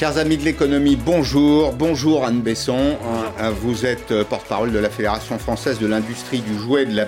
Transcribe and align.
Chers 0.00 0.16
amis 0.16 0.38
de 0.38 0.44
l'économie, 0.44 0.96
bonjour. 0.96 1.74
Bonjour 1.74 2.24
Anne 2.24 2.40
Besson. 2.40 2.96
Euh, 3.38 3.50
vous 3.50 3.84
êtes 3.84 4.12
euh, 4.12 4.24
porte-parole 4.24 4.72
de 4.72 4.78
la 4.78 4.88
Fédération 4.88 5.38
française 5.38 5.78
de 5.78 5.86
l'industrie 5.86 6.40
du 6.40 6.58
jouet 6.58 6.84
et 6.84 6.86
de 6.86 6.96
la, 6.96 7.04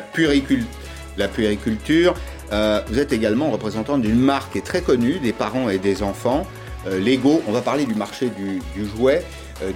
puériculture. 1.28 2.12
Euh, 2.52 2.82
vous 2.88 2.98
êtes 2.98 3.14
également 3.14 3.50
représentant 3.50 3.96
d'une 3.96 4.18
marque 4.18 4.62
très 4.62 4.82
connue 4.82 5.20
des 5.20 5.32
parents 5.32 5.70
et 5.70 5.78
des 5.78 6.02
enfants, 6.02 6.46
Lego. 6.86 7.40
On 7.48 7.52
va 7.52 7.62
parler 7.62 7.86
du 7.86 7.94
marché 7.94 8.28
du 8.28 8.60
jouet, 8.94 9.24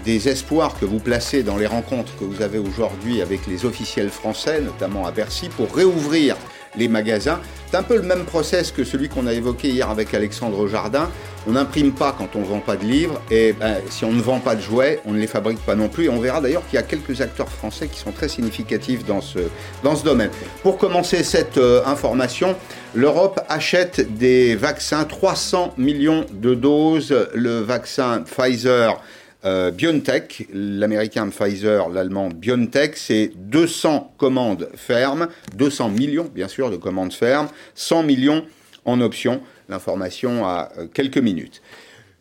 des 0.05 0.29
espoirs 0.29 0.79
que 0.79 0.85
vous 0.85 0.99
placez 0.99 1.43
dans 1.43 1.57
les 1.57 1.67
rencontres 1.67 2.15
que 2.19 2.25
vous 2.25 2.43
avez 2.43 2.59
aujourd'hui 2.59 3.23
avec 3.23 3.47
les 3.47 3.65
officiels 3.65 4.11
français, 4.11 4.61
notamment 4.61 5.07
à 5.07 5.11
Bercy, 5.11 5.49
pour 5.49 5.75
réouvrir 5.75 6.37
les 6.77 6.89
magasins. 6.89 7.41
C'est 7.71 7.77
un 7.77 7.83
peu 7.83 7.97
le 7.97 8.03
même 8.03 8.25
process 8.25 8.71
que 8.71 8.85
celui 8.85 9.09
qu'on 9.09 9.27
a 9.27 9.33
évoqué 9.33 9.69
hier 9.69 9.91
avec 9.91 10.15
Alexandre 10.15 10.69
Jardin. 10.69 11.11
On 11.49 11.53
n'imprime 11.53 11.93
pas 11.93 12.15
quand 12.17 12.37
on 12.37 12.41
ne 12.41 12.45
vend 12.45 12.61
pas 12.61 12.77
de 12.77 12.85
livres 12.85 13.21
et 13.31 13.53
ben, 13.53 13.77
si 13.91 14.05
on 14.05 14.13
ne 14.13 14.21
vend 14.21 14.39
pas 14.39 14.55
de 14.55 14.61
jouets, 14.61 15.01
on 15.05 15.13
ne 15.13 15.19
les 15.19 15.27
fabrique 15.27 15.59
pas 15.59 15.75
non 15.75 15.89
plus. 15.89 16.05
Et 16.05 16.09
on 16.09 16.21
verra 16.21 16.41
d'ailleurs 16.41 16.65
qu'il 16.67 16.77
y 16.77 16.79
a 16.79 16.85
quelques 16.85 17.21
acteurs 17.21 17.49
français 17.49 17.89
qui 17.89 17.99
sont 17.99 18.13
très 18.13 18.29
significatifs 18.29 19.05
dans 19.05 19.21
ce, 19.21 19.39
dans 19.83 19.97
ce 19.97 20.05
domaine. 20.05 20.31
Pour 20.63 20.79
commencer 20.79 21.25
cette 21.25 21.59
euh, 21.59 21.85
information, 21.87 22.57
l'Europe 22.95 23.41
achète 23.49 24.17
des 24.17 24.55
vaccins, 24.55 25.05
300 25.05 25.75
millions 25.77 26.25
de 26.33 26.55
doses. 26.55 27.15
Le 27.35 27.61
vaccin 27.61 28.23
Pfizer 28.23 29.01
euh, 29.47 29.71
BioNTech, 29.71 30.49
l'américain 30.53 31.29
Pfizer, 31.29 31.89
l'allemand 31.89 32.29
BioNTech, 32.29 32.97
c'est 32.97 33.31
200 33.37 34.15
commandes 34.19 34.69
fermes, 34.75 35.29
200 35.57 35.91
millions 35.91 36.29
bien 36.35 36.49
sûr 36.49 36.71
de 36.71 36.77
commandes 36.77 37.13
fermes, 37.13 37.49
100 37.77 38.03
millions 38.03 38.45
en 38.85 39.01
option. 39.01 39.41
L'information 39.69 40.45
à 40.45 40.71
euh, 40.79 40.87
quelques 40.93 41.19
minutes. 41.19 41.63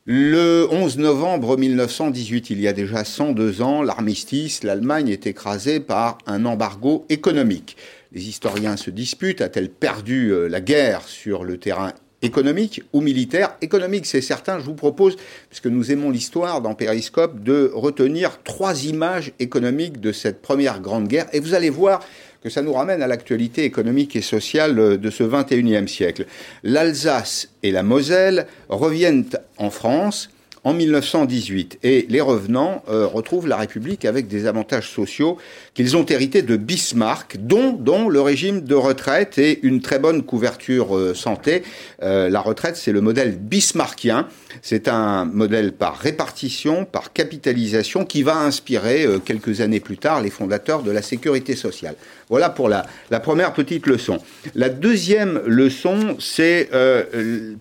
Le 0.05 0.67
11 0.69 0.99
novembre 0.99 1.57
1918, 1.57 2.51
il 2.51 2.61
y 2.61 2.67
a 2.67 2.73
déjà 2.73 3.03
102 3.03 3.63
ans, 3.63 3.81
l'armistice, 3.81 4.63
l'Allemagne 4.63 5.09
est 5.09 5.25
écrasée 5.25 5.79
par 5.79 6.19
un 6.27 6.45
embargo 6.45 7.07
économique. 7.09 7.75
Les 8.11 8.29
historiens 8.29 8.77
se 8.77 8.91
disputent, 8.91 9.41
a-t-elle 9.41 9.69
perdu 9.69 10.31
euh, 10.31 10.47
la 10.47 10.61
guerre 10.61 11.07
sur 11.07 11.43
le 11.43 11.57
terrain 11.57 11.91
économique 12.21 12.81
ou 12.93 13.01
militaire. 13.01 13.55
Économique, 13.61 14.05
c'est 14.05 14.21
certain, 14.21 14.59
je 14.59 14.65
vous 14.65 14.73
propose, 14.73 15.15
puisque 15.49 15.67
nous 15.67 15.91
aimons 15.91 16.09
l'histoire 16.09 16.61
dans 16.61 16.73
Périscope, 16.73 17.43
de 17.43 17.71
retenir 17.73 18.41
trois 18.43 18.85
images 18.85 19.31
économiques 19.39 19.99
de 19.99 20.11
cette 20.11 20.41
première 20.41 20.79
grande 20.81 21.07
guerre. 21.07 21.27
Et 21.33 21.39
vous 21.39 21.53
allez 21.53 21.69
voir 21.69 22.03
que 22.43 22.49
ça 22.49 22.61
nous 22.61 22.73
ramène 22.73 23.01
à 23.01 23.07
l'actualité 23.07 23.63
économique 23.63 24.15
et 24.15 24.21
sociale 24.21 24.99
de 24.99 25.09
ce 25.09 25.23
21e 25.23 25.87
siècle. 25.87 26.25
L'Alsace 26.63 27.49
et 27.63 27.71
la 27.71 27.81
Moselle 27.81 28.45
reviennent 28.69 29.25
en 29.57 29.71
France 29.71 30.29
en 30.65 30.73
1918. 30.73 31.79
Et 31.83 32.05
les 32.09 32.21
revenants 32.21 32.83
euh, 32.89 33.07
retrouvent 33.07 33.47
la 33.47 33.55
République 33.55 34.03
avec 34.03 34.27
des 34.27 34.47
avantages 34.47 34.89
sociaux 34.89 35.37
qu'ils 35.75 35.95
ont 35.97 36.05
hérités 36.05 36.41
de 36.41 36.55
Bismarck, 36.55 37.37
dont, 37.37 37.73
dont 37.73 38.09
le 38.09 38.21
régime 38.21 38.61
de 38.61 38.73
retraite 38.75 39.37
et 39.37 39.59
une 39.61 39.81
très 39.81 39.99
bonne 39.99 40.23
couverture 40.23 40.97
euh, 40.97 41.13
santé. 41.13 41.63
Euh, 42.01 42.29
la 42.29 42.39
retraite, 42.39 42.77
c'est 42.77 42.93
le 42.93 43.01
modèle 43.01 43.37
bismarckien. 43.37 44.27
C'est 44.61 44.87
un 44.87 45.25
modèle 45.25 45.73
par 45.73 45.97
répartition, 45.97 46.85
par 46.85 47.11
capitalisation, 47.11 48.05
qui 48.05 48.23
va 48.23 48.37
inspirer 48.37 49.05
quelques 49.25 49.59
années 49.59 49.81
plus 49.81 49.97
tard 49.97 50.21
les 50.21 50.29
fondateurs 50.29 50.81
de 50.81 50.91
la 50.91 51.01
sécurité 51.01 51.57
sociale. 51.57 51.95
Voilà 52.29 52.49
pour 52.49 52.69
la, 52.69 52.85
la 53.11 53.19
première 53.19 53.53
petite 53.53 53.85
leçon. 53.85 54.19
La 54.55 54.69
deuxième 54.69 55.41
leçon, 55.45 56.15
c'est 56.19 56.69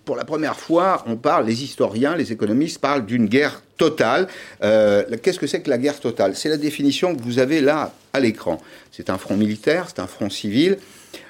pour 0.05 0.15
la 0.15 0.23
première 0.23 0.55
fois, 0.55 1.03
on 1.05 1.17
parle, 1.17 1.45
les 1.45 1.63
historiens, 1.63 2.15
les 2.15 2.31
économistes 2.31 2.79
parlent 2.79 3.05
d'une 3.05 3.25
guerre 3.25 3.61
totale. 3.77 4.27
Euh, 4.63 5.03
qu'est-ce 5.21 5.39
que 5.39 5.47
c'est 5.47 5.61
que 5.61 5.69
la 5.69 5.77
guerre 5.77 5.99
totale? 5.99 6.35
C'est 6.35 6.49
la 6.49 6.57
définition 6.57 7.15
que 7.15 7.21
vous 7.21 7.39
avez 7.39 7.61
là 7.61 7.93
à 8.13 8.19
l'écran. 8.19 8.59
C'est 8.91 9.09
un 9.09 9.17
front 9.17 9.37
militaire, 9.37 9.87
c'est 9.87 10.01
un 10.01 10.07
front 10.07 10.29
civil, 10.29 10.77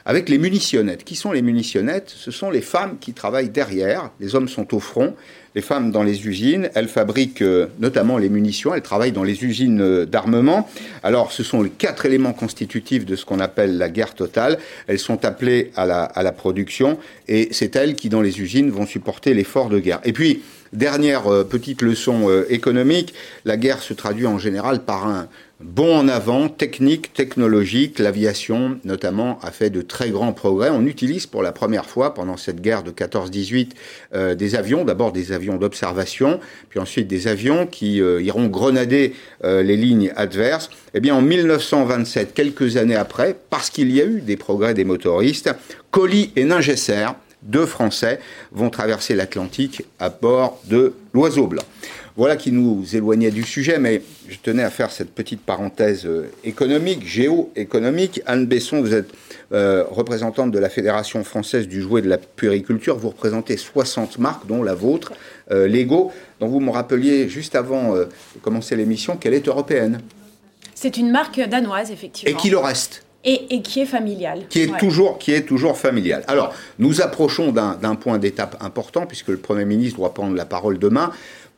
avec 0.06 0.30
les 0.30 0.38
munitionnettes. 0.38 1.04
Qui 1.04 1.16
sont 1.16 1.32
les 1.32 1.42
munitionnettes? 1.42 2.14
Ce 2.16 2.32
sont 2.32 2.52
les 2.52 2.62
femmes 2.62 2.98
qui 3.00 3.14
travaillent 3.14 3.50
derrière. 3.50 4.12
Les 4.20 4.36
hommes 4.36 4.48
sont 4.48 4.74
au 4.76 4.80
front. 4.80 5.16
Les 5.56 5.62
femmes 5.62 5.90
dans 5.90 6.04
les 6.04 6.28
usines, 6.28 6.70
elles 6.76 6.90
fabriquent 6.90 7.42
euh, 7.42 7.68
notamment 7.80 8.18
les 8.18 8.28
munitions, 8.28 8.76
elles 8.76 8.82
travaillent 8.82 9.14
dans 9.14 9.24
les 9.24 9.46
usines 9.46 9.80
euh, 9.80 10.06
d'armement. 10.06 10.70
Alors 11.02 11.32
ce 11.32 11.44
sont 11.44 11.64
les 11.64 11.70
quatre 11.70 12.06
éléments 12.06 12.34
constitutifs 12.34 13.06
de 13.06 13.16
ce 13.16 13.24
qu'on 13.24 13.40
appelle 13.40 13.78
la 13.78 13.88
guerre 13.88 14.16
totale. 14.16 14.58
Elles 14.88 15.00
sont 15.00 15.24
appelées 15.24 15.72
à 15.78 15.86
la, 15.86 16.04
à 16.04 16.24
la 16.24 16.34
production 16.34 17.00
et 17.30 17.48
c'est 17.52 17.78
elles 17.78 17.96
qui 17.96 18.10
dans 18.10 18.22
les 18.22 18.42
usines 18.42 18.70
vont 18.70 18.86
supporter 18.86 19.34
l'effort 19.34 19.70
de 19.70 19.80
guerre. 19.80 20.02
Et 20.04 20.12
puis 20.12 20.42
Dernière 20.76 21.28
euh, 21.28 21.46
petite 21.46 21.82
leçon 21.82 22.30
euh, 22.30 22.46
économique, 22.50 23.14
la 23.46 23.56
guerre 23.56 23.82
se 23.82 23.94
traduit 23.94 24.28
en 24.28 24.38
général 24.38 24.84
par 24.84 25.08
un 25.08 25.30
bond 25.62 26.00
en 26.00 26.08
avant 26.10 26.50
technique, 26.50 27.14
technologique. 27.14 27.98
L'aviation, 27.98 28.78
notamment, 28.84 29.40
a 29.42 29.52
fait 29.52 29.70
de 29.70 29.82
très 29.82 30.10
grands 30.10 30.34
progrès. 30.34 30.70
On 30.72 30.86
utilise 30.86 31.28
pour 31.28 31.44
la 31.44 31.54
première 31.54 31.86
fois 31.86 32.14
pendant 32.14 32.36
cette 32.36 32.60
guerre 32.60 32.84
de 32.84 32.92
14-18 32.92 33.70
euh, 34.16 34.36
des 34.36 34.56
avions, 34.56 34.84
d'abord 34.84 35.14
des 35.14 35.32
avions 35.32 35.56
d'observation, 35.56 36.42
puis 36.68 36.82
ensuite 36.82 37.08
des 37.08 37.30
avions 37.30 37.68
qui 37.68 37.96
iront 37.96 38.48
grenader 38.48 39.14
les 39.44 39.78
lignes 39.78 40.12
adverses. 40.18 40.70
Eh 40.94 41.00
bien, 41.00 41.16
en 41.16 41.22
1927, 41.22 42.34
quelques 42.34 42.76
années 42.76 42.98
après, 42.98 43.38
parce 43.50 43.70
qu'il 43.70 43.92
y 43.96 44.02
a 44.02 44.06
eu 44.06 44.20
des 44.20 44.36
progrès 44.36 44.74
des 44.74 44.84
motoristes, 44.84 45.52
Colli 45.92 46.34
et 46.36 46.44
Ningesser 46.44 47.08
deux 47.46 47.66
Français 47.66 48.20
vont 48.52 48.70
traverser 48.70 49.16
l'Atlantique 49.16 49.84
à 50.00 50.10
bord 50.10 50.60
de 50.66 50.94
l'Oiseau 51.14 51.48
Blanc. 51.48 51.64
Voilà 52.18 52.38
qui 52.38 52.54
nous 52.54 52.96
éloignait 52.96 53.32
du 53.32 53.44
sujet, 53.44 53.78
mais 53.78 54.02
je 54.30 54.38
tenais 54.42 54.64
à 54.64 54.70
faire 54.70 54.90
cette 54.90 55.14
petite 55.14 55.42
parenthèse 55.42 56.06
euh, 56.06 56.32
économique, 56.46 57.06
géo-économique. 57.06 58.22
Anne 58.26 58.46
Besson, 58.46 58.80
vous 58.80 58.94
êtes 58.94 59.10
euh, 59.52 59.84
représentante 59.92 60.50
de 60.52 60.60
la 60.60 60.70
Fédération 60.70 61.26
française 61.26 61.68
du 61.68 61.82
jouet 61.82 62.02
de 62.02 62.08
la 62.08 62.18
puériculture. 62.18 62.98
Vous 62.98 63.10
représentez 63.10 63.58
60 63.58 64.18
marques, 64.18 64.48
dont 64.48 64.64
la 64.64 64.76
vôtre, 64.76 65.12
euh, 65.52 65.68
Lego, 65.68 66.14
dont 66.40 66.48
vous 66.48 66.62
me 66.62 66.72
rappeliez 66.72 67.28
juste 67.28 67.54
avant 67.54 67.94
de 67.96 68.08
commencer 68.42 68.78
l'émission 68.78 69.18
qu'elle 69.18 69.34
est 69.34 69.50
européenne. 69.50 70.00
C'est 70.74 70.96
une 70.96 71.12
marque 71.12 71.42
danoise, 71.42 71.92
effectivement. 71.92 72.38
Et 72.38 72.42
qui 72.42 72.50
le 72.50 72.60
reste? 72.60 73.05
Et, 73.26 73.62
qui 73.62 73.82
est 73.82 73.86
familial. 73.86 74.42
Qui 74.50 74.62
est, 74.62 74.78
toujours, 74.78 75.18
qui 75.18 75.34
est 75.34 75.42
toujours 75.42 75.78
familial. 75.78 76.24
Alors, 76.28 76.54
nous 76.80 77.02
approchons 77.02 77.52
d'un 77.52 77.96
point 77.96 78.20
d'étape 78.20 78.58
important, 78.62 79.06
puisque 79.06 79.30
le 79.30 79.38
Premier 79.38 79.66
ministre 79.66 79.98
doit 79.98 80.14
prendre 80.14 80.36
la 80.36 80.46
parole 80.46 80.78
demain 80.78 81.12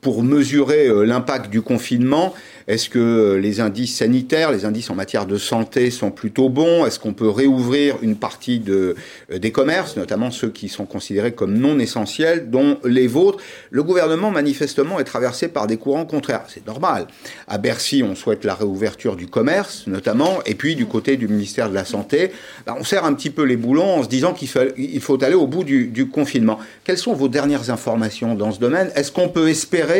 pour 0.07 0.23
mesurer 0.23 0.87
euh, 0.87 1.03
l'impact 1.03 1.49
du 1.49 1.61
confinement 1.61 2.33
Est-ce 2.69 2.89
que 2.89 2.97
euh, 2.97 3.39
les 3.39 3.59
indices 3.59 3.97
sanitaires, 3.97 4.53
les 4.53 4.63
indices 4.63 4.89
en 4.89 4.95
matière 4.95 5.25
de 5.25 5.37
santé 5.37 5.91
sont 5.91 6.11
plutôt 6.11 6.47
bons? 6.47 6.85
Est-ce 6.85 6.97
qu'on 6.97 7.11
peut 7.11 7.29
réouvrir 7.29 7.95
une 8.01 8.15
partie 8.15 8.61
euh, 8.69 8.93
des 9.29 9.51
commerces, 9.51 9.97
notamment 9.97 10.31
ceux 10.31 10.49
qui 10.49 10.69
sont 10.69 10.85
considérés 10.85 11.33
comme 11.33 11.57
non 11.57 11.77
essentiels, 11.77 12.49
dont 12.49 12.77
les 12.85 13.07
vôtres? 13.07 13.39
Le 13.69 13.83
gouvernement, 13.83 14.31
manifestement, 14.31 14.97
est 14.97 15.03
traversé 15.03 15.49
par 15.49 15.67
des 15.67 15.75
courants 15.75 16.05
contraires. 16.05 16.45
C'est 16.47 16.65
normal. 16.65 17.07
À 17.49 17.57
Bercy, 17.57 18.01
on 18.01 18.15
souhaite 18.15 18.45
la 18.45 18.55
réouverture 18.55 19.17
du 19.17 19.27
commerce, 19.27 19.87
notamment, 19.87 20.39
et 20.45 20.55
puis 20.55 20.75
du 20.77 20.85
côté 20.85 21.17
du 21.17 21.27
ministère 21.27 21.69
de 21.69 21.75
la 21.75 21.83
Santé, 21.83 22.31
bah, 22.65 22.77
on 22.79 22.85
serre 22.85 23.03
un 23.03 23.13
petit 23.13 23.29
peu 23.29 23.43
les 23.43 23.57
boulons 23.57 23.99
en 23.99 24.03
se 24.03 24.09
disant 24.09 24.33
qu'il 24.33 24.47
faut, 24.47 25.23
aller 25.23 25.35
au 25.35 25.47
bout 25.47 25.65
du 25.65 26.09
confinement. 26.09 26.59
Quelles 26.85 26.97
sont 26.97 27.13
vos 27.13 27.27
dernières 27.27 27.71
informations 27.71 28.35
dans 28.35 28.53
ce 28.53 28.59
domaine? 28.59 28.89
Est-ce 28.95 29.11
qu'on 29.11 29.27
peut 29.27 29.49
espérer 29.49 29.96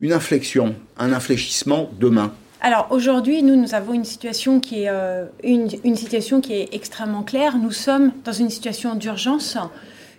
une 0.00 0.12
inflexion, 0.12 0.74
un 0.98 1.12
infléchissement 1.12 1.90
demain 1.98 2.32
alors 2.62 2.88
aujourd'hui, 2.90 3.42
nous, 3.42 3.54
nous 3.54 3.74
avons 3.74 3.92
une 3.92 4.04
situation, 4.04 4.60
qui 4.60 4.84
est, 4.84 4.88
euh, 4.88 5.26
une, 5.44 5.68
situation 5.94 6.40
qui 6.40 6.54
est 6.54 6.74
extrêmement 6.74 7.22
claire. 7.22 7.58
Nous 7.58 7.70
sommes 7.70 8.12
dans 8.24 8.32
une 8.32 8.50
situation 8.50 8.94
d'urgence. 8.94 9.58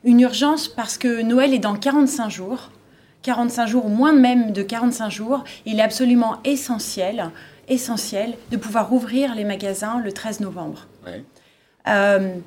Une 0.04 0.21
urgence 0.21 0.68
parce 0.68 0.98
que 0.98 1.21
Noël 1.24 1.54
est 1.54 1.59
dans 1.59 1.75
45 1.75 2.30
jours. 2.30 2.71
45 3.24 3.68
jours, 3.68 3.89
moins 3.89 4.13
même 4.13 4.54
de 4.54 4.62
45 4.62 5.10
jours. 5.10 5.44
Il 5.65 5.80
est 5.80 5.83
absolument 5.83 6.38
essentiel, 6.45 7.31
essentiel 7.68 8.36
de 8.51 8.56
pouvoir 8.56 8.94
ouvrir 8.94 9.36
les 9.36 9.44
magasins 9.44 10.00
le 10.00 10.13
13 10.13 10.39
novembre. 10.39 10.88
Euh, 11.88 12.36
donc 12.36 12.42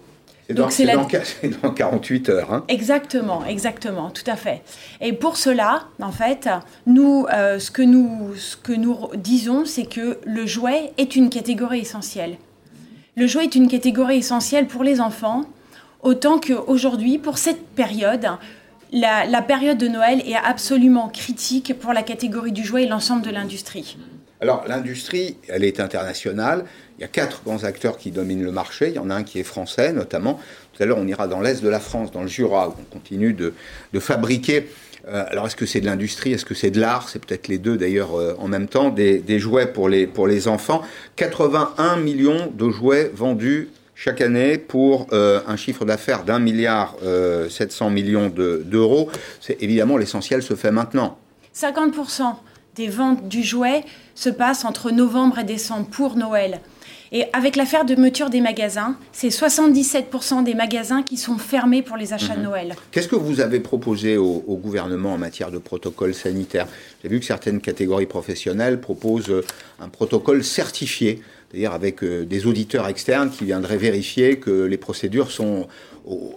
c'est 0.71 0.87
dans, 0.87 1.71
48 1.73 2.29
heures. 2.31 2.53
Hein. 2.53 2.65
Exactement, 2.69 3.45
exactement, 3.45 4.11
tout 4.11 4.29
à 4.29 4.37
fait. 4.37 4.63
Et 5.01 5.13
pour 5.13 5.37
cela, 5.37 5.85
en 6.01 6.13
fait, 6.13 6.49
nous, 6.87 7.27
euh, 7.33 7.59
ce, 7.59 7.71
que 7.71 7.83
nous, 7.83 8.35
ce 8.37 8.57
que 8.57 8.73
nous 8.73 9.09
disons, 9.17 9.65
c'est 9.65 9.85
que 9.85 10.19
le 10.25 10.47
jouet 10.47 10.93
est 10.99 11.17
une 11.17 11.31
catégorie 11.31 11.81
essentielle. 11.81 12.37
Le 13.17 13.27
jouet 13.27 13.45
est 13.45 13.55
une 13.55 13.69
catégorie 13.69 14.19
essentielle 14.19 14.67
pour 14.67 14.85
les 14.85 15.01
enfants, 15.01 15.43
autant 16.03 16.39
qu'aujourd'hui, 16.39 17.19
pour 17.19 17.39
cette 17.39 17.67
période, 17.69 18.27
la, 18.93 19.27
la, 19.27 19.43
période 19.43 19.79
de 19.79 19.89
Noël 19.89 20.23
est 20.27 20.35
absolument 20.35 21.09
critique 21.09 21.79
pour 21.79 21.93
la 21.93 22.03
catégorie 22.03 22.53
du 22.53 22.65
jouet 22.65 22.85
et 22.85 22.89
l'ensemble 22.89 23.23
de 23.23 23.31
l'industrie. 23.31 23.97
Alors 24.41 24.65
l'industrie, 24.67 25.37
elle 25.49 25.65
est 25.65 25.81
internationale. 25.81 26.65
Il 26.99 27.03
y 27.03 27.05
a 27.05 27.09
quatre 27.09 27.43
grands 27.45 27.65
acteurs 27.65 27.99
qui 27.99 28.11
dominent 28.11 28.43
le 28.43 28.53
marché. 28.53 28.89
Il 28.89 28.95
y 28.95 28.99
en 28.99 29.11
a 29.11 29.15
un 29.15 29.23
qui 29.23 29.39
est 29.39 29.45
français, 29.45 29.93
notamment. 29.93 30.41
Tout 30.73 30.83
à 30.83 30.87
l'heure, 30.87 30.99
on 30.99 31.07
ira 31.07 31.27
dans 31.27 31.41
l'est 31.41 31.63
de 31.63 31.69
la 31.69 31.81
France, 31.81 32.11
dans 32.11 32.23
le 32.23 32.29
Jura, 32.29 32.69
où 32.69 32.75
on 32.79 32.93
continue 32.93 33.35
de, 33.35 33.53
fabriquer 34.01 34.67
Euh, 35.09 35.25
alors 35.31 35.47
est-ce 35.47 35.57
que 35.57 35.65
c'est 35.65 35.81
de 35.81 35.87
l'industrie, 35.87 36.35
est-ce 36.35 36.45
que 36.45 36.55
c'est 36.55 36.71
de 36.71 36.79
l'art? 36.79 37.09
C'est 37.09 37.25
peut-être 37.25 37.49
les 37.49 37.57
deux 37.57 37.79
d'ailleurs 37.79 38.15
euh, 38.15 38.35
en 38.39 38.49
même 38.49 38.69
temps, 38.69 38.91
des, 38.91 39.39
jouets 39.39 39.67
pour 39.67 39.89
les, 39.89 40.07
pour 40.07 40.27
les 40.27 40.47
enfants. 40.47 40.83
81 41.17 41.97
millions 41.97 42.53
de 42.55 42.69
jouets 42.69 43.11
vendus 43.15 43.71
chaque 43.95 44.21
année 44.21 44.59
pour 44.59 45.07
euh, 45.15 45.41
un 45.47 45.57
chiffre 45.57 45.87
d'affaires 45.87 46.25
d'un 46.25 46.39
milliard 46.39 46.97
700 47.49 47.89
millions 47.89 48.29
d'euros. 48.29 49.11
évidemment 49.59 49.97
l'essentiel 49.97 50.43
se 50.43 50.55
fait 50.55 50.71
maintenant. 50.71 51.19
50% 51.55 52.35
des 52.77 52.89
ventes 52.89 53.29
du 53.29 53.43
jouet 53.43 53.85
se 54.15 54.29
passent 54.29 54.65
entre 54.65 54.91
novembre 54.91 55.39
et 55.39 55.45
décembre 55.45 55.87
pour 55.87 56.17
Noël. 56.17 56.61
Et 57.13 57.25
avec 57.33 57.57
l'affaire 57.57 57.85
de 57.85 57.97
meuture 57.97 58.31
des 58.31 58.41
magasins, 58.41 58.97
c'est 59.11 59.29
77% 59.29 60.45
des 60.45 60.55
magasins 60.55 61.03
qui 61.03 61.17
sont 61.17 61.39
fermés 61.39 61.83
pour 61.83 61.97
les 61.97 62.13
achats 62.13 62.35
de 62.35 62.39
mhm. 62.39 62.45
Noël. 62.45 62.77
Qu'est-ce 62.93 63.09
que 63.09 63.17
vous 63.17 63.41
avez 63.41 63.59
proposé 63.59 64.17
au, 64.17 64.41
gouvernement 64.63 65.15
en 65.15 65.19
matière 65.19 65.51
de 65.51 65.59
protocole 65.59 66.15
sanitaire? 66.15 66.69
J'ai 67.03 67.09
vu 67.09 67.19
que 67.19 67.27
certaines 67.27 67.61
catégories 67.61 68.07
professionnelles 68.07 68.81
proposent 68.81 69.31
euh, 69.31 69.45
un 69.81 69.89
protocole 69.89 70.45
certifié, 70.45 71.21
c'est-à-dire 71.51 71.73
avec 71.73 72.05
euh, 72.05 72.25
des 72.25 72.47
auditeurs 72.47 72.87
externes 72.87 73.31
qui 73.31 73.45
viendraient 73.45 73.77
vérifier 73.77 74.39
que 74.39 74.65
les 74.65 74.79
procédures 74.79 75.33
sont 75.33 75.67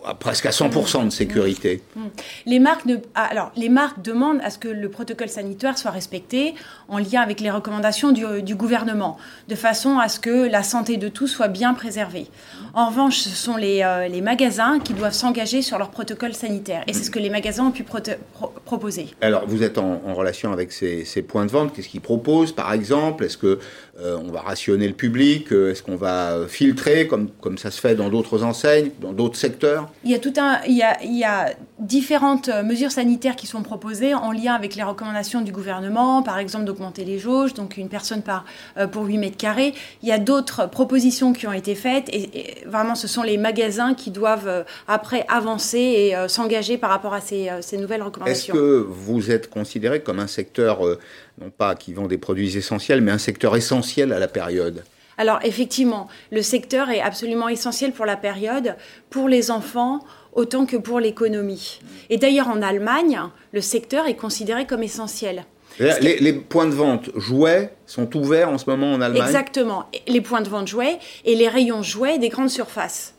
à 0.06 0.14
presque 0.14 0.46
à 0.46 0.52
100% 0.52 1.06
de 1.06 1.10
sécurité. 1.10 1.82
Mm. 1.96 2.02
Mm. 2.02 2.10
Les 2.46 2.60
marques, 2.60 2.84
ah, 3.16 3.24
alors, 3.24 3.52
les 3.56 3.70
marques 3.70 4.02
demandent 4.02 4.42
à 4.44 4.50
ce 4.50 4.58
que 4.58 4.68
le 4.68 4.90
protocole 4.90 5.30
sanitaire 5.30 5.78
soit 5.78 5.92
respecté 5.92 6.56
en 6.88 6.98
lien 6.98 7.22
avec 7.22 7.40
les 7.40 7.52
recommandations 7.52 8.12
du, 8.12 8.56
gouvernement, 8.56 9.18
de 9.48 9.56
façon 9.56 10.00
à 10.00 10.08
ce 10.10 10.20
que 10.20 10.48
la 10.48 10.64
santé 10.64 10.98
de 10.98 11.08
tous 11.08 11.28
soit 11.28 11.48
bien 11.48 11.74
préservée. 11.74 12.28
En 12.74 12.88
revanche, 12.88 13.18
ce 13.18 13.30
sont 13.30 13.58
les, 13.58 13.82
euh, 13.84 14.08
les 14.08 14.22
magasins 14.22 14.80
qui 14.80 14.94
doivent 14.94 15.14
s'engager 15.14 15.62
sur 15.62 15.78
leur 15.78 15.90
protocole 15.90 16.34
sanitaire. 16.34 16.84
Et 16.88 16.94
c'est 16.94 17.04
ce 17.04 17.12
que 17.12 17.20
les 17.20 17.30
magasins 17.30 17.66
ont 17.66 17.72
pu 17.72 17.84
proposer. 17.84 19.08
Alors, 19.22 19.44
vous 19.48 19.64
êtes 19.64 19.78
en, 19.78 20.00
relation 20.14 20.52
avec 20.54 20.72
ces, 20.72 21.06
ces, 21.06 21.22
points 21.22 21.46
de 21.46 21.52
vente. 21.52 21.74
Qu'est-ce 21.74 21.90
qu'ils 21.90 22.02
proposent, 22.02 22.52
par 22.52 22.72
exemple? 22.74 23.24
Est-ce 23.24 23.38
qu'on 23.38 23.58
euh, 24.00 24.18
on 24.18 24.32
va 24.32 24.42
rationner 24.42 24.88
le 24.88 24.94
public 24.94 25.52
Est-ce 25.52 25.84
qu'on 25.84 25.96
va 25.96 26.48
filtrer, 26.48 27.08
comme, 27.08 27.30
comme 27.42 27.58
ça 27.58 27.72
se 27.72 27.80
fait 27.80 27.96
dans 27.96 28.10
d'autres 28.10 28.44
enseignes, 28.44 28.92
dans 29.02 29.14
d'autres 29.14 29.38
secteurs? 29.38 29.90
Il 30.04 30.12
y 30.12 30.16
a 30.16 30.20
tout 30.20 30.34
un, 30.38 30.62
il 30.68 30.76
y 30.76 30.84
a, 30.84 31.02
il 31.04 31.18
y 31.18 31.24
a 31.24 31.54
différentes 31.84 32.50
euh, 32.50 32.64
mesures 32.64 32.92
sanitaires 32.92 33.36
qui 33.36 33.48
sont 33.48 33.62
proposées 33.62 34.14
en 34.14 34.32
lien 34.32 34.54
avec 34.54 34.76
les 34.76 34.84
recommandations 34.84 35.42
du 35.42 35.52
gouvernement, 35.52 36.24
par 36.24 36.38
exemple 36.38 36.66
d'augmenter 36.66 37.06
les 37.06 37.20
jauges, 37.20 37.54
donc 37.54 37.78
une 37.78 37.90
personne 37.90 38.22
par 38.22 38.46
euh, 38.78 38.88
pour 38.88 39.06
8 39.06 39.18
mètres 39.18 39.38
carrés. 39.38 39.74
Il 40.02 40.10
y 40.10 40.12
a 40.12 40.20
d'autres 40.20 40.70
propositions 40.70 41.34
qui 41.34 41.48
ont 41.48 41.54
été 41.54 41.76
faites 41.76 42.10
et, 42.14 42.56
vraiment 42.66 42.96
ce 42.96 43.08
sont 43.08 43.24
les 43.24 43.38
magasins 43.38 43.94
qui 43.94 44.12
doivent 44.12 44.48
euh, 44.48 44.64
après 44.88 45.26
avancer 45.28 45.78
et 45.78 46.16
s'engager 46.28 46.78
par 46.78 46.90
rapport 46.90 47.14
à 47.14 47.22
ces, 47.22 47.50
ces 47.62 47.78
nouvelles 47.78 48.02
recommandations. 48.02 48.54
Est-ce 48.54 48.62
que 48.62 48.86
vous 48.88 49.32
êtes 49.32 49.50
considéré 49.50 50.02
comme 50.02 50.20
un 50.20 50.28
secteur 50.28 50.82
non 51.40 51.50
pas 51.50 51.76
qui 51.76 51.94
vend 51.94 52.08
des 52.08 52.18
produits 52.18 52.58
essentiels, 52.58 53.02
mais 53.02 53.12
un 53.12 53.18
secteur 53.18 53.56
essentiel 53.56 54.14
à 54.14 54.20
la 54.20 54.28
période 54.28 54.84
alors 55.18 55.40
effectivement, 55.44 56.08
le 56.32 56.42
secteur 56.42 56.90
est 56.90 57.02
absolument 57.02 57.48
essentiel 57.48 57.92
pour 57.92 58.06
la 58.06 58.18
période, 58.18 58.76
pour 59.10 59.30
les 59.30 59.52
enfants 59.52 60.00
autant 60.34 60.66
que 60.66 60.78
pour 60.78 61.00
l'économie. 61.00 61.80
Et 62.10 62.18
d'ailleurs 62.18 62.48
en 62.48 62.62
Allemagne, 62.62 63.20
le 63.52 63.62
secteur 63.62 64.08
est 64.08 64.16
considéré 64.16 64.66
comme 64.66 64.84
essentiel. 64.84 65.46
Les, 65.80 66.34
points 66.34 66.68
de 66.68 66.74
vente 66.74 67.10
jouets 67.16 67.74
sont 67.88 68.16
ouverts 68.16 68.50
en 68.50 68.58
ce 68.58 68.70
moment 68.70 68.94
en 68.94 69.02
Allemagne? 69.02 69.24
Exactement, 69.24 69.86
les 70.08 70.22
points 70.22 70.42
de 70.42 70.50
vente 70.50 70.68
jouets 70.68 71.00
et 71.26 71.36
les 71.36 71.48
rayons 71.48 71.82
jouets 71.82 72.20
des 72.20 72.30
grandes 72.30 72.52
surfaces. 72.52 73.16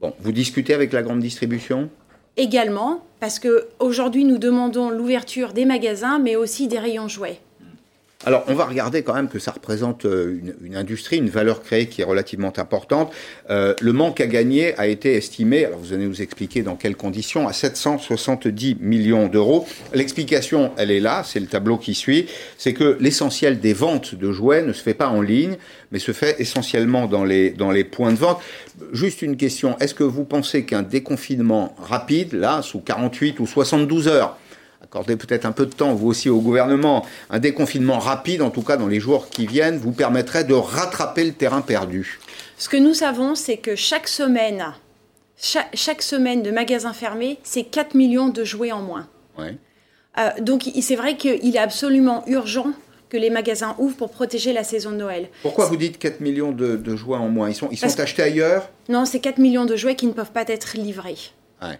Bon, 0.00 0.14
vous 0.20 0.32
discutez 0.32 0.74
avec 0.74 0.92
la 0.92 1.02
grande 1.02 1.20
distribution? 1.20 1.90
Également, 2.36 3.04
parce 3.20 3.38
qu'aujourd'hui 3.38 4.24
nous 4.24 4.38
demandons 4.38 4.90
l'ouverture 4.90 5.52
des 5.52 5.64
magasins, 5.64 6.18
mais 6.18 6.36
aussi 6.36 6.68
des 6.68 6.78
rayons 6.78 7.08
jouets. 7.08 7.40
Alors, 8.26 8.44
on 8.48 8.54
va 8.54 8.66
regarder 8.66 9.02
quand 9.02 9.14
même 9.14 9.30
que 9.30 9.38
ça 9.38 9.50
représente 9.50 10.04
euh, 10.04 10.38
une, 10.62 10.76
industrie, 10.76 11.16
une 11.16 11.30
valeur 11.30 11.62
créée 11.62 11.86
qui 11.86 12.02
est 12.02 12.04
relativement 12.04 12.52
importante. 12.58 13.10
Euh, 13.48 13.72
le 13.80 13.94
manque 13.94 14.20
à 14.20 14.26
gagner 14.26 14.78
a 14.78 14.88
été 14.88 15.14
estimé, 15.14 15.64
alors 15.64 15.78
vous 15.78 15.94
allez 15.94 16.04
nous 16.04 16.20
expliquer 16.20 16.60
dans 16.60 16.76
quelles 16.76 16.96
conditions, 16.96 17.48
à 17.48 17.54
770 17.54 18.76
millions 18.78 19.26
d'euros. 19.28 19.66
L'explication, 19.94 20.72
elle 20.76 20.90
est 20.90 21.00
là, 21.00 21.22
c'est 21.24 21.40
le 21.40 21.46
tableau 21.46 21.78
qui 21.78 21.94
suit, 21.94 22.26
c'est 22.58 22.74
que 22.74 22.98
l'essentiel 23.00 23.58
des 23.58 23.72
ventes 23.72 24.14
de 24.14 24.32
jouets 24.32 24.64
ne 24.64 24.74
se 24.74 24.82
fait 24.82 24.92
pas 24.92 25.08
en 25.08 25.22
ligne, 25.22 25.56
mais 25.90 25.98
se 25.98 26.12
fait 26.12 26.38
essentiellement 26.42 27.06
dans 27.06 27.24
les, 27.24 27.48
dans 27.48 27.70
les 27.70 27.84
points 27.84 28.12
de 28.12 28.18
vente. 28.18 28.42
Juste 28.92 29.22
une 29.22 29.38
question, 29.38 29.78
est-ce 29.78 29.94
que 29.94 30.04
vous 30.04 30.24
pensez 30.24 30.66
qu'un 30.66 30.82
déconfinement 30.82 31.74
rapide, 31.78 32.34
là, 32.34 32.60
sous 32.60 32.80
48 32.80 33.40
ou 33.40 33.46
72 33.46 34.08
heures, 34.08 34.36
accordez 34.90 35.16
peut-être 35.16 35.46
un 35.46 35.52
peu 35.52 35.66
de 35.66 35.72
temps, 35.72 35.94
vous 35.94 36.08
aussi, 36.08 36.28
au 36.28 36.40
gouvernement. 36.40 37.06
Un 37.30 37.38
déconfinement 37.38 38.00
rapide, 38.00 38.42
en 38.42 38.50
tout 38.50 38.62
cas 38.62 38.76
dans 38.76 38.88
les 38.88 38.98
jours 38.98 39.28
qui 39.28 39.46
viennent, 39.46 39.78
vous 39.78 39.92
permettrait 39.92 40.42
de 40.42 40.54
rattraper 40.54 41.22
le 41.24 41.32
terrain 41.32 41.60
perdu. 41.60 42.18
Ce 42.58 42.68
que 42.68 42.76
nous 42.76 42.92
savons, 42.92 43.36
c'est 43.36 43.56
que 43.56 43.76
chaque 43.76 44.08
semaine, 44.08 44.74
chaque, 45.36 46.02
semaine 46.02 46.42
de 46.42 46.50
magasins 46.50 46.92
fermés, 46.92 47.38
c'est 47.44 47.62
4 47.62 47.94
millions 47.94 48.30
de 48.30 48.42
jouets 48.42 48.72
en 48.72 48.82
moins. 48.82 49.06
Euh, 49.38 50.28
donc 50.40 50.68
c'est 50.80 50.96
vrai 50.96 51.16
qu'il 51.16 51.54
est 51.54 51.58
absolument 51.58 52.24
urgent 52.26 52.72
que 53.10 53.16
les 53.16 53.30
magasins 53.30 53.76
ouvrent 53.78 53.96
pour 53.96 54.10
protéger 54.10 54.52
la 54.52 54.64
saison 54.64 54.90
de 54.90 54.96
Noël. 54.96 55.28
Pourquoi 55.42 55.66
vous 55.66 55.76
dites 55.76 56.00
4 56.00 56.20
millions 56.20 56.50
de, 56.50 56.96
jouets 56.96 57.16
en 57.16 57.28
moins? 57.28 57.48
Ils 57.48 57.54
sont, 57.54 57.68
ils 57.70 57.78
sont 57.78 58.00
achetés 58.00 58.22
ailleurs? 58.22 58.68
Non, 58.88 59.04
c'est 59.04 59.20
4 59.20 59.38
millions 59.38 59.66
de 59.66 59.76
jouets 59.76 59.94
qui 59.94 60.06
ne 60.06 60.12
peuvent 60.12 60.32
pas 60.32 60.44
être 60.48 60.76
livrés. 60.76 61.16
Ouais. 61.62 61.78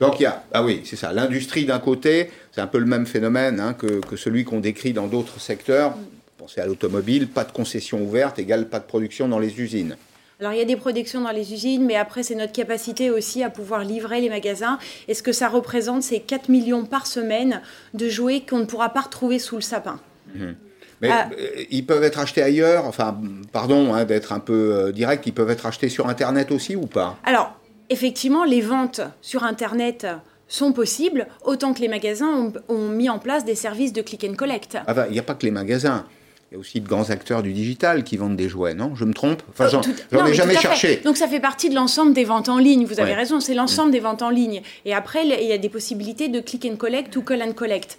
Donc 0.00 0.18
il 0.18 0.24
y 0.24 0.26
a, 0.26 0.42
ah 0.52 0.64
oui, 0.64 0.82
c'est 0.84 0.96
ça, 0.96 1.12
l'industrie 1.12 1.64
d'un 1.64 1.78
côté, 1.78 2.30
c'est 2.52 2.60
un 2.60 2.66
peu 2.66 2.78
le 2.78 2.86
même 2.86 3.06
phénomène 3.06 3.60
hein, 3.60 3.74
que, 3.74 4.16
celui 4.16 4.44
qu'on 4.44 4.60
décrit 4.60 4.92
dans 4.92 5.06
d'autres 5.06 5.40
secteurs. 5.40 5.94
Pensez 6.36 6.60
à 6.60 6.66
l'automobile, 6.66 7.28
pas 7.28 7.44
de 7.44 7.52
concession 7.52 8.02
ouverte 8.02 8.38
égale 8.38 8.68
pas 8.68 8.80
de 8.80 8.84
production 8.84 9.28
dans 9.28 9.38
les 9.38 9.60
usines. 9.60 9.96
Alors 10.40 10.52
il 10.52 10.58
y 10.58 10.62
a 10.62 10.66
des 10.66 10.76
productions 10.76 11.20
dans 11.20 11.30
les 11.30 11.52
usines, 11.52 11.86
mais 11.86 11.94
après 11.94 12.24
c'est 12.24 12.34
notre 12.34 12.52
capacité 12.52 13.08
aussi 13.08 13.44
à 13.44 13.50
pouvoir 13.50 13.84
livrer 13.84 14.20
les 14.20 14.28
magasins. 14.28 14.78
Et 15.06 15.14
ce 15.14 15.22
que 15.22 15.32
ça 15.32 15.48
représente, 15.48 16.02
c'est 16.02 16.18
4 16.18 16.48
millions 16.48 16.84
par 16.84 17.06
semaine 17.06 17.62
de 17.94 18.08
jouets 18.08 18.40
qu'on 18.40 18.58
ne 18.58 18.64
pourra 18.64 18.88
pas 18.88 19.02
retrouver 19.02 19.38
sous 19.38 19.54
le 19.54 19.62
sapin. 19.62 20.00
Mhm. 20.34 20.56
Mais 21.00 21.10
ah. 21.10 21.28
euh, 21.38 21.64
ils 21.70 21.86
peuvent 21.86 22.02
être 22.02 22.18
achetés 22.18 22.42
ailleurs, 22.42 22.86
enfin, 22.86 23.16
pardon 23.52 23.94
hein, 23.94 24.04
d'être 24.04 24.32
un 24.32 24.40
peu 24.40 24.74
euh, 24.74 24.92
direct, 24.92 25.26
ils 25.26 25.32
peuvent 25.32 25.50
être 25.50 25.66
achetés 25.66 25.88
sur 25.88 26.08
Internet 26.08 26.50
aussi 26.50 26.76
ou 26.76 26.86
pas? 26.86 27.18
Alors, 27.24 27.56
effectivement, 27.90 28.44
les 28.44 28.60
ventes 28.60 29.00
sur 29.22 29.44
Internet 29.44 30.06
sont 30.48 30.72
possibles, 30.72 31.26
autant 31.44 31.74
que 31.74 31.80
les 31.80 31.88
magasins 31.88 32.52
ont, 32.68 32.88
mis 32.88 33.08
en 33.08 33.18
place 33.18 33.44
des 33.44 33.54
services 33.54 33.92
de 33.92 34.02
click 34.02 34.24
and 34.24 34.34
collect. 34.34 34.78
Ah 34.86 34.94
bah, 34.94 35.06
il 35.08 35.12
n'y 35.12 35.18
a 35.18 35.22
pas 35.22 35.34
que 35.34 35.44
les 35.44 35.50
magasins. 35.50 36.06
Il 36.50 36.54
y 36.54 36.56
a 36.56 36.60
aussi 36.60 36.80
de 36.80 36.86
grands 36.86 37.10
acteurs 37.10 37.42
du 37.42 37.52
digital 37.52 38.04
qui 38.04 38.16
vendent 38.16 38.36
des 38.36 38.48
jouets, 38.48 38.74
non? 38.74 38.94
Je 38.94 39.04
me 39.04 39.12
trompe? 39.12 39.42
Enfin, 39.50 39.68
j'en 39.68 40.26
ai 40.26 40.34
jamais 40.34 40.54
cherché. 40.54 41.00
Donc 41.04 41.16
ça 41.16 41.26
fait 41.26 41.40
partie 41.40 41.68
de 41.68 41.74
l'ensemble 41.74 42.12
des 42.12 42.24
ventes 42.24 42.48
en 42.48 42.58
ligne. 42.58 42.84
Vous 42.84 43.00
avez 43.00 43.14
raison, 43.14 43.40
c'est 43.40 43.54
l'ensemble 43.54 43.90
des 43.90 44.00
ventes 44.00 44.22
en 44.22 44.30
ligne. 44.30 44.62
Et 44.84 44.94
après, 44.94 45.26
il 45.26 45.48
y 45.48 45.52
a 45.52 45.58
des 45.58 45.68
possibilités 45.68 46.28
de 46.28 46.40
click 46.40 46.64
and 46.66 46.76
collect 46.76 47.16
ou 47.16 47.22
call 47.22 47.42
and 47.42 47.52
collect. 47.52 47.98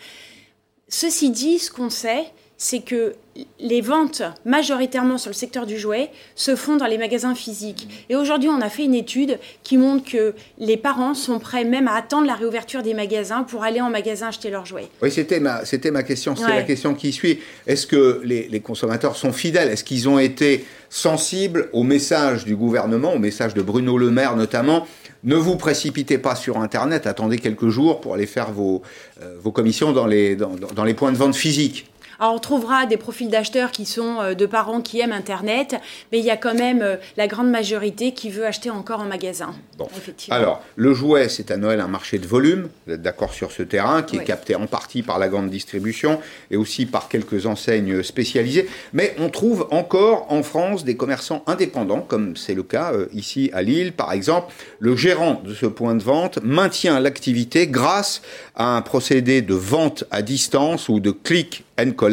Ceci 0.87 1.31
dit, 1.31 1.59
ce 1.59 1.71
qu'on 1.71 1.89
sait, 1.89 2.25
c'est 2.57 2.79
que 2.79 3.13
les 3.59 3.81
ventes 3.81 4.21
majoritairement 4.45 5.17
sur 5.17 5.29
le 5.29 5.35
secteur 5.35 5.65
du 5.65 5.77
jouet 5.77 6.09
se 6.35 6.55
font 6.55 6.77
dans 6.77 6.85
les 6.85 6.97
magasins 6.97 7.35
physiques. 7.35 8.05
Et 8.09 8.15
aujourd'hui, 8.15 8.47
on 8.47 8.61
a 8.61 8.69
fait 8.69 8.85
une 8.85 8.95
étude 8.95 9.39
qui 9.61 9.77
montre 9.77 10.09
que 10.09 10.33
les 10.57 10.77
parents 10.77 11.13
sont 11.13 11.39
prêts 11.39 11.65
même 11.65 11.89
à 11.89 11.95
attendre 11.95 12.27
la 12.27 12.35
réouverture 12.35 12.81
des 12.81 12.93
magasins 12.93 13.43
pour 13.43 13.63
aller 13.63 13.81
en 13.81 13.89
magasin 13.89 14.27
acheter 14.27 14.49
leurs 14.49 14.65
jouets. 14.65 14.87
Oui, 15.01 15.11
c'était 15.11 15.41
ma, 15.41 15.65
c'était 15.65 15.91
ma 15.91 16.03
question, 16.03 16.33
c'était 16.33 16.55
la 16.55 16.63
question 16.63 16.93
qui 16.93 17.11
suit. 17.11 17.39
Est-ce 17.67 17.87
que 17.87 18.21
les, 18.23 18.47
les 18.47 18.59
consommateurs 18.61 19.17
sont 19.17 19.33
fidèles? 19.33 19.67
Est-ce 19.67 19.83
qu'ils 19.83 20.07
ont 20.07 20.19
été 20.19 20.63
sensibles 20.89 21.69
au 21.73 21.83
message 21.83 22.45
du 22.45 22.55
gouvernement, 22.55 23.13
au 23.13 23.19
message 23.19 23.53
de 23.53 23.61
Bruno 23.61 23.97
Le 23.97 24.11
Maire 24.11 24.37
notamment? 24.37 24.87
Ne 25.25 25.35
vous 25.35 25.57
précipitez 25.57 26.19
pas 26.19 26.35
sur 26.35 26.59
Internet, 26.59 27.07
attendez 27.07 27.39
quelques 27.39 27.67
jours 27.67 27.99
pour 27.99 28.13
aller 28.13 28.27
faire 28.27 28.51
vos, 28.51 28.83
euh, 29.21 29.35
vos 29.41 29.51
commissions 29.51 29.91
dans 29.91 30.05
les, 30.05 30.35
dans, 30.35 30.51
dans 30.55 30.83
les 30.83 30.93
points 30.93 31.11
de 31.11 31.17
vente 31.17 31.35
physiques. 31.35 31.87
Alors 32.19 32.33
on 32.33 32.39
trouvera 32.39 32.85
des 32.85 32.97
profils 32.97 33.29
d'acheteurs 33.29 33.71
qui 33.71 33.85
sont 33.85 34.21
euh, 34.21 34.33
de 34.33 34.45
parents 34.45 34.81
qui 34.81 34.99
aiment 34.99 35.11
Internet, 35.11 35.75
mais 36.11 36.19
il 36.19 36.25
y 36.25 36.29
a 36.29 36.37
quand 36.37 36.53
même 36.53 36.81
euh, 36.81 36.95
la 37.17 37.27
grande 37.27 37.49
majorité 37.49 38.13
qui 38.13 38.29
veut 38.29 38.45
acheter 38.45 38.69
encore 38.69 39.01
en 39.01 39.05
magasin. 39.05 39.53
Bon. 39.77 39.87
Alors, 40.29 40.61
le 40.75 40.93
jouet, 40.93 41.27
c'est 41.27 41.51
à 41.51 41.57
Noël 41.57 41.81
un 41.81 41.87
marché 41.87 42.17
de 42.17 42.27
volume, 42.27 42.69
vous 42.87 42.93
êtes 42.93 43.01
d'accord 43.01 43.33
sur 43.33 43.51
ce 43.51 43.63
terrain, 43.63 44.03
qui 44.03 44.17
est 44.17 44.23
capté 44.23 44.55
en 44.55 44.67
partie 44.67 45.03
par 45.03 45.19
la 45.19 45.27
grande 45.27 45.49
distribution 45.49 46.19
et 46.51 46.57
aussi 46.57 46.85
par 46.85 47.09
quelques 47.09 47.45
enseignes 47.45 48.01
spécialisées. 48.03 48.69
Mais 48.93 49.15
on 49.19 49.29
trouve 49.29 49.67
encore 49.71 50.31
en 50.31 50.43
France 50.43 50.85
des 50.85 50.95
commerçants 50.95 51.43
indépendants, 51.47 52.01
comme 52.01 52.37
c'est 52.37 52.53
le 52.53 52.63
cas 52.63 52.93
euh, 52.93 53.07
ici 53.13 53.49
à 53.53 53.61
Lille, 53.61 53.91
par 53.91 54.13
exemple. 54.13 54.53
Le 54.79 54.95
gérant 54.95 55.41
de 55.43 55.53
ce 55.53 55.65
point 55.65 55.95
de 55.95 56.03
vente 56.03 56.39
maintient 56.43 56.99
l'activité 56.99 57.67
grâce 57.67 58.21
à 58.55 58.77
un 58.77 58.81
procédé 58.81 59.41
de 59.41 59.53
vente 59.53 60.05
à 60.11 60.21
distance 60.21 60.87
ou 60.87 60.99
de 60.99 61.11
click 61.11 61.65
and 61.77 61.91
collect. 61.91 62.04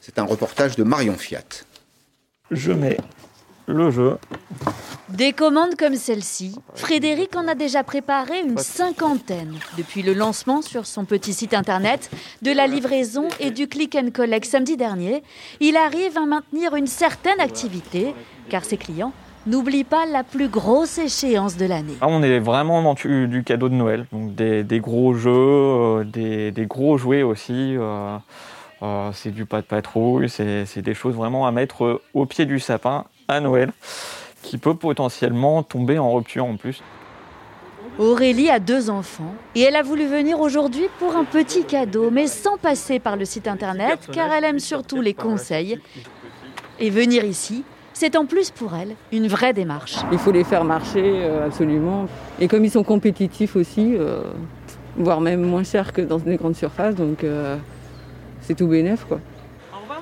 C'est 0.00 0.18
un 0.18 0.24
reportage 0.24 0.76
de 0.76 0.84
Marion 0.84 1.16
Fiat. 1.16 1.64
Je 2.50 2.72
mets 2.72 2.98
le 3.66 3.90
jeu 3.90 4.18
Des 5.08 5.32
commandes 5.32 5.74
comme 5.76 5.96
celle-ci, 5.96 6.54
Frédéric 6.74 7.34
en 7.34 7.48
a 7.48 7.54
déjà 7.54 7.82
préparé 7.82 8.40
une 8.40 8.58
cinquantaine 8.58 9.54
depuis 9.78 10.02
le 10.02 10.12
lancement 10.12 10.60
sur 10.60 10.84
son 10.86 11.06
petit 11.06 11.32
site 11.32 11.54
internet 11.54 12.10
de 12.42 12.52
la 12.52 12.66
livraison 12.66 13.28
et 13.40 13.50
du 13.50 13.66
click 13.66 13.96
and 13.96 14.10
collect 14.12 14.44
samedi 14.44 14.76
dernier. 14.76 15.22
Il 15.60 15.76
arrive 15.76 16.18
à 16.18 16.26
maintenir 16.26 16.76
une 16.76 16.86
certaine 16.86 17.40
activité 17.40 18.14
car 18.50 18.64
ses 18.64 18.76
clients 18.76 19.14
n'oublient 19.46 19.84
pas 19.84 20.06
la 20.06 20.24
plus 20.24 20.48
grosse 20.48 20.98
échéance 20.98 21.56
de 21.56 21.66
l'année. 21.66 21.94
Ah, 22.00 22.06
on 22.08 22.22
est 22.22 22.38
vraiment 22.38 22.82
dans 22.82 22.94
du, 22.94 23.42
cadeau 23.44 23.68
de 23.68 23.74
Noël, 23.74 24.06
donc 24.12 24.34
des, 24.34 24.80
gros 24.80 25.14
jeux, 25.14 25.30
euh, 25.32 26.04
des, 26.04 26.66
gros 26.66 26.98
jouets 26.98 27.22
aussi. 27.22 27.76
Euh, 27.76 28.16
euh, 28.84 29.10
c'est 29.12 29.30
du 29.30 29.46
pas 29.46 29.60
de 29.60 29.66
patrouille, 29.66 30.28
c'est 30.28 30.82
des 30.82 30.94
choses 30.94 31.14
vraiment 31.14 31.46
à 31.46 31.50
mettre 31.50 32.02
au 32.12 32.26
pied 32.26 32.46
du 32.46 32.60
sapin 32.60 33.04
à 33.28 33.40
Noël 33.40 33.72
qui 34.42 34.58
peut 34.58 34.74
potentiellement 34.74 35.62
tomber 35.62 35.98
en 35.98 36.12
rupture 36.12 36.44
en 36.44 36.56
plus. 36.56 36.82
Aurélie 37.98 38.50
a 38.50 38.58
deux 38.58 38.90
enfants 38.90 39.34
et 39.54 39.62
elle 39.62 39.76
a 39.76 39.82
voulu 39.82 40.06
venir 40.06 40.40
aujourd'hui 40.40 40.86
pour 40.98 41.16
un 41.16 41.24
petit 41.24 41.64
cadeau, 41.64 42.10
mais 42.10 42.26
sans 42.26 42.56
passer 42.56 42.98
par 42.98 43.16
le 43.16 43.24
site 43.24 43.46
internet, 43.46 44.08
car 44.12 44.32
elle 44.32 44.44
aime 44.44 44.58
surtout 44.58 45.00
les 45.00 45.14
conseils. 45.14 45.78
Et 46.80 46.90
venir 46.90 47.24
ici, 47.24 47.62
c'est 47.92 48.16
en 48.16 48.26
plus 48.26 48.50
pour 48.50 48.74
elle 48.74 48.96
une 49.12 49.28
vraie 49.28 49.52
démarche. 49.52 49.98
Il 50.10 50.18
faut 50.18 50.32
les 50.32 50.42
faire 50.42 50.64
marcher 50.64 51.02
euh, 51.04 51.46
absolument. 51.46 52.06
Et 52.40 52.48
comme 52.48 52.64
ils 52.64 52.70
sont 52.70 52.82
compétitifs 52.82 53.54
aussi, 53.54 53.94
euh, 53.96 54.24
voire 54.96 55.20
même 55.20 55.42
moins 55.42 55.62
chers 55.62 55.92
que 55.92 56.00
dans 56.00 56.18
des 56.18 56.36
grandes 56.36 56.56
surfaces, 56.56 56.96
donc 56.96 57.22
euh, 57.22 57.56
c'est 58.46 58.54
tout 58.54 58.66
bénef 58.66 59.04
quoi. 59.04 59.20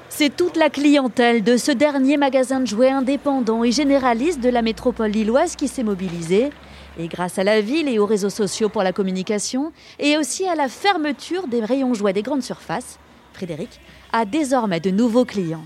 C'est 0.09 0.37
toute 0.37 0.57
la 0.57 0.71
clientèle 0.71 1.43
de 1.43 1.57
ce 1.57 1.73
dernier 1.73 2.17
magasin 2.17 2.61
de 2.61 2.67
jouets 2.67 2.91
indépendant 2.91 3.65
et 3.65 3.73
généraliste 3.73 4.41
de 4.41 4.49
la 4.49 4.63
métropole 4.63 5.11
lilloise 5.11 5.57
qui 5.57 5.69
s'est 5.69 5.83
mobilisée. 5.83 6.51
Et 6.99 7.09
grâce 7.09 7.39
à 7.39 7.45
la 7.45 7.61
ville 7.61 7.89
et 7.89 7.99
aux 7.99 8.07
réseaux 8.07 8.31
sociaux 8.31 8.69
pour 8.69 8.83
la 8.83 8.93
communication, 8.93 9.73
et 9.99 10.19
aussi 10.19 10.47
à 10.47 10.55
la 10.55 10.69
fermeture 10.69 11.49
des 11.49 11.65
rayons 11.65 11.95
jouets 11.95 12.13
des 12.13 12.23
grandes 12.23 12.43
surfaces, 12.43 12.99
Frédéric 13.33 13.81
a 14.13 14.27
désormais 14.27 14.81
de 14.81 14.91
nouveaux 14.91 15.25
clients. 15.25 15.65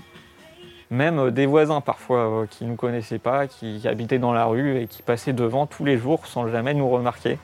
Même 0.89 1.19
euh, 1.19 1.31
des 1.31 1.45
voisins 1.45 1.81
parfois 1.81 2.19
euh, 2.19 2.45
qui 2.49 2.63
ne 2.63 2.69
nous 2.69 2.75
connaissaient 2.75 3.19
pas, 3.19 3.47
qui 3.47 3.85
habitaient 3.87 4.19
dans 4.19 4.33
la 4.33 4.45
rue 4.45 4.79
et 4.79 4.87
qui 4.87 5.01
passaient 5.01 5.33
devant 5.33 5.65
tous 5.65 5.83
les 5.83 5.97
jours 5.97 6.25
sans 6.27 6.47
jamais 6.47 6.73
nous 6.73 6.89
remarquer. 6.89 7.37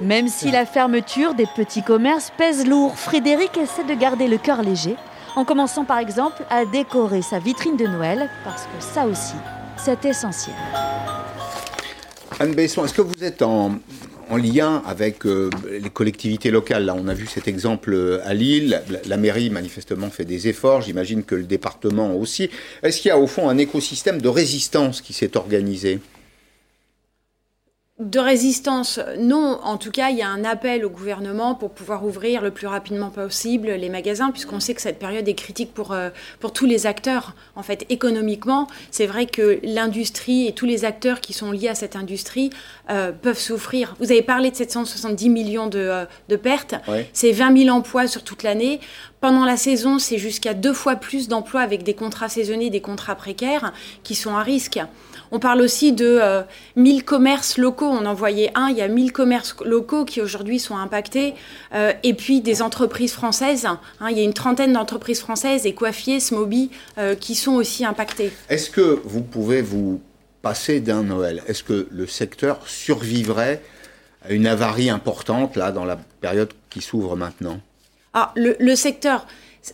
Même 0.00 0.28
si 0.28 0.50
la 0.50 0.66
fermeture 0.66 1.34
des 1.34 1.46
petits 1.56 1.82
commerces 1.82 2.32
pèse 2.36 2.66
lourd, 2.66 2.96
Frédéric 2.98 3.56
essaie 3.56 3.84
de 3.84 3.94
garder 3.94 4.28
le 4.28 4.38
cœur 4.38 4.62
léger 4.62 4.96
en 5.36 5.44
commençant 5.44 5.84
par 5.84 5.98
exemple 5.98 6.44
à 6.50 6.64
décorer 6.64 7.22
sa 7.22 7.38
vitrine 7.38 7.76
de 7.76 7.86
Noël, 7.86 8.28
parce 8.44 8.64
que 8.64 8.80
ça 8.80 9.06
aussi, 9.06 9.34
c'est 9.76 10.04
essentiel. 10.04 10.54
Anne 12.38 12.54
Besson, 12.54 12.84
est-ce 12.84 12.94
que 12.94 13.02
vous 13.02 13.22
êtes 13.24 13.42
en, 13.42 13.72
lien 14.36 14.82
avec 14.86 15.26
euh, 15.26 15.50
les 15.70 15.90
collectivités 15.90 16.50
locales 16.50 16.84
Là, 16.84 16.94
on 16.96 17.08
a 17.08 17.14
vu 17.14 17.26
cet 17.26 17.48
exemple 17.48 17.92
euh, 17.92 18.20
à 18.24 18.34
Lille. 18.34 18.82
La, 19.06 19.16
mairie, 19.16 19.50
manifestement, 19.50 20.10
fait 20.10 20.24
des 20.24 20.48
efforts. 20.48 20.82
J'imagine 20.82 21.22
que 21.22 21.34
le 21.34 21.44
département 21.44 22.14
aussi. 22.14 22.50
Est-ce 22.82 23.00
qu'il 23.00 23.08
y 23.08 23.12
a, 23.12 23.18
au 23.18 23.26
fond, 23.26 23.48
un 23.48 23.58
écosystème 23.58 24.20
de 24.20 24.28
résistance 24.28 25.00
qui 25.00 25.12
s'est 25.12 25.36
organisé? 25.36 26.00
De 28.00 28.18
résistance, 28.18 28.98
non. 29.20 29.60
En 29.62 29.76
tout 29.76 29.92
cas, 29.92 30.10
il 30.10 30.18
y 30.18 30.22
a 30.22 30.28
un 30.28 30.42
appel 30.42 30.84
au 30.84 30.90
gouvernement 30.90 31.54
pour 31.54 31.70
pouvoir 31.70 32.04
ouvrir 32.04 32.42
le 32.42 32.50
plus 32.50 32.66
rapidement 32.66 33.10
possible 33.10 33.68
les 33.68 33.88
magasins, 33.88 34.32
puisqu'on 34.32 34.58
sait 34.58 34.74
que 34.74 34.82
cette 34.82 34.98
période 34.98 35.28
est 35.28 35.34
critique 35.34 35.72
pour, 35.72 35.92
euh, 35.92 36.10
pour 36.40 36.52
tous 36.52 36.66
les 36.66 36.86
acteurs. 36.86 37.36
En 37.54 37.62
fait, 37.62 37.86
économiquement, 37.90 38.66
c'est 38.90 39.06
vrai 39.06 39.26
que 39.26 39.60
l'industrie 39.62 40.48
et 40.48 40.52
tous 40.52 40.66
les 40.66 40.84
acteurs 40.84 41.20
qui 41.20 41.32
sont 41.32 41.52
liés 41.52 41.68
à 41.68 41.76
cette 41.76 41.94
industrie 41.94 42.50
euh, 42.90 43.12
peuvent 43.12 43.38
souffrir. 43.38 43.94
Vous 44.00 44.10
avez 44.10 44.22
parlé 44.22 44.50
de 44.50 44.56
770 44.56 45.28
millions 45.28 45.68
de, 45.68 45.78
euh, 45.78 46.04
de 46.28 46.34
pertes. 46.34 46.74
C'est 47.12 47.30
20 47.30 47.56
000 47.56 47.76
emplois 47.76 48.08
sur 48.08 48.24
toute 48.24 48.42
l'année. 48.42 48.80
Pendant 49.20 49.44
la 49.44 49.56
saison, 49.56 50.00
c'est 50.00 50.18
jusqu'à 50.18 50.52
deux 50.52 50.74
fois 50.74 50.96
plus 50.96 51.28
d'emplois 51.28 51.60
avec 51.60 51.84
des 51.84 51.94
contrats 51.94 52.28
saisonniers, 52.28 52.70
des 52.70 52.80
contrats 52.80 53.14
précaires 53.14 53.72
qui 54.02 54.16
sont 54.16 54.34
à 54.34 54.42
risque. 54.42 54.80
On 55.34 55.40
parle 55.40 55.62
aussi 55.62 55.90
de 55.90 56.20
1000 56.76 57.00
euh, 57.00 57.04
commerces 57.04 57.58
locaux. 57.58 57.88
On 57.88 58.06
en 58.06 58.14
voyait 58.14 58.52
un, 58.54 58.68
il 58.68 58.76
y 58.76 58.82
a 58.82 58.86
1000 58.86 59.10
commerces 59.10 59.56
locaux 59.64 60.04
qui 60.04 60.20
aujourd'hui 60.20 60.60
sont 60.60 60.76
impactés. 60.76 61.34
Euh, 61.74 61.92
et 62.04 62.14
puis 62.14 62.40
des 62.40 62.62
entreprises 62.62 63.14
françaises. 63.14 63.66
Hein. 63.66 63.80
il 64.12 64.16
y 64.16 64.20
a 64.20 64.22
une 64.22 64.32
trentaine 64.32 64.74
d'entreprises 64.74 65.18
françaises, 65.18 65.66
et 65.66 65.74
Coiffier, 65.74 66.20
Smoby, 66.20 66.70
euh, 66.98 67.16
qui 67.16 67.34
sont 67.34 67.54
aussi 67.54 67.84
impactées. 67.84 68.30
Est-ce 68.48 68.70
que 68.70 69.00
vous 69.04 69.22
pouvez 69.22 69.60
vous 69.60 70.00
passer 70.40 70.78
d'un 70.78 71.02
Noël? 71.02 71.42
Est-ce 71.48 71.64
que 71.64 71.88
le 71.90 72.06
secteur 72.06 72.60
survivrait 72.68 73.60
à 74.22 74.32
une 74.32 74.46
avarie 74.46 74.88
importante 74.88 75.56
là 75.56 75.72
dans 75.72 75.84
la 75.84 75.98
période 76.20 76.52
qui 76.70 76.80
s'ouvre 76.80 77.16
maintenant? 77.16 77.58
Ah, 78.12 78.32
le 78.36 78.76
secteur, 78.76 79.26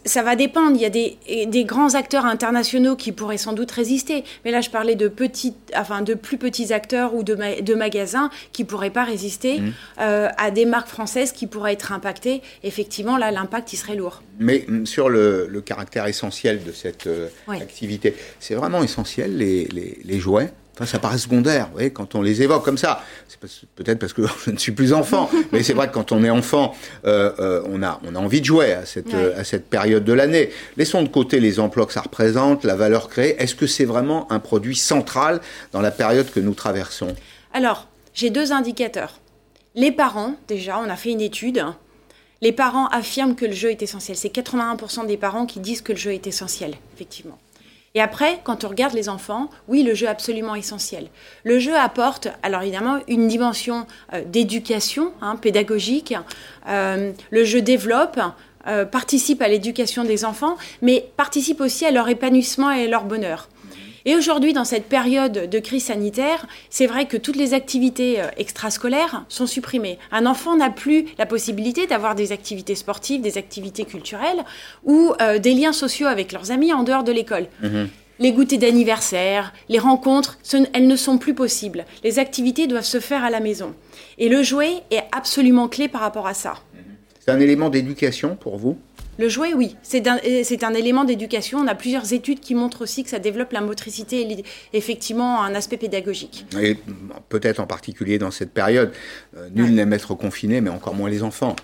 ça 0.05 0.23
va 0.23 0.37
dépendre. 0.37 0.77
Il 0.77 0.83
y 0.83 0.85
a 0.85 0.91
des, 0.91 1.19
des, 1.47 1.65
grands 1.65 1.95
acteurs 1.95 2.25
internationaux 2.25 2.97
qui 2.97 3.13
pourraient 3.13 3.39
sans 3.39 3.53
doute 3.53 3.71
résister. 3.71 4.25
Mais 4.45 4.51
là, 4.51 4.61
je 4.61 4.71
parlais 4.71 4.95
de, 4.95 5.09
petites, 5.09 5.57
enfin, 5.77 6.03
de 6.03 6.15
plus 6.15 6.39
petits 6.39 6.73
acteurs 6.73 7.15
ou 7.15 7.23
de, 7.23 7.37
de 7.63 7.75
magasins 7.75 8.31
qui 8.53 8.63
ne 8.63 8.69
pourraient 8.69 8.91
pas 8.91 9.05
résister 9.05 9.61
mmh. 9.61 9.73
euh, 10.01 10.29
à 10.37 10.51
des 10.51 10.65
marques 10.65 10.89
françaises 10.89 11.33
qui 11.33 11.47
pourraient 11.47 11.73
être 11.73 11.93
impactées. 11.93 12.43
Effectivement, 12.63 13.17
là, 13.17 13.31
l'impact, 13.31 13.73
il 13.73 13.77
serait 13.77 13.97
lourd. 13.97 14.23
Mais 14.39 14.65
mmh, 14.69 14.87
sur 14.87 15.09
le, 15.09 15.47
le 15.49 15.61
caractère 15.61 16.07
essentiel 16.07 16.63
de 16.63 16.73
cette 16.73 17.07
euh, 17.07 17.29
activité, 17.49 18.15
c'est 18.39 18.55
vraiment 18.55 18.83
essentiel, 18.83 19.37
les, 19.37 19.65
les, 19.65 19.99
les 20.05 20.21
jouets 20.21 20.53
ça 20.85 20.99
paraît 20.99 21.19
secondaire, 21.19 21.67
vous 21.67 21.73
voyez, 21.73 21.93
quand 21.93 22.15
on 22.15 22.23
les 22.23 22.43
évoque 22.43 22.65
comme 22.65 22.79
ça. 22.79 23.03
C'est 23.29 23.69
peut-être 23.77 23.99
parce 23.99 24.13
que 24.13 24.23
je 24.45 24.51
ne 24.51 24.57
suis 24.57 24.73
plus 24.73 24.93
enfant, 24.93 25.31
mais 25.53 25.63
c'est 25.63 25.75
vrai 25.75 25.89
que 25.89 25.95
quand 25.95 26.13
on 26.13 26.25
est 26.25 26.31
enfant, 26.31 26.75
euh, 27.05 27.33
euh, 27.39 27.63
on, 27.67 27.83
a, 27.83 28.01
on 28.05 28.15
a 28.15 28.19
envie 28.19 28.41
de 28.41 28.47
jouer 28.47 28.73
à 28.73 28.87
cette, 28.87 29.15
à 29.15 29.45
cette 29.45 29.69
période 29.69 30.05
de 30.05 30.13
l'année. 30.13 30.51
Laissons 30.77 31.03
de 31.03 31.09
côté 31.09 31.41
les 31.41 31.61
emplois 31.61 31.87
que 31.87 31.93
ça 31.93 32.03
représente, 32.03 32.65
la 32.65 32.77
valeur 32.77 33.09
créée. 33.09 33.41
Est-ce 33.43 33.55
que 33.55 33.67
c'est 33.67 33.85
vraiment 33.85 34.31
un 34.33 34.39
produit 34.39 34.77
central 34.77 35.41
dans 35.73 35.81
la 35.81 35.91
période 35.91 36.31
que 36.31 36.41
nous 36.41 36.55
traversons? 36.55 37.15
Alors, 37.53 37.89
j'ai 38.15 38.31
deux 38.31 38.53
indicateurs. 38.53 39.21
Les 39.75 39.93
parents, 39.93 40.35
déjà, 40.49 40.79
on 40.79 40.89
a 40.89 40.97
fait 40.97 41.11
une 41.11 41.21
étude. 41.21 41.65
Les 42.43 42.53
parents 42.53 42.87
affirment 42.89 43.35
que 43.35 43.45
le 43.45 43.53
jeu 43.53 43.71
est 43.71 43.83
essentiel. 43.83 44.17
C'est 44.17 44.35
81% 44.35 45.07
des 45.07 45.17
parents 45.17 45.47
qui 45.47 45.61
disent 45.61 45.83
que 45.83 45.93
le 45.93 45.99
jeu 45.99 46.13
est 46.13 46.27
essentiel, 46.27 46.75
effectivement. 46.95 47.39
Et 47.95 48.01
après, 48.01 48.41
quand 48.45 48.65
on 48.65 48.69
regarde 48.69 48.95
les 48.95 49.09
enfants, 49.09 49.51
oui, 49.67 49.83
le 49.83 49.95
jeu 49.95 50.07
est 50.07 50.11
absolument 50.11 50.55
essentiel. 50.55 51.09
Le 51.43 51.59
jeu 51.59 51.75
apporte, 51.77 52.29
alors 52.43 52.63
évidemment, 52.63 53.01
une 53.09 53.27
dimension 53.27 53.87
euh, 54.13 54.23
d'éducation 54.25 55.13
hein, 55.21 55.35
pédagogique. 55.35 56.15
Euh, 56.69 57.13
le 57.31 57.45
jeu 57.45 57.63
développe, 57.63 58.21
euh, 58.67 58.85
participe 58.85 59.43
à 59.43 59.49
l'éducation 59.49 60.05
des 60.05 60.25
enfants, 60.25 60.57
mais 60.83 61.11
participe 61.17 61.61
aussi 61.61 61.85
à 61.85 61.91
leur 61.91 62.09
épanouissement 62.09 62.71
et 62.71 62.85
à 62.85 62.89
leur 62.89 63.05
bonheur. 63.05 63.49
Et 64.07 64.17
aujourd'hui, 64.17 64.53
dans 64.53 64.65
cette 64.65 64.87
période 64.87 65.51
de 65.51 65.59
crise 65.59 65.85
sanitaire, 65.85 66.47
c'est 66.71 66.87
vrai 66.87 67.07
que 67.07 67.17
toutes 67.17 67.37
les 67.37 67.55
activités 67.55 68.23
extrascolaires 68.37 69.25
sont 69.29 69.47
supprimées. 69.47 69.99
Un 70.13 70.27
enfant 70.27 70.57
n'a 70.57 70.71
plus 70.71 71.07
la 71.19 71.27
possibilité 71.27 71.87
d'avoir 71.87 72.15
des 72.15 72.33
activités 72.33 72.75
sportives, 72.75 73.21
des 73.21 73.39
activités 73.39 73.85
culturelles 73.85 74.45
ou 74.85 75.13
des 75.41 75.55
liens 75.55 75.73
sociaux 75.73 76.07
avec 76.07 76.33
leurs 76.33 76.51
amis 76.51 76.73
en 76.73 76.83
dehors 76.83 77.05
de 77.05 77.13
l'école. 77.13 77.47
Mhm. 77.63 77.89
Les 78.19 78.33
goûters 78.33 78.59
d'anniversaire, 78.59 79.55
les 79.71 79.79
rencontres, 79.79 80.39
elles 80.75 80.87
ne 80.87 80.97
sont 80.97 81.17
plus 81.17 81.33
possibles. 81.33 81.87
Les 82.05 82.19
activités 82.19 82.67
doivent 82.67 82.85
se 82.85 83.01
faire 83.01 83.25
à 83.25 83.31
la 83.31 83.41
maison. 83.41 83.75
Et 84.19 84.29
le 84.29 84.43
jouet 84.43 84.83
est 84.91 85.05
absolument 85.11 85.69
clé 85.69 85.89
par 85.89 86.03
rapport 86.03 86.27
à 86.27 86.35
ça. 86.35 86.55
C'est 87.19 87.31
un 87.31 87.41
élément 87.41 87.71
d'éducation 87.71 88.37
pour 88.37 88.59
vous? 88.59 88.79
Le 89.21 89.29
jouet, 89.29 89.53
oui, 89.55 89.77
c'est 89.83 90.09
un, 90.09 90.17
un, 90.17 90.75
élément 90.75 91.05
d'éducation. 91.05 91.59
On 91.59 91.67
a 91.67 91.75
plusieurs 91.75 92.13
études 92.13 92.41
qui 92.41 92.55
montrent 92.55 92.83
aussi 92.83 93.05
que 93.05 93.11
ça 93.11 93.19
développe 93.19 93.53
la 93.53 93.61
motricité 93.61 94.23
et 94.23 94.45
effectivement 94.73 95.43
un 95.43 95.55
aspect 95.55 95.77
pédagogique. 95.77 96.47
Et 96.61 96.77
peut-être 97.29 97.61
en 97.61 97.67
particulier 97.67 98.19
dans 98.19 98.31
cette 98.31 98.51
période, 98.51 98.93
euh, 99.37 99.49
nul 99.55 99.75
n'aime 99.75 99.93
être 99.93 100.15
confiné, 100.15 100.61
mais 100.61 100.71
encore 100.71 100.95
moins 100.95 101.11
les 101.11 101.23
enfants. 101.23 101.55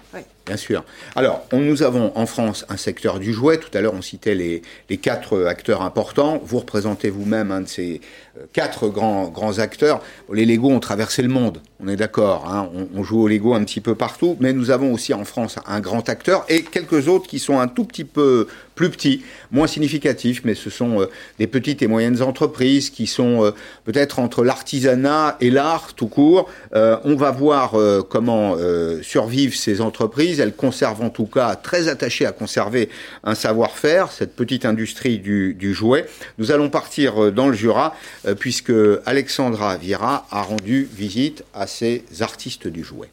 Bien 0.46 0.56
sûr. 0.56 0.84
Alors, 1.16 1.44
nous 1.52 1.82
avons 1.82 2.12
en 2.14 2.24
France 2.24 2.64
un 2.68 2.76
secteur 2.76 3.18
du 3.18 3.32
jouet. 3.32 3.58
Tout 3.58 3.76
à 3.76 3.80
l'heure, 3.80 3.94
on 3.94 4.02
citait 4.02 4.36
les, 4.36 4.62
quatre 4.98 5.44
acteurs 5.44 5.82
importants. 5.82 6.40
Vous 6.44 6.60
représentez 6.60 7.10
vous-même 7.10 7.50
un 7.50 7.62
de 7.62 7.66
ces 7.66 8.00
euh, 8.38 8.42
quatre 8.52 8.86
grands, 8.86 9.26
grands 9.26 9.58
acteurs. 9.58 10.00
Les 10.32 10.46
Lego 10.46 10.70
ont 10.70 10.78
traversé 10.78 11.22
le 11.22 11.28
monde, 11.28 11.60
on 11.80 11.88
est 11.88 11.96
d'accord. 11.96 12.48
Hein. 12.48 12.70
on, 12.94 13.02
joue 13.02 13.22
au 13.22 13.28
Lego 13.28 13.54
un 13.54 13.64
petit 13.64 13.80
peu 13.80 13.96
partout. 13.96 14.36
Mais 14.38 14.52
nous 14.52 14.70
avons 14.70 14.92
aussi 14.92 15.12
en 15.14 15.24
France 15.24 15.56
un 15.66 15.80
grand 15.80 16.08
acteur 16.08 16.44
et 16.48 16.62
quelques 16.62 17.08
autres 17.08 17.26
qui 17.26 17.40
sont 17.40 17.58
un 17.58 17.66
tout 17.66 17.84
petit 17.84 18.04
peu 18.04 18.46
plus 18.76 18.90
petits, 18.90 19.24
moins 19.50 19.66
significatifs, 19.66 20.42
mais 20.44 20.54
ce 20.54 20.70
sont 20.70 21.00
euh, 21.00 21.06
des 21.38 21.48
petites 21.48 21.82
et 21.82 21.88
moyennes 21.88 22.22
entreprises 22.22 22.90
qui 22.90 23.08
sont 23.08 23.42
euh, 23.42 23.50
peut-être 23.84 24.20
entre 24.20 24.44
l'artisanat 24.44 25.36
et 25.40 25.50
l'art 25.50 25.94
tout 25.94 26.06
court. 26.06 26.48
Euh, 26.74 26.98
on 27.04 27.16
va 27.16 27.30
voir 27.32 27.74
comment 28.10 28.56
survivent 29.02 29.56
ces 29.56 29.80
entreprises. 29.80 30.40
Elles 30.40 30.54
conservent 30.54 31.02
en 31.02 31.08
tout 31.08 31.24
cas, 31.24 31.56
très 31.56 31.88
attachées 31.88 32.26
à 32.26 32.32
conserver 32.32 32.90
un 33.24 33.34
savoir-faire, 33.34 34.12
cette 34.12 34.36
petite 34.36 34.66
industrie 34.66 35.18
du, 35.18 35.54
du, 35.54 35.72
jouet. 35.72 36.06
Nous 36.36 36.52
allons 36.52 36.68
partir 36.68 37.32
dans 37.32 37.48
le 37.48 37.54
Jura, 37.54 37.94
puisque 38.38 38.72
Alexandra 39.06 39.76
Vira 39.78 40.26
a 40.30 40.42
rendu 40.42 40.86
visite 40.92 41.44
à 41.54 41.66
ces 41.66 42.04
artistes 42.20 42.68
du 42.68 42.84
jouet. 42.84 43.08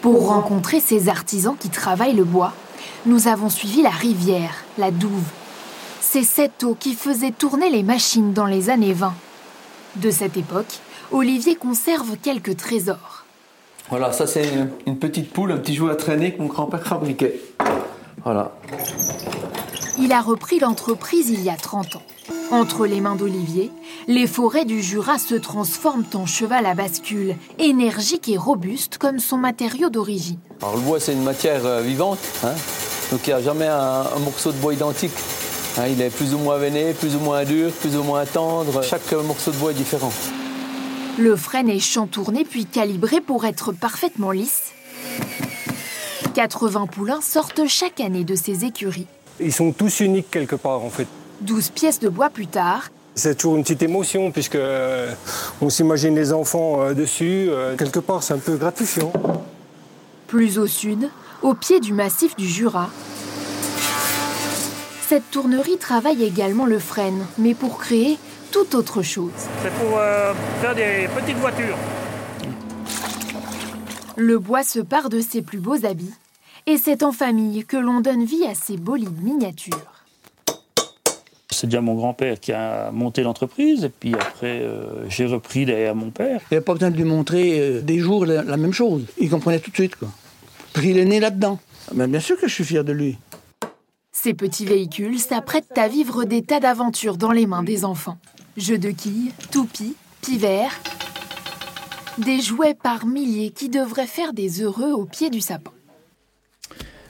Pour 0.00 0.28
rencontrer 0.28 0.78
ces 0.78 1.08
artisans 1.08 1.56
qui 1.58 1.70
travaillent 1.70 2.14
le 2.14 2.24
bois, 2.24 2.52
nous 3.06 3.28
avons 3.28 3.48
suivi 3.48 3.82
la 3.82 3.90
rivière, 3.90 4.64
la 4.76 4.90
Douve. 4.90 5.24
C'est 6.00 6.24
cette 6.24 6.64
eau 6.64 6.76
qui 6.78 6.94
faisait 6.94 7.30
tourner 7.30 7.70
les 7.70 7.82
machines 7.82 8.32
dans 8.32 8.46
les 8.46 8.70
années 8.70 8.92
20. 8.92 9.14
De 9.96 10.10
cette 10.10 10.36
époque, 10.36 10.80
Olivier 11.10 11.56
conserve 11.56 12.16
quelques 12.22 12.56
trésors. 12.56 13.24
Voilà, 13.90 14.12
ça 14.12 14.26
c'est 14.26 14.46
une, 14.86 14.98
petite 14.98 15.32
poule, 15.32 15.52
un 15.52 15.56
petit 15.56 15.74
jouet 15.74 15.92
à 15.92 15.96
traîner 15.96 16.34
que 16.34 16.42
mon 16.42 16.48
grand-père 16.48 16.86
fabriquait. 16.86 17.40
Voilà. 18.22 18.52
Il 19.98 20.12
a 20.12 20.20
repris 20.20 20.58
l'entreprise 20.58 21.30
il 21.30 21.42
y 21.42 21.50
a 21.50 21.56
30 21.56 21.96
ans. 21.96 22.02
Entre 22.50 22.86
les 22.86 23.00
mains 23.00 23.16
d'Olivier, 23.16 23.70
les 24.06 24.26
forêts 24.26 24.64
du 24.64 24.82
Jura 24.82 25.18
se 25.18 25.34
transforment 25.34 26.04
en 26.14 26.26
cheval 26.26 26.66
à 26.66 26.74
bascule, 26.74 27.36
énergique 27.58 28.28
et 28.28 28.36
robuste 28.36 28.98
comme 28.98 29.18
son 29.18 29.36
matériau 29.36 29.90
d'origine. 29.90 30.38
Alors 30.62 30.76
le 30.76 30.82
bois 30.82 31.00
c'est 31.00 31.12
une 31.12 31.24
matière 31.24 31.64
euh, 31.64 31.80
vivante, 31.80 32.18
hein. 32.44 32.54
Donc 33.10 33.26
il 33.26 33.30
n'y 33.30 33.34
a 33.34 33.42
jamais 33.42 33.66
un, 33.66 34.18
morceau 34.20 34.52
de 34.52 34.58
bois 34.58 34.74
identique. 34.74 35.12
Hein. 35.78 35.86
il 35.88 36.00
est 36.00 36.10
plus 36.10 36.34
ou 36.34 36.38
moins 36.38 36.58
veiné, 36.58 36.92
plus 36.92 37.14
ou 37.16 37.20
moins 37.20 37.44
dur, 37.44 37.70
plus 37.72 37.96
ou 37.96 38.02
moins 38.02 38.24
tendre. 38.26 38.82
Chaque 38.82 39.10
morceau 39.12 39.50
de 39.50 39.56
bois 39.56 39.70
est 39.70 39.74
différent. 39.74 40.12
Le 41.18 41.34
frêne 41.36 41.68
est 41.68 41.80
chantourné 41.80 42.44
puis 42.44 42.64
calibré 42.64 43.20
pour 43.20 43.44
être 43.44 43.72
parfaitement 43.72 44.30
lisse. 44.30 44.72
80 46.34 46.86
poulains 46.86 47.20
sortent 47.20 47.66
chaque 47.66 48.00
année 48.00 48.24
de 48.24 48.34
ces 48.34 48.64
écuries. 48.64 49.06
Ils 49.40 49.52
sont 49.52 49.72
tous 49.72 50.00
uniques 50.00 50.30
quelque 50.30 50.56
part 50.56 50.84
en 50.84 50.90
fait. 50.90 51.06
12 51.40 51.70
pièces 51.70 52.00
de 52.00 52.08
bois 52.08 52.30
plus 52.30 52.46
tard. 52.46 52.90
C'est 53.14 53.36
toujours 53.36 53.56
une 53.56 53.62
petite 53.62 53.82
émotion 53.82 54.30
puisque 54.30 54.54
euh, 54.54 55.12
on 55.60 55.70
s'imagine 55.70 56.14
les 56.14 56.32
enfants 56.32 56.82
euh, 56.82 56.94
dessus. 56.94 57.48
Euh, 57.48 57.76
quelque 57.76 57.98
part, 57.98 58.22
c'est 58.22 58.34
un 58.34 58.38
peu 58.38 58.56
gratifiant. 58.56 59.12
Plus 60.28 60.58
au 60.58 60.68
sud, 60.68 61.08
au 61.42 61.54
pied 61.54 61.80
du 61.80 61.92
massif 61.92 62.36
du 62.36 62.46
Jura, 62.46 62.90
cette 65.06 65.30
tournerie 65.30 65.78
travaille 65.78 66.22
également 66.22 66.66
le 66.66 66.78
frêne, 66.78 67.24
mais 67.38 67.54
pour 67.54 67.78
créer 67.78 68.18
tout 68.52 68.76
autre 68.76 69.02
chose. 69.02 69.30
C'est 69.62 69.72
pour 69.72 69.98
faire 70.60 70.74
des 70.74 71.08
petites 71.14 71.38
voitures. 71.38 71.76
Le 74.16 74.38
bois 74.38 74.62
se 74.62 74.80
part 74.80 75.08
de 75.08 75.20
ses 75.20 75.42
plus 75.42 75.60
beaux 75.60 75.86
habits, 75.86 76.14
et 76.66 76.76
c'est 76.76 77.02
en 77.02 77.12
famille 77.12 77.64
que 77.64 77.76
l'on 77.76 78.00
donne 78.00 78.24
vie 78.24 78.44
à 78.44 78.54
ces 78.54 78.76
bolides 78.76 79.22
miniatures 79.22 79.98
c'est 81.58 81.66
déjà 81.66 81.80
mon 81.80 81.94
grand-père 81.94 82.38
qui 82.38 82.52
a 82.52 82.90
monté 82.92 83.22
l'entreprise, 83.22 83.84
et 83.84 83.88
puis 83.88 84.14
après, 84.14 84.60
euh, 84.62 85.08
j'ai 85.08 85.26
repris 85.26 85.66
derrière 85.66 85.94
mon 85.96 86.10
père. 86.10 86.40
Il 86.50 86.54
n'y 86.54 86.58
a 86.58 86.60
pas 86.60 86.72
besoin 86.74 86.90
de 86.90 86.96
lui 86.96 87.04
montrer 87.04 87.58
euh, 87.58 87.80
des 87.80 87.98
jours 87.98 88.24
la, 88.26 88.56
même 88.56 88.72
chose. 88.72 89.04
Il 89.18 89.28
comprenait 89.28 89.58
tout 89.58 89.70
de 89.70 89.74
suite, 89.74 89.96
quoi. 89.96 90.08
Qu'il 90.74 90.98
est 90.98 91.04
né 91.04 91.20
là-dedans. 91.20 91.58
Mais 91.94 92.06
bien 92.06 92.20
sûr 92.20 92.38
que 92.38 92.48
je 92.48 92.54
suis 92.54 92.64
fier 92.64 92.84
de 92.84 92.92
lui. 92.92 93.18
Ces 94.12 94.34
petits 94.34 94.66
véhicules 94.66 95.20
s'apprêtent 95.20 95.78
à 95.78 95.88
vivre 95.88 96.24
des 96.24 96.42
tas 96.42 96.60
d'aventures 96.60 97.16
dans 97.16 97.30
les 97.30 97.46
mains 97.46 97.62
des 97.62 97.84
enfants. 97.84 98.18
Jeux 98.56 98.78
de 98.78 98.90
quilles, 98.90 99.32
toupies, 99.50 99.94
pivers. 100.22 100.72
Des 102.18 102.40
jouets 102.40 102.74
par 102.74 103.06
milliers 103.06 103.50
qui 103.50 103.68
devraient 103.68 104.06
faire 104.06 104.32
des 104.32 104.62
heureux 104.62 104.90
au 104.90 105.04
pied 105.04 105.30
du 105.30 105.40
sapin. 105.40 105.70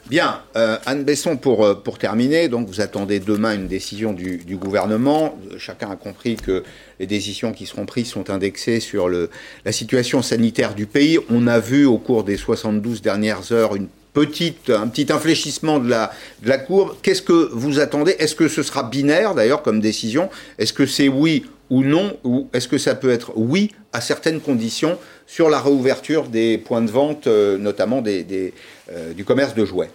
Bien, 0.09 0.41
euh, 0.55 0.77
Anne 0.87 1.03
Besson, 1.03 1.37
pour, 1.37 1.63
euh, 1.63 1.75
pour 1.75 1.99
terminer, 1.99 2.47
donc 2.47 2.67
vous 2.67 2.81
attendez 2.81 3.19
demain 3.19 3.53
une 3.53 3.67
décision 3.67 4.11
du, 4.11 4.39
gouvernement. 4.55 5.37
Chacun 5.59 5.91
a 5.91 5.95
compris 5.95 6.35
que 6.35 6.63
les 6.99 7.05
décisions 7.05 7.51
qui 7.51 7.67
seront 7.67 7.85
prises 7.85 8.07
sont 8.07 8.31
indexées 8.31 8.79
sur 8.79 9.07
la 9.07 9.71
situation 9.71 10.23
sanitaire 10.23 10.73
du 10.73 10.87
pays. 10.87 11.19
On 11.29 11.45
a 11.45 11.59
vu 11.59 11.85
au 11.85 11.99
cours 11.99 12.23
des 12.23 12.37
72 12.37 13.03
dernières 13.03 13.51
heures 13.51 13.75
un 13.75 14.87
petit 14.87 15.07
infléchissement 15.11 15.77
de 15.77 15.89
la, 15.89 16.11
de 16.41 16.51
courbe. 16.65 16.95
Qu'est-ce 17.03 17.21
que 17.21 17.49
vous 17.53 17.79
attendez? 17.79 18.15
Est-ce 18.17 18.35
que 18.35 18.47
ce 18.47 18.63
sera 18.63 18.83
binaire 18.83 19.35
d'ailleurs 19.35 19.61
comme 19.61 19.79
décision? 19.79 20.29
Est-ce 20.57 20.73
que 20.73 20.87
c'est 20.87 21.07
oui 21.07 21.45
ou 21.69 21.83
non? 21.83 22.17
Ou 22.23 22.49
est-ce 22.53 22.67
que 22.67 22.79
ça 22.79 22.95
peut 22.95 23.11
être 23.11 23.31
oui 23.35 23.71
à 23.93 24.01
certaines 24.01 24.41
conditions 24.41 24.97
sur 25.27 25.49
la 25.49 25.59
réouverture 25.59 26.27
des 26.27 26.57
points 26.57 26.81
de 26.81 26.89
vente, 26.89 27.27
euh, 27.27 27.59
notamment 27.59 28.01
du 28.01 29.23
commerce 29.23 29.53
de 29.53 29.65
jouets? 29.65 29.91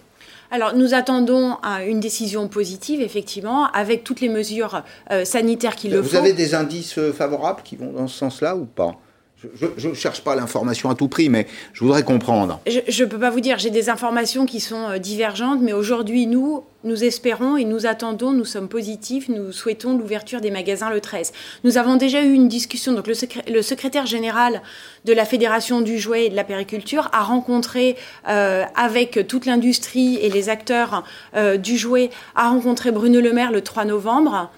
Alors, 0.55 0.73
nous 0.73 0.93
attendons 0.93 1.57
une 1.85 1.99
décision 1.99 2.47
positive, 2.47 3.01
effectivement, 3.01 3.65
avec 3.73 4.05
toutes 4.05 4.21
les 4.21 4.29
mesures 4.29 4.83
euh, 5.11 5.25
sanitaires 5.25 5.75
qui 5.75 5.89
le 5.89 6.01
font. 6.01 6.09
Vous 6.09 6.15
avez 6.15 6.31
des 6.31 6.55
indices 6.55 6.97
euh, 6.97 7.11
favorables 7.11 7.61
qui 7.61 7.75
vont 7.75 7.91
dans 7.91 8.07
ce 8.07 8.17
sens-là 8.17 8.55
ou 8.55 8.63
pas? 8.63 8.95
Je 9.77 9.89
ne 9.89 9.93
cherche 9.93 10.21
pas 10.21 10.35
l'information 10.35 10.89
à 10.89 10.95
tout 10.95 11.07
prix, 11.07 11.29
mais 11.29 11.47
je 11.73 11.83
voudrais 11.83 12.03
comprendre. 12.03 12.59
Je 12.65 13.03
ne 13.03 13.09
peux 13.09 13.19
pas 13.19 13.29
vous 13.29 13.41
dire, 13.41 13.57
j'ai 13.57 13.69
des 13.69 13.89
informations 13.89 14.45
qui 14.45 14.59
sont 14.59 14.89
euh, 14.89 14.97
divergentes, 14.97 15.59
mais 15.61 15.73
aujourd'hui, 15.73 16.27
nous, 16.27 16.63
nous 16.83 17.03
espérons 17.03 17.57
et 17.57 17.65
nous 17.65 17.85
attendons, 17.85 18.31
nous 18.31 18.45
sommes 18.45 18.67
positifs, 18.67 19.29
nous 19.29 19.51
souhaitons 19.51 19.97
l'ouverture 19.97 20.41
des 20.41 20.51
magasins 20.51 20.89
le 20.89 21.01
13. 21.01 21.33
Nous 21.63 21.77
avons 21.77 21.95
déjà 21.95 22.23
eu 22.23 22.31
une 22.31 22.47
discussion, 22.47 22.93
donc 22.93 23.07
le, 23.07 23.61
secrétaire 23.61 24.05
général 24.05 24.61
de 25.05 25.13
la 25.13 25.25
Fédération 25.25 25.81
du 25.81 25.99
jouet 25.99 26.25
et 26.25 26.29
de 26.29 26.35
la 26.35 26.43
périculture 26.43 27.09
a 27.11 27.23
rencontré 27.23 27.95
euh, 28.27 28.63
avec 28.75 29.27
toute 29.27 29.45
l'industrie 29.45 30.17
et 30.17 30.29
les 30.29 30.49
acteurs 30.49 31.03
euh, 31.35 31.57
du 31.57 31.77
jouet, 31.77 32.09
a 32.35 32.49
rencontré 32.49 32.91
Bruno 32.91 33.19
Le 33.19 33.33
Maire 33.33 33.51
le 33.51 33.61
3 33.61 33.85
novembre 33.85 34.51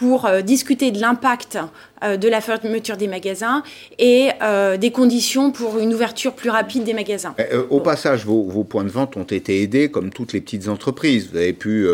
pour 0.00 0.24
euh, 0.24 0.40
discuter 0.40 0.92
de 0.92 0.98
l'impact 0.98 1.58
euh, 2.02 2.16
de 2.16 2.26
la 2.26 2.40
fermeture 2.40 2.96
des 2.96 3.06
magasins 3.06 3.62
et 3.98 4.30
euh, 4.42 4.78
des 4.78 4.92
conditions 4.92 5.52
pour 5.52 5.78
une 5.78 5.92
ouverture 5.92 6.32
plus 6.32 6.48
rapide 6.48 6.84
des 6.84 6.94
magasins. 6.94 7.34
au 7.68 7.80
passage, 7.80 8.24
vos, 8.24 8.64
points 8.64 8.84
de 8.84 8.88
vente 8.88 9.18
ont 9.18 9.24
été 9.24 9.62
aidés 9.62 9.90
comme 9.90 10.08
toutes 10.08 10.32
les 10.32 10.40
petites 10.40 10.68
entreprises. 10.68 11.28
Vous 11.30 11.36
avez 11.36 11.52
pu 11.52 11.86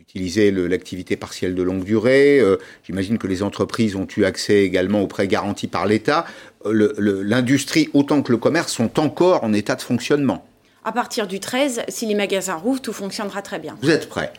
utiliser 0.00 0.50
l'activité 0.50 1.16
partielle 1.16 1.54
de 1.54 1.62
longue 1.62 1.84
durée. 1.84 2.40
J'imagine 2.86 3.18
que 3.18 3.26
les 3.26 3.42
entreprises 3.42 3.96
ont 3.96 4.06
eu 4.16 4.24
accès 4.24 4.62
également 4.62 5.02
aux 5.02 5.06
prêts 5.06 5.28
garantis 5.28 5.66
par 5.66 5.86
l'État. 5.86 6.24
L'industrie 6.64 7.90
autant 7.92 8.22
que 8.22 8.32
le 8.32 8.38
commerce 8.38 8.72
sont 8.72 8.98
encore 8.98 9.44
en 9.44 9.52
état 9.52 9.74
de 9.74 9.82
fonctionnement. 9.82 10.46
À 10.84 10.92
partir 10.92 11.26
du 11.26 11.40
13, 11.40 11.82
si 11.88 12.06
les 12.06 12.14
magasins 12.14 12.56
rouvrent, 12.56 12.80
tout 12.80 12.92
fonctionnera 12.92 13.42
très 13.42 13.58
bien. 13.58 13.76
Vous 13.82 13.90
êtes 13.90 14.08
prêts 14.08 14.32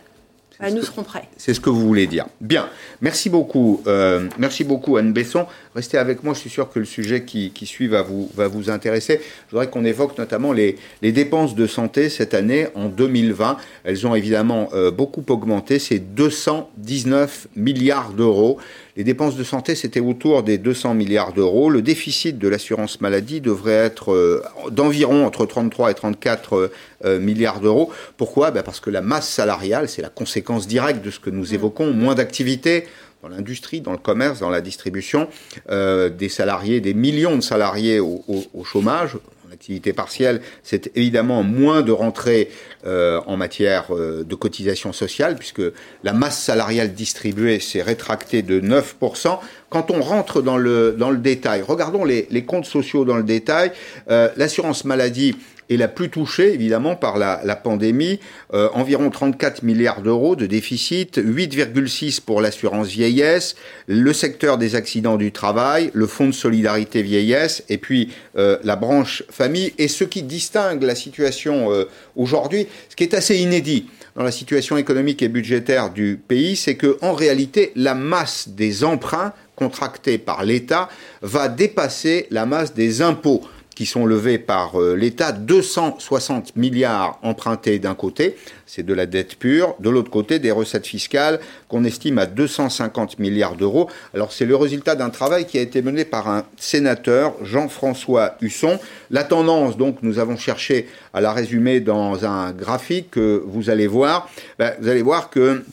bah, 0.60 0.72
nous 0.72 0.82
serons 0.82 1.04
prêts. 1.04 1.28
C'est 1.38 1.54
ce 1.54 1.60
que 1.60 1.70
vous 1.70 1.82
voulez 1.82 2.08
dire. 2.08 2.26
Bien. 2.42 2.70
Merci 3.02 3.30
beaucoup. 3.30 3.82
Euh, 3.88 4.28
merci 4.38 4.64
beaucoup, 4.64 4.98
Anne 4.98 5.14
Besson. 5.14 5.46
Restez 5.76 5.98
avec 5.98 6.24
moi. 6.24 6.34
Je 6.34 6.40
suis 6.40 6.50
sûr 6.50 6.70
que 6.70 6.80
le 6.80 6.86
sujet 6.86 7.24
qui, 7.24 7.52
suit 7.66 7.88
va 7.88 8.02
vous, 8.02 8.32
va 8.34 8.48
vous 8.48 8.70
intéresser. 8.70 9.20
Je 9.48 9.52
voudrais 9.52 9.70
qu'on 9.70 9.84
évoque 9.84 10.18
notamment 10.18 10.54
les, 10.54 10.78
les, 11.02 11.12
dépenses 11.12 11.54
de 11.54 11.68
santé 11.68 12.08
cette 12.08 12.34
année, 12.34 12.68
en 12.76 12.88
2020. 12.88 13.58
Elles 13.84 14.08
ont 14.08 14.16
évidemment 14.16 14.70
euh, 14.74 14.90
beaucoup 14.90 15.26
augmenté. 15.28 15.78
C'est 15.80 16.00
219 16.00 17.50
milliards 17.58 18.14
d'euros. 18.14 18.58
Les 18.98 19.04
dépenses 19.04 19.36
de 19.36 19.44
santé, 19.44 19.76
c'était 19.76 20.00
autour 20.00 20.44
des 20.44 20.58
200 20.58 20.94
milliards 20.94 21.34
d'euros. 21.34 21.70
Le 21.70 21.82
déficit 21.82 22.40
de 22.40 22.48
l'assurance 22.48 23.02
maladie 23.02 23.42
devrait 23.42 23.74
être 23.74 24.14
euh, 24.14 24.42
d'environ 24.72 25.26
entre 25.26 25.46
33 25.46 25.92
et 25.92 25.94
34 25.94 26.56
euh, 26.56 26.72
euh, 27.04 27.20
milliards 27.20 27.60
d'euros. 27.60 27.92
Pourquoi? 28.16 28.52
Ben 28.52 28.64
Parce 28.64 28.80
que 28.80 28.90
la 28.90 29.02
masse 29.02 29.28
salariale, 29.28 29.90
c'est 29.90 30.02
la 30.02 30.08
conséquence 30.08 30.66
directe 30.66 31.04
de 31.04 31.12
ce 31.12 31.20
que 31.20 31.30
nous 31.30 31.54
évoquons, 31.54 31.92
moins 31.92 32.16
d'activité 32.16 32.86
dans 33.26 33.36
l'industrie, 33.36 33.82
dans 33.82 33.92
le 33.92 33.98
commerce, 33.98 34.40
dans 34.40 34.52
la 34.52 34.62
distribution, 34.62 35.28
des 35.68 36.30
salariés, 36.30 36.80
des 36.80 36.94
millions 36.94 37.36
de 37.36 37.42
salariés 37.42 38.00
au 38.00 38.64
chômage, 38.64 39.18
activité 39.56 39.94
partielle, 39.94 40.42
c'est 40.64 40.92
évidemment 40.96 41.42
moins 41.42 41.82
de 41.82 41.92
rentrées 41.92 42.50
euh, 42.86 43.22
en 43.26 43.38
matière 43.38 43.86
euh, 43.92 44.24
de 44.24 44.36
cotisation 44.36 44.94
sociale, 44.94 45.36
puisque 45.38 45.62
la 46.04 46.14
masse 46.14 46.40
salariale 46.40 46.94
distribuée 46.94 47.60
s'est 47.60 47.82
rétractée 47.82 48.42
de 48.42 48.60
9%. 48.60 49.40
Quand 49.70 49.92
on 49.92 50.02
rentre 50.02 50.42
dans 50.42 50.58
le, 50.58 50.96
dans 50.98 51.10
le 51.10 51.18
détail, 51.18 51.62
regardons 51.62 52.04
les, 52.04 52.28
les 52.30 52.44
comptes 52.44 52.66
sociaux 52.66 53.06
dans 53.06 53.18
le 53.18 53.24
détail. 53.24 53.72
Euh, 54.10 54.30
l'assurance 54.36 54.86
maladie 54.86 55.36
est 55.70 55.78
la 55.78 55.88
plus 55.88 56.10
touchée, 56.10 56.54
évidemment, 56.54 56.96
par 56.96 57.18
la, 57.18 57.42
la 57.44 57.56
pandémie. 57.56 58.20
Euh, 58.54 58.70
environ 58.74 59.10
34 59.10 59.64
milliards 59.64 60.02
d'euros 60.02 60.36
de 60.36 60.46
déficit, 60.46 61.18
8,6 61.18 62.22
pour 62.22 62.42
l'assurance 62.42 62.88
vieillesse, 62.88 63.56
le 63.88 64.14
secteur 64.14 64.58
des 64.58 64.76
accidents 64.76 65.18
du 65.18 65.32
travail, 65.32 65.92
le 65.94 66.08
fonds 66.08 66.28
de 66.28 66.32
solidarité 66.32 67.02
vieillesse, 67.02 67.64
et 67.70 67.78
puis 67.78 68.12
euh, 68.38 68.58
la 68.64 68.76
branche 68.76 69.24
famille. 69.30 69.74
Et 69.78 69.88
ce 69.88 70.04
qui 70.04 70.24
distingue 70.24 70.84
la 70.84 70.96
situation 70.96 71.72
euh, 71.72 71.86
aujourd'hui, 72.16 72.68
ce 72.90 72.96
qui 72.96 73.04
est 73.04 73.14
assez 73.14 73.38
inédit, 73.38 73.88
dans 74.16 74.24
la 74.24 74.32
situation 74.32 74.78
économique 74.78 75.22
et 75.22 75.28
budgétaire 75.28 75.92
du 75.92 76.18
pays, 76.26 76.56
c'est 76.56 76.76
que 76.76 76.98
en 77.02 77.14
réalité, 77.14 77.74
la 77.76 77.96
masse 77.96 78.48
des 78.48 78.86
emprunts 78.86 79.34
contractés 79.56 80.18
par 80.18 80.44
l'État 80.44 80.90
va 81.22 81.50
dépasser 81.50 82.28
la 82.32 82.46
masse 82.46 82.74
des 82.74 83.02
impôts 83.02 83.42
qui 83.76 83.86
sont 83.86 84.06
levés 84.06 84.40
par 84.40 84.82
euh, 84.82 84.96
l'État, 84.96 85.32
260 85.32 86.56
milliards 86.56 87.20
empruntés 87.22 87.78
d'un 87.78 87.94
côté, 87.94 88.38
c'est 88.66 88.84
de 88.84 88.94
la 88.94 89.06
dette 89.06 89.36
pure, 89.36 89.76
de 89.80 89.90
l'autre 89.90 90.10
côté 90.10 90.40
des 90.40 90.52
recettes 90.52 90.88
fiscales 90.88 91.40
qu'on 91.68 91.84
estime 91.84 92.18
à 92.18 92.26
250 92.26 93.20
milliards 93.20 93.56
d'euros. 93.56 93.90
Alors 94.14 94.32
c'est 94.32 94.46
le 94.46 94.56
résultat 94.56 94.96
d'un 94.96 95.10
travail 95.10 95.46
qui 95.46 95.58
a 95.58 95.62
été 95.62 95.82
mené 95.82 96.06
par 96.06 96.30
un 96.30 96.46
sénateur, 96.58 97.36
Jean-François 97.44 98.38
Husson. 98.42 98.80
La 99.12 99.24
tendance, 99.24 99.78
donc, 99.78 99.98
nous 100.02 100.20
avons 100.20 100.38
cherché 100.38 100.88
à 101.14 101.22
la 101.22 101.34
résumer 101.34 101.80
dans 101.80 102.26
un 102.26 102.52
graphique 102.54 103.12
que 103.12 103.44
vous 103.46 103.70
allez 103.70 103.88
voir. 103.88 104.30
Ben, 104.58 104.74
vous 104.80 104.88
allez 104.88 105.02
voir 105.02 105.30
que 105.30 105.64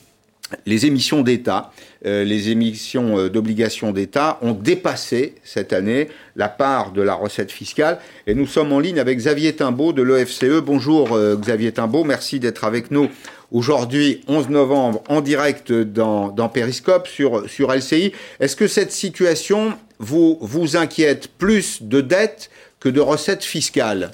les 0.65 0.85
émissions 0.85 1.21
d'État, 1.21 1.71
euh, 2.05 2.23
les 2.23 2.49
émissions 2.49 3.17
euh, 3.17 3.29
d'obligations 3.29 3.91
d'État 3.91 4.37
ont 4.41 4.53
dépassé 4.53 5.35
cette 5.43 5.73
année 5.73 6.09
la 6.35 6.49
part 6.49 6.91
de 6.91 7.01
la 7.01 7.13
recette 7.13 7.51
fiscale. 7.51 7.99
Et 8.27 8.33
nous 8.33 8.47
sommes 8.47 8.71
en 8.71 8.79
ligne 8.79 8.99
avec 8.99 9.17
Xavier 9.17 9.53
Timbaud 9.53 9.93
de 9.93 10.01
l'OFCE. 10.01 10.61
Bonjour 10.65 11.13
euh, 11.13 11.35
Xavier 11.35 11.71
Timbaud, 11.71 12.03
merci 12.03 12.39
d'être 12.39 12.63
avec 12.63 12.91
nous 12.91 13.09
aujourd'hui, 13.51 14.21
11 14.27 14.49
novembre, 14.49 15.03
en 15.09 15.21
direct 15.21 15.71
dans, 15.71 16.29
dans 16.29 16.49
Periscope 16.49 17.07
sur, 17.07 17.45
LCI. 17.47 18.11
Est-ce 18.39 18.55
que 18.55 18.67
cette 18.67 18.91
situation 18.91 19.73
vous 19.99 20.75
inquiète 20.75 21.29
plus 21.37 21.83
de 21.83 22.01
dettes 22.01 22.49
que 22.79 22.89
de 22.89 22.99
recettes 22.99 23.43
fiscales? 23.43 24.11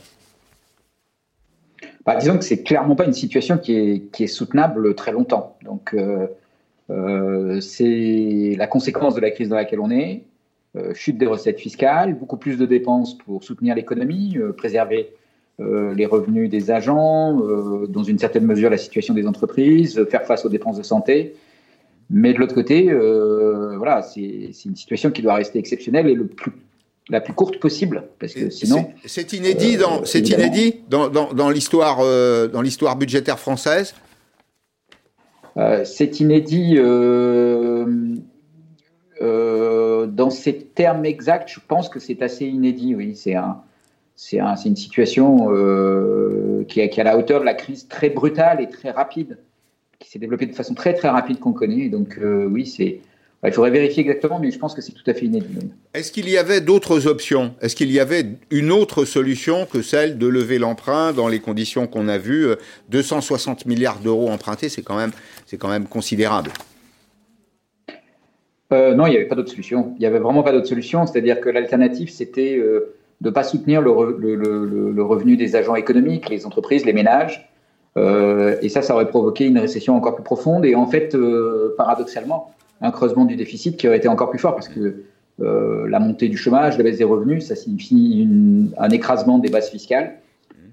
Bah, 2.09 2.15
disons 2.15 2.39
que 2.39 2.43
c'est 2.43 2.63
clairement 2.63 2.95
pas 2.95 3.05
une 3.05 3.13
situation 3.13 3.59
qui 3.59 4.01
est, 4.19 4.27
soutenable 4.27 4.95
très 4.95 5.11
longtemps. 5.11 5.55
Donc, 5.63 5.93
euh, 5.93 6.25
euh, 6.89 7.61
c'est 7.61 8.55
la 8.57 8.65
conséquence 8.65 9.13
de 9.13 9.21
la 9.21 9.29
crise 9.29 9.49
dans 9.49 9.55
laquelle 9.55 9.79
on 9.79 9.91
est. 9.91 10.23
Euh, 10.75 10.91
chute 10.95 11.19
des 11.19 11.27
recettes 11.27 11.59
fiscales, 11.59 12.15
beaucoup 12.15 12.37
plus 12.37 12.57
de 12.57 12.65
dépenses 12.65 13.15
pour 13.15 13.43
soutenir 13.43 13.75
l'économie, 13.75 14.37
préserver 14.57 15.13
les 15.59 16.05
revenus 16.05 16.49
des 16.49 16.71
agents, 16.71 17.33
dans 17.89 18.03
une 18.03 18.17
certaine 18.17 18.45
mesure 18.45 18.69
la 18.69 18.77
situation 18.77 19.13
des 19.13 19.27
entreprises, 19.27 20.03
faire 20.05 20.23
face 20.23 20.45
aux 20.45 20.49
dépenses 20.49 20.77
de 20.77 20.83
santé. 20.83 21.35
Mais 22.09 22.33
de 22.33 22.39
l'autre 22.39 22.55
côté, 22.55 22.85
voilà, 23.75 24.01
c'est 24.01 24.65
une 24.65 24.77
situation 24.77 25.11
qui 25.11 25.21
doit 25.21 25.35
rester 25.35 25.59
exceptionnelle 25.59 26.07
et 26.07 26.15
le 26.15 26.25
plus 26.25 26.53
la 27.09 27.21
plus 27.21 27.33
courte 27.33 27.59
possible, 27.59 28.03
parce 28.19 28.33
que 28.33 28.49
sinon. 28.49 28.91
C'est 29.05 29.33
inédit 29.33 29.77
dans, 29.77 30.05
c'est 30.05 30.27
inédit 30.29 30.81
dans, 30.89 31.09
dans, 31.09 31.33
dans 31.33 31.49
l'histoire, 31.49 31.97
dans 32.49 32.61
l'histoire 32.61 32.95
budgétaire 32.95 33.39
française. 33.39 33.95
Euh, 35.57 35.83
c'est 35.83 36.19
inédit 36.19 36.75
euh, 36.77 38.15
euh, 39.21 40.05
dans 40.05 40.29
ces 40.29 40.55
termes 40.55 41.05
exacts. 41.05 41.49
Je 41.49 41.59
pense 41.67 41.89
que 41.89 41.99
c'est 41.99 42.21
assez 42.21 42.45
inédit. 42.45 42.95
Oui, 42.95 43.15
c'est 43.15 43.35
un, 43.35 43.61
c'est 44.15 44.39
un, 44.39 44.55
une 44.55 44.75
situation 44.75 45.47
qui, 46.67 46.79
est, 46.79 46.89
qui 46.89 46.99
est 46.99 47.01
à 47.01 47.03
la 47.03 47.17
hauteur 47.17 47.39
de 47.41 47.45
la 47.45 47.55
crise 47.55 47.87
très 47.87 48.09
brutale 48.09 48.61
et 48.61 48.69
très 48.69 48.91
rapide, 48.91 49.39
qui 49.97 50.09
s'est 50.09 50.19
développée 50.19 50.45
de 50.45 50.53
façon 50.53 50.75
très 50.75 50.93
très 50.93 51.09
rapide 51.09 51.39
qu'on 51.39 51.53
connaît. 51.53 51.89
Donc 51.89 52.19
oui, 52.21 52.65
c'est 52.65 52.99
il 53.47 53.53
faudrait 53.53 53.71
vérifier 53.71 54.01
exactement, 54.01 54.39
mais 54.39 54.51
je 54.51 54.59
pense 54.59 54.73
que 54.73 54.81
c'est 54.81 54.91
tout 54.91 55.03
à 55.07 55.13
fait 55.13 55.25
inédit. 55.25 55.71
Est-ce 55.93 56.11
qu'il 56.11 56.29
y 56.29 56.37
avait 56.37 56.59
d'autres 56.59 57.07
options? 57.07 57.53
Est-ce 57.61 57.75
qu'il 57.75 57.91
y 57.91 57.99
avait 57.99 58.25
une 58.51 58.71
autre 58.71 59.05
solution 59.05 59.65
que 59.65 59.81
celle 59.81 60.17
de 60.17 60.27
lever 60.27 60.59
l'emprunt 60.59 61.13
dans 61.13 61.29
les 61.29 61.39
conditions 61.39 61.87
qu'on 61.87 62.09
a 62.09 62.17
vues 62.17 62.47
260 62.89 63.65
milliards 63.65 63.99
d'euros 63.99 64.29
empruntés, 64.29 64.67
c'est 64.67 64.81
quand 64.81 64.97
même, 64.97 65.11
c'est 65.45 65.57
quand 65.57 65.69
même 65.69 65.87
considérable. 65.87 66.51
Euh, 68.71 68.93
non, 68.93 69.07
il 69.07 69.11
n'y 69.11 69.15
avait 69.17 69.25
pas 69.25 69.35
d'autre 69.35 69.49
solution. 69.49 69.93
Il 69.95 69.99
n'y 69.99 70.05
avait 70.05 70.19
vraiment 70.19 70.43
pas 70.43 70.51
d'autre 70.51 70.67
solution. 70.67 71.05
C'est-à-dire 71.05 71.41
que 71.41 71.49
l'alternative, 71.49 72.09
c'était 72.09 72.57
euh, 72.57 72.95
de 73.21 73.29
ne 73.29 73.33
pas 73.33 73.43
soutenir 73.43 73.81
le, 73.81 73.91
revenu 75.01 75.37
des 75.37 75.55
agents 75.55 75.75
économiques, 75.75 76.29
les 76.29 76.45
entreprises, 76.45 76.85
les 76.85 76.93
ménages. 76.93 77.49
Euh, 77.97 78.57
et 78.61 78.69
ça, 78.69 78.81
ça 78.81 78.93
aurait 78.93 79.07
provoqué 79.09 79.47
une 79.47 79.57
récession 79.57 79.95
encore 79.95 80.15
plus 80.15 80.23
profonde. 80.23 80.65
Et 80.65 80.75
en 80.75 80.85
fait, 80.85 81.17
paradoxalement, 81.77 82.53
un 82.81 82.91
creusement 82.91 83.25
du 83.25 83.35
déficit 83.35 83.77
qui 83.77 83.87
aurait 83.87 83.97
été 83.97 84.07
encore 84.07 84.29
plus 84.29 84.39
fort 84.39 84.55
parce 84.55 84.69
que 84.69 85.03
euh, 85.41 85.87
la 85.87 85.99
montée 85.99 86.27
du 86.27 86.37
chômage, 86.37 86.77
la 86.77 86.83
baisse 86.83 86.97
des 86.97 87.03
revenus, 87.03 87.45
ça 87.45 87.55
signifie 87.55 88.27
un 88.77 88.89
écrasement 88.89 89.39
des 89.39 89.49
bases 89.49 89.69
fiscales. 89.69 90.15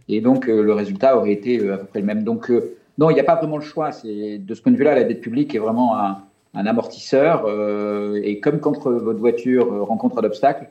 Et 0.09 0.21
donc, 0.21 0.49
euh, 0.49 0.63
le 0.63 0.73
résultat 0.73 1.17
aurait 1.17 1.33
été 1.33 1.61
euh, 1.61 1.75
à 1.75 1.79
peu 1.79 1.87
près 1.87 2.01
le 2.01 2.07
même. 2.07 2.25
Donc, 2.25 2.51
non, 2.99 3.11
il 3.11 3.15
n'y 3.15 3.21
a 3.21 3.25
pas 3.25 3.37
vraiment 3.37 3.59
le 3.59 3.63
choix. 3.63 3.91
De 3.91 4.55
ce 4.55 4.63
point 4.63 4.73
de 4.73 4.77
vue-là, 4.77 4.95
la 4.95 5.05
dette 5.05 5.21
publique 5.21 5.55
est 5.55 5.59
vraiment 5.59 5.97
un 5.97 6.67
amortisseur. 6.67 7.47
et 8.23 8.41
comme 8.41 8.59
quand 8.59 8.89
votre 8.89 9.19
voiture 9.19 9.87
rencontre 9.87 10.19
un 10.19 10.25
obstacle, 10.25 10.67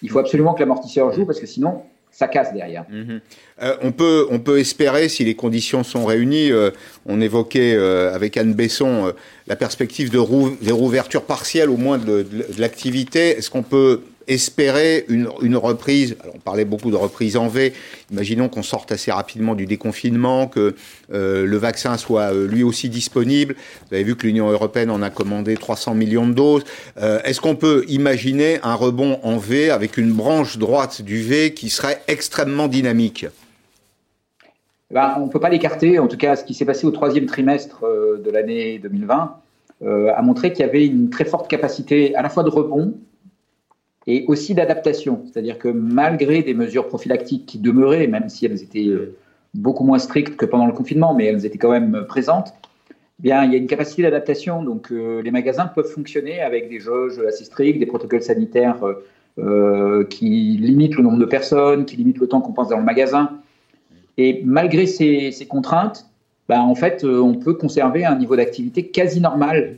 il 0.00 0.10
faut 0.10 0.18
absolument 0.18 0.54
que 0.54 0.60
l'amortisseur 0.60 1.12
joue 1.12 1.26
parce 1.26 1.38
que 1.38 1.46
sinon, 1.46 1.82
ça 2.16 2.28
casse 2.28 2.54
derrière. 2.54 2.86
Mhm. 2.88 3.20
Euh, 3.62 3.76
on, 3.82 3.92
peut, 3.92 4.26
on 4.30 4.38
peut 4.38 4.58
espérer, 4.58 5.10
si 5.10 5.22
les 5.22 5.34
conditions 5.34 5.84
sont 5.84 6.06
réunies, 6.06 6.50
euh, 6.50 6.70
on 7.04 7.20
évoquait 7.20 7.74
euh, 7.74 8.14
avec 8.14 8.38
Anne 8.38 8.54
Besson 8.54 9.12
la 9.46 9.54
perspective 9.54 10.10
de, 10.10 10.18
rouverture 10.18 11.24
partielle 11.24 11.68
au 11.68 11.76
moins 11.76 11.98
de 11.98 12.26
l'activité. 12.58 13.36
Est-ce 13.36 13.50
qu'on 13.50 13.62
peut 13.62 14.00
espérer 14.28 15.04
une, 15.08 15.56
reprise. 15.56 16.16
On 16.34 16.38
parlait 16.38 16.64
beaucoup 16.64 16.90
de 16.90 16.96
reprise 16.96 17.36
en 17.36 17.48
V. 17.48 17.72
Imaginons 18.10 18.48
qu'on 18.48 18.62
sorte 18.62 18.92
assez 18.92 19.10
rapidement 19.10 19.54
du 19.54 19.66
déconfinement, 19.66 20.46
que 20.46 20.74
euh, 21.12 21.46
le 21.46 21.56
vaccin 21.56 21.96
soit 21.96 22.32
euh, 22.32 22.46
lui 22.46 22.62
aussi 22.62 22.88
disponible. 22.88 23.54
Vous 23.88 23.94
avez 23.94 24.04
vu 24.04 24.16
que 24.16 24.26
l'Union 24.26 24.50
européenne 24.50 24.90
en 24.90 25.02
a 25.02 25.10
commandé 25.10 25.56
300 25.56 25.94
millions 25.94 26.26
de 26.26 26.34
doses. 26.34 26.64
Euh, 26.98 27.20
Est-ce 27.24 27.40
qu'on 27.40 27.56
peut 27.56 27.84
imaginer 27.88 28.58
un 28.62 28.74
rebond 28.74 29.18
en 29.22 29.36
V 29.36 29.70
avec 29.70 29.96
une 29.96 30.12
branche 30.12 30.58
droite 30.58 31.02
du 31.02 31.22
V 31.22 31.54
qui 31.54 31.70
serait 31.70 32.02
extrêmement 32.08 32.68
dynamique? 32.68 33.26
Ben, 34.90 35.14
On 35.18 35.26
ne 35.26 35.30
peut 35.30 35.40
pas 35.40 35.50
l'écarter. 35.50 35.98
En 35.98 36.06
tout 36.06 36.16
cas, 36.16 36.36
ce 36.36 36.44
qui 36.44 36.54
s'est 36.54 36.64
passé 36.64 36.86
au 36.86 36.90
troisième 36.90 37.26
trimestre 37.26 37.80
de 37.82 38.30
l'année 38.30 38.78
2020 38.78 39.40
euh, 39.82 40.10
a 40.14 40.22
montré 40.22 40.52
qu'il 40.52 40.64
y 40.64 40.68
avait 40.68 40.86
une 40.86 41.10
très 41.10 41.26
forte 41.26 41.48
capacité 41.48 42.14
à 42.14 42.22
la 42.22 42.30
fois 42.30 42.42
de 42.42 42.48
rebond, 42.48 42.94
et 44.06 44.24
aussi 44.28 44.54
d'adaptation. 44.54 45.22
C'est-à-dire 45.24 45.58
que 45.58 45.68
malgré 45.68 46.42
des 46.42 46.54
mesures 46.54 46.86
prophylactiques 46.86 47.46
qui 47.46 47.58
demeuraient, 47.58 48.06
même 48.06 48.28
si 48.28 48.46
elles 48.46 48.62
étaient 48.62 48.86
euh, 48.86 49.16
beaucoup 49.54 49.84
moins 49.84 49.98
strictes 49.98 50.36
que 50.36 50.46
pendant 50.46 50.66
le 50.66 50.72
confinement, 50.72 51.14
mais 51.14 51.26
elles 51.26 51.44
étaient 51.44 51.58
quand 51.58 51.72
même 51.72 52.04
présentes, 52.06 52.54
eh 53.18 53.22
bien, 53.22 53.44
il 53.44 53.52
y 53.52 53.54
a 53.54 53.58
une 53.58 53.66
capacité 53.66 54.02
d'adaptation. 54.02 54.62
Donc, 54.62 54.92
euh, 54.92 55.22
les 55.22 55.30
magasins 55.30 55.66
peuvent 55.66 55.90
fonctionner 55.90 56.40
avec 56.40 56.68
des 56.68 56.78
jauges 56.78 57.18
assez 57.26 57.44
strictes, 57.44 57.80
des 57.80 57.86
protocoles 57.86 58.22
sanitaires 58.22 58.84
euh, 59.38 60.04
qui 60.04 60.58
limitent 60.60 60.96
le 60.96 61.02
nombre 61.02 61.18
de 61.18 61.24
personnes, 61.24 61.84
qui 61.84 61.96
limitent 61.96 62.18
le 62.18 62.28
temps 62.28 62.40
qu'on 62.40 62.52
passe 62.52 62.68
dans 62.68 62.78
le 62.78 62.84
magasin. 62.84 63.30
Et 64.18 64.42
malgré 64.44 64.86
ces, 64.86 65.32
contraintes, 65.48 66.06
ben, 66.48 66.60
en 66.60 66.74
fait, 66.74 67.04
on 67.04 67.34
peut 67.34 67.54
conserver 67.54 68.04
un 68.04 68.16
niveau 68.16 68.36
d'activité 68.36 68.86
quasi 68.86 69.20
normal, 69.20 69.76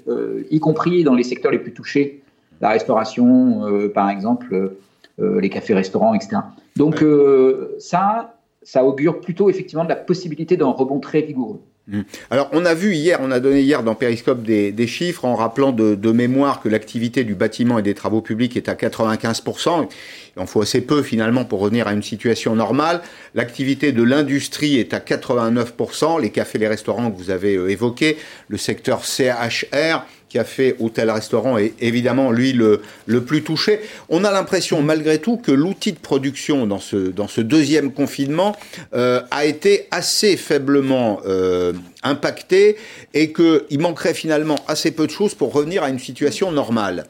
y 0.50 0.60
compris 0.60 1.02
dans 1.02 1.14
les 1.14 1.24
secteurs 1.24 1.50
les 1.50 1.58
plus 1.58 1.72
touchés 1.72 2.22
la 2.60 2.70
restauration, 2.70 3.66
euh, 3.66 3.88
par 3.88 4.10
exemple, 4.10 4.72
euh, 5.20 5.40
les 5.40 5.50
cafés-restaurants, 5.50 6.14
etc. 6.14 6.38
Donc 6.76 7.02
euh, 7.02 7.74
ça, 7.78 8.36
ça 8.62 8.84
augure 8.84 9.20
plutôt 9.20 9.50
effectivement 9.50 9.84
de 9.84 9.88
la 9.88 9.96
possibilité 9.96 10.56
d'un 10.56 10.66
rebond 10.66 11.00
très 11.00 11.22
vigoureux. 11.22 11.60
Mmh. 11.88 12.02
Alors, 12.30 12.50
on 12.52 12.66
a 12.66 12.74
vu 12.74 12.94
hier, 12.94 13.18
on 13.22 13.30
a 13.30 13.40
donné 13.40 13.62
hier 13.62 13.82
dans 13.82 13.94
Periscope 13.94 14.42
des, 14.42 14.86
chiffres 14.86 15.24
en 15.24 15.34
rappelant 15.34 15.72
de, 15.72 15.94
de 15.94 16.12
mémoire 16.12 16.60
que 16.60 16.68
l'activité 16.68 17.24
du 17.24 17.34
bâtiment 17.34 17.78
et 17.78 17.82
des 17.82 17.94
travaux 17.94 18.20
publics 18.20 18.58
est 18.58 18.68
à 18.68 18.74
95%. 18.74 19.88
Il 20.36 20.42
en 20.42 20.46
faut 20.46 20.60
assez 20.60 20.82
peu 20.82 21.02
finalement 21.02 21.46
pour 21.46 21.60
revenir 21.60 21.88
à 21.88 21.94
une 21.94 22.02
situation 22.02 22.54
normale. 22.54 23.00
L'activité 23.34 23.92
de 23.92 24.02
l'industrie 24.02 24.78
est 24.78 24.92
à 24.92 24.98
89%. 24.98 26.20
Les 26.20 26.28
cafés, 26.28 26.58
les 26.58 26.68
restaurants 26.68 27.10
que 27.10 27.16
vous 27.16 27.30
avez 27.30 27.54
évoqués, 27.54 28.18
le 28.48 28.58
secteur 28.58 29.02
CHR 29.04 30.04
qui 30.28 30.38
a 30.38 30.44
fait 30.44 30.76
hôtel-restaurant 30.78 31.58
est 31.58 31.74
évidemment, 31.80 32.30
lui, 32.30 32.52
le, 32.52 32.82
le 33.06 33.24
plus 33.24 33.42
touché. 33.42 33.80
On 34.08 34.24
a 34.24 34.30
l'impression, 34.30 34.82
malgré 34.82 35.18
tout, 35.18 35.36
que 35.36 35.52
l'outil 35.52 35.92
de 35.92 35.98
production 35.98 36.66
dans 36.66 36.78
ce, 36.78 36.96
dans 36.96 37.28
ce 37.28 37.40
deuxième 37.40 37.92
confinement 37.92 38.54
euh, 38.94 39.22
a 39.30 39.46
été 39.46 39.86
assez 39.90 40.36
faiblement 40.36 41.20
euh, 41.26 41.72
impacté 42.02 42.76
et 43.14 43.32
qu'il 43.32 43.80
manquerait 43.80 44.14
finalement 44.14 44.56
assez 44.66 44.90
peu 44.90 45.06
de 45.06 45.12
choses 45.12 45.34
pour 45.34 45.52
revenir 45.52 45.82
à 45.82 45.88
une 45.88 45.98
situation 45.98 46.52
normale. 46.52 47.06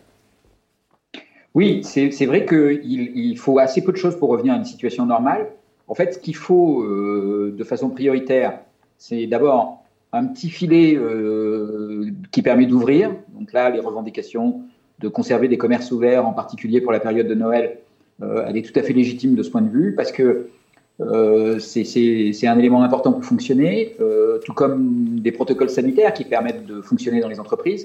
Oui, 1.54 1.82
c'est 1.82 2.26
vrai 2.26 2.46
qu'il 2.46 2.80
il 2.84 3.36
faut 3.38 3.58
assez 3.58 3.82
peu 3.82 3.90
de 3.90 3.96
choses 3.96 4.16
pour 4.16 4.28
revenir 4.28 4.52
à 4.54 4.56
une 4.56 4.64
situation 4.64 5.06
normale. 5.06 5.48
En 5.88 5.94
fait, 5.94 6.14
ce 6.14 6.18
qu'il 6.18 6.36
faut 6.36 6.82
euh, 6.82 7.54
de 7.56 7.64
façon 7.64 7.88
prioritaire, 7.88 8.60
c'est 8.98 9.26
d'abord 9.26 9.77
un 10.12 10.26
petit 10.26 10.48
filet 10.48 10.96
euh, 10.96 12.06
qui 12.30 12.42
permet 12.42 12.66
d'ouvrir. 12.66 13.14
Donc 13.38 13.52
là, 13.52 13.70
les 13.70 13.80
revendications 13.80 14.62
de 15.00 15.08
conserver 15.08 15.48
des 15.48 15.58
commerces 15.58 15.92
ouverts, 15.92 16.26
en 16.26 16.32
particulier 16.32 16.80
pour 16.80 16.92
la 16.92 17.00
période 17.00 17.28
de 17.28 17.34
Noël, 17.34 17.78
euh, 18.22 18.44
elle 18.46 18.56
est 18.56 18.62
tout 18.62 18.78
à 18.78 18.82
fait 18.82 18.92
légitime 18.92 19.34
de 19.34 19.42
ce 19.42 19.50
point 19.50 19.62
de 19.62 19.70
vue, 19.70 19.94
parce 19.94 20.12
que 20.12 20.48
Euh, 21.00 21.60
c'est 21.60 22.46
un 22.48 22.58
élément 22.58 22.82
important 22.82 23.12
pour 23.12 23.24
fonctionner, 23.24 23.94
tout 24.44 24.52
comme 24.52 25.20
des 25.20 25.30
protocoles 25.30 25.70
sanitaires 25.70 26.12
qui 26.12 26.24
permettent 26.24 26.66
de 26.66 26.82
fonctionner 26.82 27.20
dans 27.20 27.28
les 27.28 27.38
entreprises. 27.38 27.84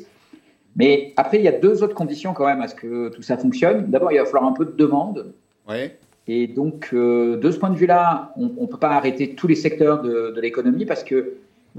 Mais 0.76 1.14
après, 1.16 1.38
il 1.38 1.44
y 1.44 1.48
a 1.48 1.52
deux 1.52 1.84
autres 1.84 1.94
conditions 1.94 2.34
quand 2.34 2.48
même 2.48 2.62
à 2.62 2.68
ce 2.68 2.74
que 2.74 3.10
tout 3.10 3.22
ça 3.22 3.38
fonctionne. 3.38 3.86
D'abord, 3.92 4.12
il 4.12 4.18
va 4.18 4.26
falloir 4.26 4.46
un 4.46 4.54
peu 4.54 4.66
de 4.66 4.76
demande. 4.76 5.32
Ouais. 5.70 5.96
Et 6.26 6.48
donc, 6.48 6.90
de 6.92 7.50
ce 7.52 7.58
point 7.60 7.70
de 7.70 7.78
vue-là, 7.78 8.34
on 8.36 8.64
ne 8.66 8.68
peut 8.74 8.80
pas 8.88 8.94
arrêter 9.00 9.36
tous 9.36 9.48
les 9.48 9.60
secteurs 9.66 10.02
de, 10.02 10.34
de 10.36 10.42
l'économie 10.42 10.86
parce 10.88 11.04
que 11.04 11.18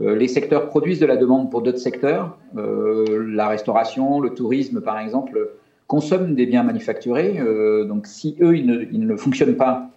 les 0.01 0.29
secteurs 0.29 0.69
produisent 0.69 1.01
de 1.01 1.07
la 1.07 1.17
demande 1.17 1.51
pour 1.51 1.63
d'autres 1.63 1.79
secteurs. 1.79 2.37
Euh, 2.57 3.25
la 3.29 3.49
restauration, 3.49 4.21
le 4.21 4.31
tourisme, 4.31 4.81
par 4.81 4.99
exemple, 4.99 5.51
consomment 5.87 6.35
des 6.35 6.47
biens 6.47 6.63
manufacturés. 6.63 7.37
Euh, 7.39 7.85
donc, 7.85 8.07
si 8.07 8.37
eux, 8.41 8.57
ils 8.57 8.67
ne, 8.67 8.83
ils 8.83 9.07
ne 9.07 9.17
fonctionnent 9.17 9.57
pas 9.57 9.91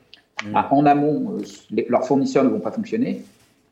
Mmh. 0.45 0.55
à- 0.55 0.71
en 0.71 0.85
amont, 0.85 1.31
euh, 1.31 1.41
les- 1.71 1.87
leurs 1.89 2.05
fournisseurs 2.05 2.43
ne 2.43 2.49
vont 2.49 2.59
pas 2.59 2.69
fonctionner. 2.71 3.23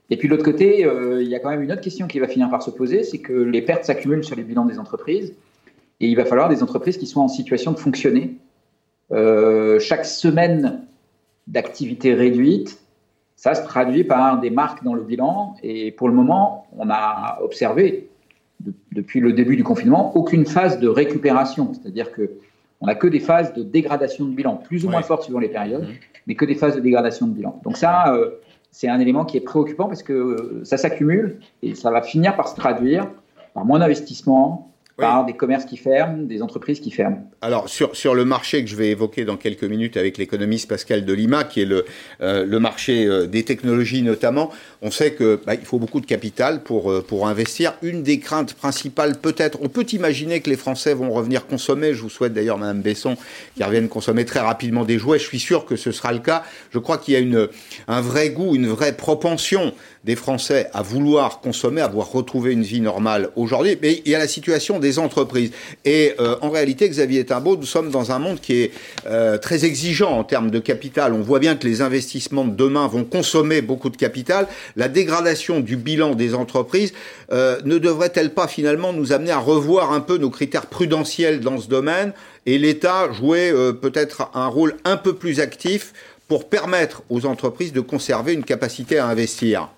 Et 0.10 0.18
puis, 0.18 0.28
de 0.28 0.34
l'autre 0.34 0.46
côté, 0.46 0.84
euh, 0.84 1.22
il 1.22 1.30
y 1.30 1.36
a 1.36 1.40
quand 1.40 1.50
même 1.52 1.62
une 1.62 1.72
autre 1.72 1.82
question 1.82 2.08
qui 2.08 2.18
va 2.20 2.28
finir 2.28 2.50
par 2.50 2.64
se 2.64 2.72
poser, 2.72 3.04
c'est 3.04 3.20
que 3.20 3.34
les 3.34 3.62
pertes 3.62 3.84
s'accumulent 3.84 4.24
sur 4.24 4.36
les 4.36 4.44
bilans 4.44 4.66
des 4.66 4.80
entreprises. 4.80 5.34
Et 6.00 6.08
il 6.08 6.16
va 6.16 6.26
falloir 6.26 6.50
des 6.50 6.64
entreprises 6.64 6.98
qui 6.98 7.06
soient 7.06 7.22
en 7.24 7.28
situation 7.28 7.72
de 7.72 7.78
fonctionner. 7.78 8.36
Euh, 9.12 9.80
chaque 9.80 10.06
semaine 10.06 10.82
d'activité 11.48 12.16
réduite, 12.16 12.80
ça 13.36 13.54
se 13.54 13.64
traduit 13.64 14.04
par 14.04 14.40
des 14.40 14.50
marques 14.50 14.84
dans 14.84 14.94
le 14.94 15.02
bilan. 15.04 15.56
Et 15.64 15.92
pour 15.92 16.08
le 16.08 16.14
moment, 16.16 16.68
on 16.78 16.90
a 16.90 17.40
observé, 17.42 18.10
de- 18.62 18.74
depuis 18.94 19.20
le 19.20 19.34
début 19.34 19.56
du 19.58 19.64
confinement, 19.64 20.16
aucune 20.16 20.46
phase 20.46 20.80
de 20.80 20.88
récupération. 20.88 21.74
C'est-à-dire 21.74 22.12
que 22.12 22.32
on 22.82 22.88
n'a 22.88 22.96
que 22.96 23.08
des 23.08 23.20
phases 23.20 23.54
de 23.54 23.64
dégradation 23.64 24.26
de 24.26 24.32
bilan, 24.36 24.58
plus 24.58 24.86
ou 24.86 24.90
moins 24.90 25.02
fortes 25.02 25.24
suivant 25.24 25.40
les 25.40 25.48
périodes, 25.48 25.88
mais 26.28 26.36
que 26.36 26.44
des 26.46 26.56
phases 26.56 26.76
de 26.76 26.82
dégradation 26.82 27.26
de 27.28 27.32
bilan. 27.34 27.60
Donc 27.64 27.78
ça, 27.78 28.14
euh, 28.14 28.32
c'est 28.72 28.90
un 28.90 29.00
élément 29.00 29.24
qui 29.24 29.38
est 29.38 29.42
préoccupant 29.42 29.88
parce 29.88 30.04
que 30.04 30.12
euh, 30.14 30.62
ça 30.66 30.76
s'accumule 30.78 31.40
et 31.64 31.74
ça 31.76 31.90
va 31.92 32.02
finir 32.02 32.36
par 32.36 32.48
se 32.50 32.56
traduire 32.56 33.08
par 33.54 33.64
moins 33.64 33.80
d'investissement, 33.80 34.72
par 34.98 35.26
des 35.26 35.34
commerces 35.34 35.66
qui 35.66 35.76
ferment, 35.76 36.24
des 36.24 36.42
entreprises 36.42 36.80
qui 36.80 36.90
ferment. 36.90 37.30
Alors, 37.42 37.68
sur, 37.68 37.96
sur 37.96 38.16
le 38.16 38.24
marché 38.24 38.64
que 38.64 38.70
je 38.70 38.78
vais 38.78 38.90
évoquer 38.90 39.26
dans 39.26 39.36
quelques 39.36 39.66
minutes 39.66 39.98
avec 39.98 40.18
l'économiste 40.18 40.70
Pascal 40.70 41.04
Delima, 41.04 41.44
qui 41.44 41.62
est 41.62 41.66
le, 41.66 41.86
euh, 42.22 42.46
le 42.46 42.60
marché 42.60 43.06
euh, 43.06 43.28
des 43.28 43.44
technologies 43.44 44.04
notamment, 44.04 44.52
on 44.82 44.92
sait 44.92 45.12
que 45.12 45.42
bah, 45.46 45.56
il 45.56 45.66
faut 45.66 45.80
beaucoup 45.80 46.00
de 46.00 46.06
capital 46.06 46.64
pour, 46.64 46.92
euh, 46.92 47.04
pour 47.06 47.28
investir. 47.28 47.74
Une 47.82 48.04
des 48.04 48.20
craintes 48.20 48.54
principales, 48.54 49.18
peut-être, 49.18 49.60
on 49.62 49.68
peut 49.68 49.86
imaginer 49.92 50.40
que 50.40 50.50
les 50.50 50.56
Français 50.56 50.94
vont 50.94 51.12
revenir 51.12 51.46
consommer. 51.46 51.94
Je 51.94 52.02
vous 52.02 52.10
souhaite 52.10 52.32
d'ailleurs, 52.32 52.58
Madame 52.58 52.82
Besson, 52.82 53.18
qu'ils 53.56 53.66
reviennent 53.66 53.90
consommer 53.90 54.24
très 54.24 54.40
rapidement 54.40 54.86
des 54.86 54.98
jouets. 54.98 55.20
Je 55.20 55.26
suis 55.26 55.40
sûr 55.40 55.66
que 55.66 55.76
ce 55.76 55.92
sera 55.92 56.14
le 56.14 56.20
cas. 56.20 56.44
Je 56.72 56.80
crois 56.80 56.98
qu'il 56.98 57.16
y 57.16 57.18
a 57.18 57.20
une, 57.20 57.50
un 57.90 58.00
vrai 58.00 58.30
goût, 58.30 58.56
une 58.56 58.68
vraie 58.68 58.96
propension 58.96 59.74
des 60.06 60.16
Français 60.16 60.70
à 60.74 60.84
vouloir 60.84 61.42
consommer, 61.42 61.82
à 61.82 61.88
vouloir 61.88 62.12
retrouver 62.12 62.54
une 62.54 62.62
vie 62.62 62.80
normale 62.80 63.30
aujourd'hui. 63.36 63.78
Mais 63.82 64.02
il 64.06 64.12
y 64.12 64.16
a 64.16 64.20
la 64.20 64.28
situation 64.28 64.80
des 64.80 64.85
entreprises. 65.00 65.52
Et 65.84 66.14
euh, 66.20 66.36
en 66.42 66.50
réalité, 66.50 66.90
Xavier 66.90 67.26
Timbaud, 67.26 67.58
nous 67.58 67.66
sommes 67.66 67.90
dans 67.90 68.12
un 68.12 68.20
monde 68.20 68.40
qui 68.40 68.62
est 68.62 68.72
euh, 69.08 69.38
très 69.38 69.66
exigeant 69.66 70.12
en 70.12 70.24
termes 70.24 70.52
de 70.52 70.60
capital. 70.60 71.14
On 71.14 71.22
voit 71.22 71.40
bien 71.40 71.56
que 71.56 71.68
les 71.68 71.82
investissements 71.82 72.46
de 72.46 72.56
demain 72.56 72.88
vont 72.88 73.04
consommer 73.04 73.62
beaucoup 73.62 73.90
de 73.90 73.98
capital. 73.98 74.48
La 74.76 74.88
dégradation 74.88 75.60
du 75.60 75.78
bilan 75.78 76.16
des 76.16 76.34
entreprises 76.34 76.94
euh, 77.32 77.60
ne 77.66 77.78
devrait-elle 77.78 78.34
pas 78.34 78.48
finalement 78.48 78.94
nous 78.94 79.14
amener 79.14 79.32
à 79.32 79.40
revoir 79.40 79.92
un 79.92 80.02
peu 80.02 80.18
nos 80.18 80.30
critères 80.30 80.68
prudentiels 80.68 81.40
dans 81.40 81.60
ce 81.60 81.68
domaine 81.68 82.14
et 82.46 82.58
l'État 82.58 83.12
jouer 83.12 83.52
peut-être 83.82 84.30
un 84.36 84.46
rôle 84.48 84.76
un 84.86 84.98
peu 84.98 85.14
plus 85.14 85.40
actif 85.40 85.94
pour 86.28 86.48
permettre 86.50 87.04
aux 87.10 87.26
entreprises 87.26 87.74
de 87.74 87.82
conserver 87.82 88.34
une 88.34 88.44
capacité 88.44 88.98
à 88.98 89.08
investir? 89.08 89.70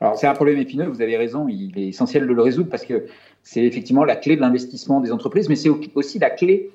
Alors, 0.00 0.18
c'est 0.18 0.26
un 0.26 0.34
problème 0.34 0.58
épineux, 0.58 0.86
vous 0.86 1.00
avez 1.00 1.16
raison, 1.16 1.48
il 1.48 1.78
est 1.78 1.88
essentiel 1.88 2.26
de 2.26 2.32
le 2.32 2.42
résoudre 2.42 2.68
parce 2.68 2.84
que 2.84 3.06
c'est 3.42 3.64
effectivement 3.64 4.04
la 4.04 4.16
clé 4.16 4.36
de 4.36 4.42
l'investissement 4.42 5.00
des 5.00 5.10
entreprises, 5.10 5.48
mais 5.48 5.56
c'est 5.56 5.70
aussi 5.94 6.18
la 6.18 6.30
clé 6.30 6.70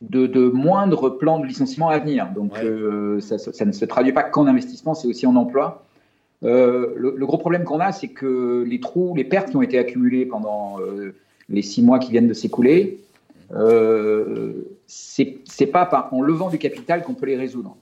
de, 0.00 0.26
de 0.26 0.48
moindres 0.48 1.16
plans 1.16 1.38
de 1.38 1.46
licenciement 1.46 1.90
à 1.90 1.98
venir. 1.98 2.28
Donc, 2.34 2.58
euh, 2.58 3.20
ça, 3.20 3.38
ça 3.38 3.64
ne 3.64 3.72
se 3.72 3.84
traduit 3.84 4.12
pas 4.12 4.24
qu'en 4.24 4.46
investissement, 4.46 4.94
c'est 4.94 5.06
aussi 5.06 5.26
en 5.26 5.36
emploi. 5.36 5.84
Euh, 6.42 6.92
le, 6.96 7.14
le 7.16 7.26
gros 7.26 7.38
problème 7.38 7.64
qu'on 7.64 7.80
a, 7.80 7.92
c'est 7.92 8.08
que 8.08 8.64
les 8.66 8.80
trous, 8.80 9.14
les 9.14 9.24
pertes 9.24 9.50
qui 9.50 9.56
ont 9.56 9.62
été 9.62 9.78
accumulées 9.78 10.26
pendant 10.26 10.80
euh, 10.80 11.14
les 11.48 11.62
six 11.62 11.82
mois 11.82 11.98
qui 12.00 12.10
viennent 12.10 12.28
de 12.28 12.34
s'écouler, 12.34 13.00
c'est 14.86 15.38
c'est 15.44 15.66
pas 15.66 15.86
par, 15.86 16.12
en 16.12 16.20
levant 16.20 16.50
du 16.50 16.58
capital 16.58 17.02
qu'on 17.02 17.14
peut 17.14 17.26
les 17.26 17.36
résoudre. 17.36 17.76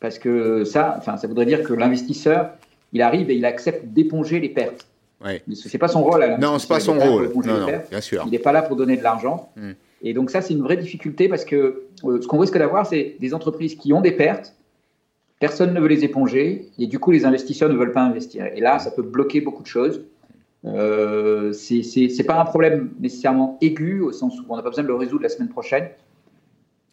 Parce 0.00 0.18
que 0.18 0.64
ça, 0.64 0.96
enfin, 0.98 1.16
ça 1.16 1.28
voudrait 1.28 1.46
dire 1.46 1.62
que 1.62 1.72
l'investisseur, 1.72 2.50
il 2.94 3.02
arrive 3.02 3.30
et 3.30 3.34
il 3.36 3.44
accepte 3.44 3.86
d'éponger 3.88 4.40
les 4.40 4.48
pertes. 4.48 4.86
Ouais. 5.22 5.42
Ce 5.54 5.68
n'est 5.72 5.78
pas 5.78 5.88
son 5.88 6.02
rôle. 6.02 6.22
à 6.22 6.38
Non, 6.38 6.58
c'est 6.58 6.68
pas 6.68 6.80
son 6.80 6.98
rôle. 6.98 7.30
Non, 7.44 7.60
non, 7.60 7.66
bien 7.90 8.00
sûr. 8.00 8.22
Il 8.26 8.30
n'est 8.32 8.38
pas 8.38 8.52
là 8.52 8.62
pour 8.62 8.76
donner 8.76 8.96
de 8.96 9.02
l'argent. 9.02 9.50
Hmm. 9.56 9.72
Et 10.02 10.12
donc 10.14 10.30
ça, 10.30 10.40
c'est 10.42 10.52
une 10.54 10.62
vraie 10.62 10.76
difficulté 10.76 11.28
parce 11.28 11.44
que 11.44 11.84
euh, 12.04 12.20
ce 12.20 12.26
qu'on 12.26 12.38
risque 12.38 12.58
d'avoir, 12.58 12.86
c'est 12.86 13.16
des 13.20 13.32
entreprises 13.34 13.74
qui 13.74 13.92
ont 13.92 14.00
des 14.02 14.12
pertes, 14.12 14.54
personne 15.40 15.72
ne 15.74 15.80
veut 15.80 15.88
les 15.88 16.04
éponger, 16.04 16.68
et 16.78 16.86
du 16.86 16.98
coup, 16.98 17.10
les 17.10 17.24
investisseurs 17.24 17.68
ne 17.70 17.74
veulent 17.74 17.92
pas 17.92 18.02
investir. 18.02 18.46
Et 18.54 18.60
là, 18.60 18.78
ça 18.78 18.90
peut 18.90 19.02
bloquer 19.02 19.40
beaucoup 19.40 19.62
de 19.62 19.68
choses. 19.68 20.02
Euh, 20.66 21.52
c'est- 21.52 21.82
c'est 21.82 22.24
pas 22.24 22.40
un 22.40 22.44
problème 22.44 22.90
nécessairement 23.00 23.58
aigu, 23.60 24.00
au 24.00 24.12
sens 24.12 24.38
où 24.38 24.44
on 24.48 24.56
n'a 24.56 24.62
pas 24.62 24.70
besoin 24.70 24.84
de 24.84 24.88
le 24.88 24.94
résoudre 24.94 25.22
la 25.22 25.28
semaine 25.28 25.48
prochaine. 25.50 25.88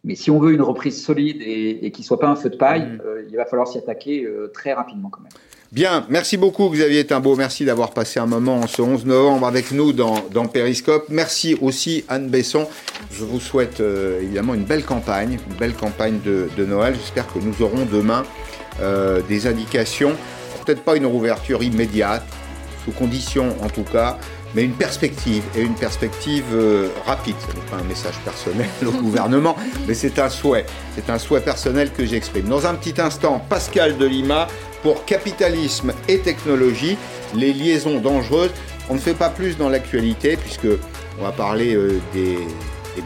Mais 0.04 0.16
si 0.16 0.32
on 0.32 0.40
veut 0.40 0.54
une 0.54 0.62
reprise 0.64 1.02
solide 1.04 1.42
et, 1.42 1.86
et 1.86 1.92
qui 1.92 2.04
soit 2.04 2.20
pas 2.20 2.28
un 2.28 2.36
feu 2.36 2.50
de 2.50 2.58
paille, 2.58 2.82
Hmm. 2.84 3.02
euh, 3.06 3.24
il 3.30 3.36
va 3.38 3.46
falloir 3.46 3.68
s'y 3.68 3.78
attaquer 3.78 4.24
euh, 4.26 4.48
très 4.54 4.74
rapidement 4.74 5.10
quand 5.10 5.22
même. 5.22 5.32
Bien, 5.72 6.06
merci 6.10 6.36
beaucoup 6.36 6.70
Xavier 6.70 7.06
Timbaud, 7.06 7.38
merci 7.38 7.64
d'avoir 7.64 7.92
passé 7.92 8.20
un 8.20 8.26
moment 8.26 8.68
ce 8.68 8.82
11 8.82 9.06
novembre 9.06 9.48
avec 9.48 9.72
nous 9.72 9.94
dans, 9.94 10.16
dans 10.30 10.46
Périscope. 10.46 11.06
Merci 11.08 11.58
aussi 11.62 12.04
Anne 12.10 12.28
Besson. 12.28 12.68
Je 13.10 13.24
vous 13.24 13.40
souhaite 13.40 13.80
euh, 13.80 14.22
évidemment 14.22 14.54
une 14.54 14.66
belle 14.66 14.84
campagne, 14.84 15.40
une 15.50 15.56
belle 15.56 15.74
campagne 15.74 16.20
de, 16.26 16.50
de 16.58 16.66
Noël. 16.66 16.96
J'espère 16.96 17.26
que 17.32 17.40
nous 17.40 17.62
aurons 17.62 17.86
demain 17.90 18.24
euh, 18.82 19.22
des 19.30 19.48
indications, 19.48 20.18
peut-être 20.66 20.82
pas 20.82 20.98
une 20.98 21.06
rouverture 21.06 21.64
immédiate, 21.64 22.26
sous 22.84 22.92
condition 22.92 23.56
en 23.62 23.70
tout 23.70 23.86
cas, 23.86 24.18
mais 24.54 24.66
une 24.66 24.74
perspective, 24.74 25.44
et 25.56 25.62
une 25.62 25.76
perspective 25.76 26.44
euh, 26.54 26.90
rapide. 27.06 27.36
Ce 27.40 27.56
n'est 27.56 27.66
pas 27.72 27.78
un 27.78 27.88
message 27.88 28.16
personnel 28.26 28.68
au 28.86 28.92
gouvernement, 28.92 29.56
mais 29.88 29.94
c'est 29.94 30.20
un 30.20 30.30
souhait. 30.30 30.66
C'est 30.96 31.10
un 31.10 31.18
souhait 31.18 31.40
personnel 31.40 31.92
que 31.94 32.06
j'exprime. 32.06 32.50
Dans 32.50 32.68
un 32.68 32.74
petit 32.74 33.00
instant, 33.00 33.42
Pascal 33.48 33.98
Delima 33.98 34.50
pour 34.82 35.06
Capitalisme 35.06 35.94
et 36.08 36.20
Technologie, 36.20 36.98
les 37.36 37.54
liaisons 37.54 38.00
dangereuses. 38.00 38.52
On 38.90 38.96
ne 38.96 39.00
fait 39.00 39.14
pas 39.14 39.30
plus 39.30 39.58
dans 39.58 39.70
l'actualité, 39.70 40.38
puisque 40.38 40.68
on 41.20 41.24
va 41.24 41.32
parler 41.32 41.76
euh, 41.76 42.00
des, 42.14 42.38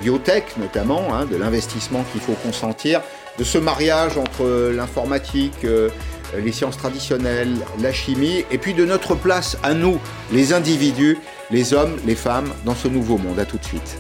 biotech 0.02 0.58
notamment, 0.58 1.14
hein, 1.14 1.26
de 1.26 1.36
l'investissement 1.36 2.04
qu'il 2.12 2.22
faut 2.22 2.34
consentir, 2.34 3.02
de 3.38 3.44
ce 3.44 3.58
mariage 3.58 4.18
entre 4.18 4.72
l'informatique, 4.74 5.64
euh, 5.64 5.90
les 6.38 6.52
sciences 6.52 6.78
traditionnelles, 6.78 7.56
la 7.82 7.94
chimie, 7.94 8.46
et 8.52 8.58
puis 8.58 8.74
de 8.74 8.86
notre 8.86 9.16
place 9.16 9.58
à 9.64 9.74
nous, 9.74 10.00
les 10.32 10.54
individus, 10.54 11.20
les 11.52 11.74
hommes, 11.74 11.98
les 12.06 12.16
femmes, 12.16 12.52
dans 12.66 12.76
ce 12.76 12.88
nouveau 12.88 13.18
monde. 13.18 13.40
À 13.40 13.46
tout 13.46 13.58
de 13.58 13.66
suite. 13.66 13.98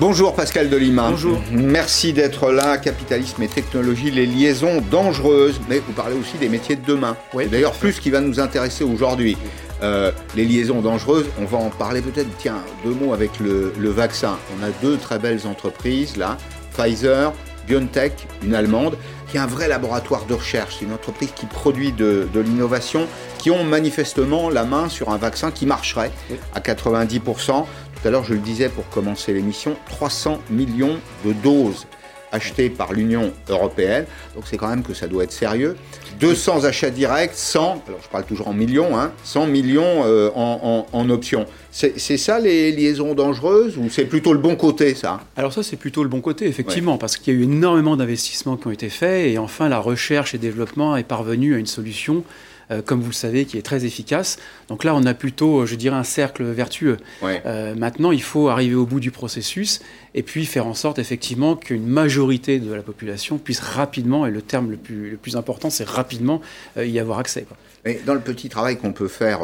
Bonjour 0.00 0.34
Pascal 0.34 0.70
Delima. 0.70 1.10
Bonjour. 1.10 1.38
Merci 1.52 2.14
d'être 2.14 2.50
là. 2.50 2.78
Capitalisme 2.78 3.42
et 3.42 3.48
technologie, 3.48 4.10
les 4.10 4.24
liaisons 4.24 4.80
dangereuses. 4.90 5.60
Mais 5.68 5.78
vous 5.78 5.92
parlez 5.92 6.16
aussi 6.16 6.38
des 6.38 6.48
métiers 6.48 6.76
de 6.76 6.86
demain. 6.86 7.18
Oui, 7.34 7.48
D'ailleurs, 7.48 7.72
plus 7.72 7.92
ce 7.92 8.00
qui 8.00 8.08
va 8.08 8.22
nous 8.22 8.40
intéresser 8.40 8.82
aujourd'hui. 8.82 9.36
Euh, 9.82 10.10
les 10.36 10.46
liaisons 10.46 10.80
dangereuses, 10.80 11.26
on 11.38 11.44
va 11.44 11.58
en 11.58 11.68
parler 11.68 12.00
peut-être, 12.00 12.30
tiens, 12.38 12.62
deux 12.82 12.94
mots 12.94 13.12
avec 13.12 13.40
le, 13.40 13.74
le 13.78 13.90
vaccin. 13.90 14.38
On 14.58 14.64
a 14.64 14.70
deux 14.80 14.96
très 14.96 15.18
belles 15.18 15.46
entreprises 15.46 16.16
là, 16.16 16.38
Pfizer, 16.74 17.34
BioNTech, 17.66 18.26
une 18.42 18.54
allemande, 18.54 18.96
qui 19.30 19.36
est 19.36 19.40
un 19.40 19.46
vrai 19.46 19.68
laboratoire 19.68 20.24
de 20.24 20.32
recherche. 20.34 20.76
C'est 20.78 20.86
une 20.86 20.94
entreprise 20.94 21.30
qui 21.36 21.44
produit 21.44 21.92
de, 21.92 22.26
de 22.32 22.40
l'innovation, 22.40 23.06
qui 23.38 23.50
ont 23.50 23.64
manifestement 23.64 24.48
la 24.48 24.64
main 24.64 24.88
sur 24.88 25.10
un 25.10 25.18
vaccin 25.18 25.50
qui 25.50 25.66
marcherait 25.66 26.10
à 26.54 26.60
90%. 26.60 27.66
Tout 28.00 28.08
à 28.08 28.10
l'heure, 28.10 28.24
je 28.24 28.32
le 28.32 28.40
disais 28.40 28.70
pour 28.70 28.88
commencer 28.88 29.34
l'émission, 29.34 29.76
300 29.90 30.40
millions 30.48 30.98
de 31.24 31.32
doses 31.34 31.86
achetées 32.32 32.70
par 32.70 32.92
l'Union 32.92 33.32
européenne. 33.48 34.06
Donc 34.34 34.44
c'est 34.46 34.56
quand 34.56 34.68
même 34.68 34.82
que 34.82 34.94
ça 34.94 35.06
doit 35.06 35.24
être 35.24 35.32
sérieux. 35.32 35.76
200 36.18 36.64
achats 36.64 36.90
directs, 36.90 37.32
100, 37.34 37.82
alors 37.86 38.00
je 38.02 38.08
parle 38.08 38.24
toujours 38.24 38.48
en 38.48 38.52
millions, 38.52 38.98
hein, 38.98 39.12
100 39.24 39.46
millions 39.46 40.04
euh, 40.04 40.30
en, 40.34 41.10
options. 41.10 41.46
C'est 41.72 42.16
ça 42.16 42.38
les 42.40 42.72
liaisons 42.72 43.14
dangereuses 43.14 43.76
ou 43.78 43.88
c'est 43.90 44.04
plutôt 44.04 44.32
le 44.32 44.38
bon 44.38 44.54
côté 44.54 44.94
ça? 44.94 45.20
Alors 45.36 45.52
ça, 45.52 45.62
c'est 45.62 45.76
plutôt 45.76 46.02
le 46.02 46.08
bon 46.08 46.20
côté, 46.20 46.46
effectivement, 46.46 46.98
parce 46.98 47.16
qu'il 47.16 47.34
y 47.34 47.36
a 47.36 47.40
eu 47.40 47.44
énormément 47.44 47.96
d'investissements 47.96 48.56
qui 48.56 48.66
ont 48.66 48.70
été 48.70 48.88
faits, 48.88 49.28
et 49.28 49.38
enfin, 49.38 49.68
la 49.68 49.78
recherche 49.78 50.34
et 50.34 50.38
développement 50.38 50.96
est 50.96 51.04
parvenue 51.04 51.54
à 51.54 51.58
une 51.58 51.66
solution 51.66 52.24
euh, 52.70 52.82
comme 52.82 53.00
vous 53.00 53.10
le 53.10 53.14
savez, 53.14 53.44
qui 53.44 53.58
est 53.58 53.62
très 53.62 53.84
efficace. 53.84 54.38
Donc 54.68 54.84
là, 54.84 54.94
on 54.94 55.04
a 55.04 55.14
plutôt, 55.14 55.66
je 55.66 55.74
dirais, 55.74 55.96
un 55.96 56.04
cercle 56.04 56.44
vertueux. 56.44 56.98
Euh, 57.22 57.74
maintenant, 57.74 58.12
il 58.12 58.22
faut 58.22 58.48
arriver 58.48 58.74
au 58.74 58.86
bout 58.86 59.00
du 59.00 59.10
processus 59.10 59.80
et 60.14 60.22
puis 60.22 60.46
faire 60.46 60.66
en 60.66 60.74
sorte 60.74 60.98
effectivement 60.98 61.56
qu'une 61.56 61.86
majorité 61.86 62.58
de 62.58 62.72
la 62.72 62.82
population 62.82 63.38
puisse 63.38 63.60
rapidement, 63.60 64.26
et 64.26 64.30
le 64.30 64.42
terme 64.42 64.70
le 64.70 64.76
plus, 64.76 65.10
le 65.10 65.16
plus 65.16 65.36
important, 65.36 65.70
c'est 65.70 65.88
rapidement 65.88 66.40
y 66.76 66.98
avoir 66.98 67.18
accès. 67.18 67.46
Mais 67.84 68.00
dans 68.04 68.14
le 68.14 68.20
petit 68.20 68.48
travail 68.48 68.76
qu'on 68.76 68.92
peut 68.92 69.08
faire 69.08 69.40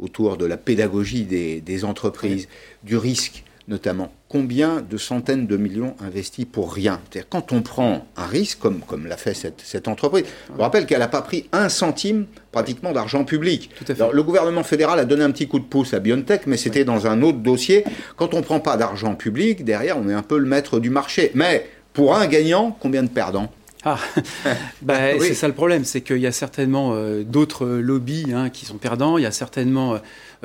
autour 0.00 0.36
de 0.36 0.44
la 0.44 0.56
pédagogie 0.56 1.24
des, 1.24 1.84
entreprises, 1.84 2.48
du 2.82 2.96
risque, 2.96 3.43
notamment. 3.68 4.12
Combien 4.28 4.82
de 4.82 4.96
centaines 4.96 5.46
de 5.46 5.56
millions 5.56 5.94
investis 6.00 6.44
pour 6.44 6.72
rien 6.72 7.00
C'est-à-dire 7.10 7.28
quand 7.28 7.52
on 7.52 7.62
prend 7.62 8.06
un 8.16 8.26
risque, 8.26 8.58
comme, 8.58 8.80
comme 8.80 9.06
l'a 9.06 9.16
fait 9.16 9.34
cette, 9.34 9.88
entreprise, 9.88 10.24
je 10.48 10.52
vous 10.52 10.60
rappelle 10.60 10.86
qu'elle 10.86 10.98
n'a 10.98 11.08
pas 11.08 11.22
pris 11.22 11.48
un 11.52 11.68
centime 11.68 12.26
pratiquement 12.52 12.92
d'argent 12.92 13.24
public. 13.24 13.70
le 13.88 14.22
gouvernement 14.22 14.62
fédéral 14.62 14.98
a 14.98 15.04
donné 15.04 15.24
un 15.24 15.30
petit 15.30 15.48
coup 15.48 15.58
de 15.58 15.64
pouce 15.64 15.94
à 15.94 16.00
BioNTech, 16.00 16.46
mais 16.46 16.56
c'était 16.56 16.84
dans 16.84 17.06
un 17.06 17.22
autre 17.22 17.38
dossier. 17.38 17.84
Quand 18.16 18.34
on 18.34 18.38
ne 18.38 18.42
prend 18.42 18.60
pas 18.60 18.76
d'argent 18.76 19.14
public, 19.14 19.64
derrière, 19.64 19.98
on 19.98 20.08
est 20.08 20.14
un 20.14 20.22
peu 20.22 20.38
le 20.38 20.46
maître 20.46 20.80
du 20.80 20.90
marché. 20.90 21.30
Mais 21.34 21.68
pour 21.92 22.16
un 22.16 22.26
gagnant, 22.26 22.76
combien 22.80 23.02
de 23.02 23.08
perdants? 23.08 23.50
Ah, 23.86 23.98
bah, 24.82 25.18
c'est 25.20 25.34
ça 25.34 25.46
le 25.46 25.52
problème, 25.52 25.84
c'est 25.84 26.00
qu'il 26.00 26.16
y 26.16 26.26
a 26.26 26.32
certainement 26.32 26.92
euh, 26.94 27.22
d'autres 27.22 27.66
lobbies 27.66 28.32
hein, 28.34 28.48
qui 28.48 28.64
sont 28.64 28.78
perdants, 28.78 29.18
il 29.18 29.24
y 29.24 29.26
a 29.26 29.30
certainement 29.30 29.94
euh, 29.94 29.98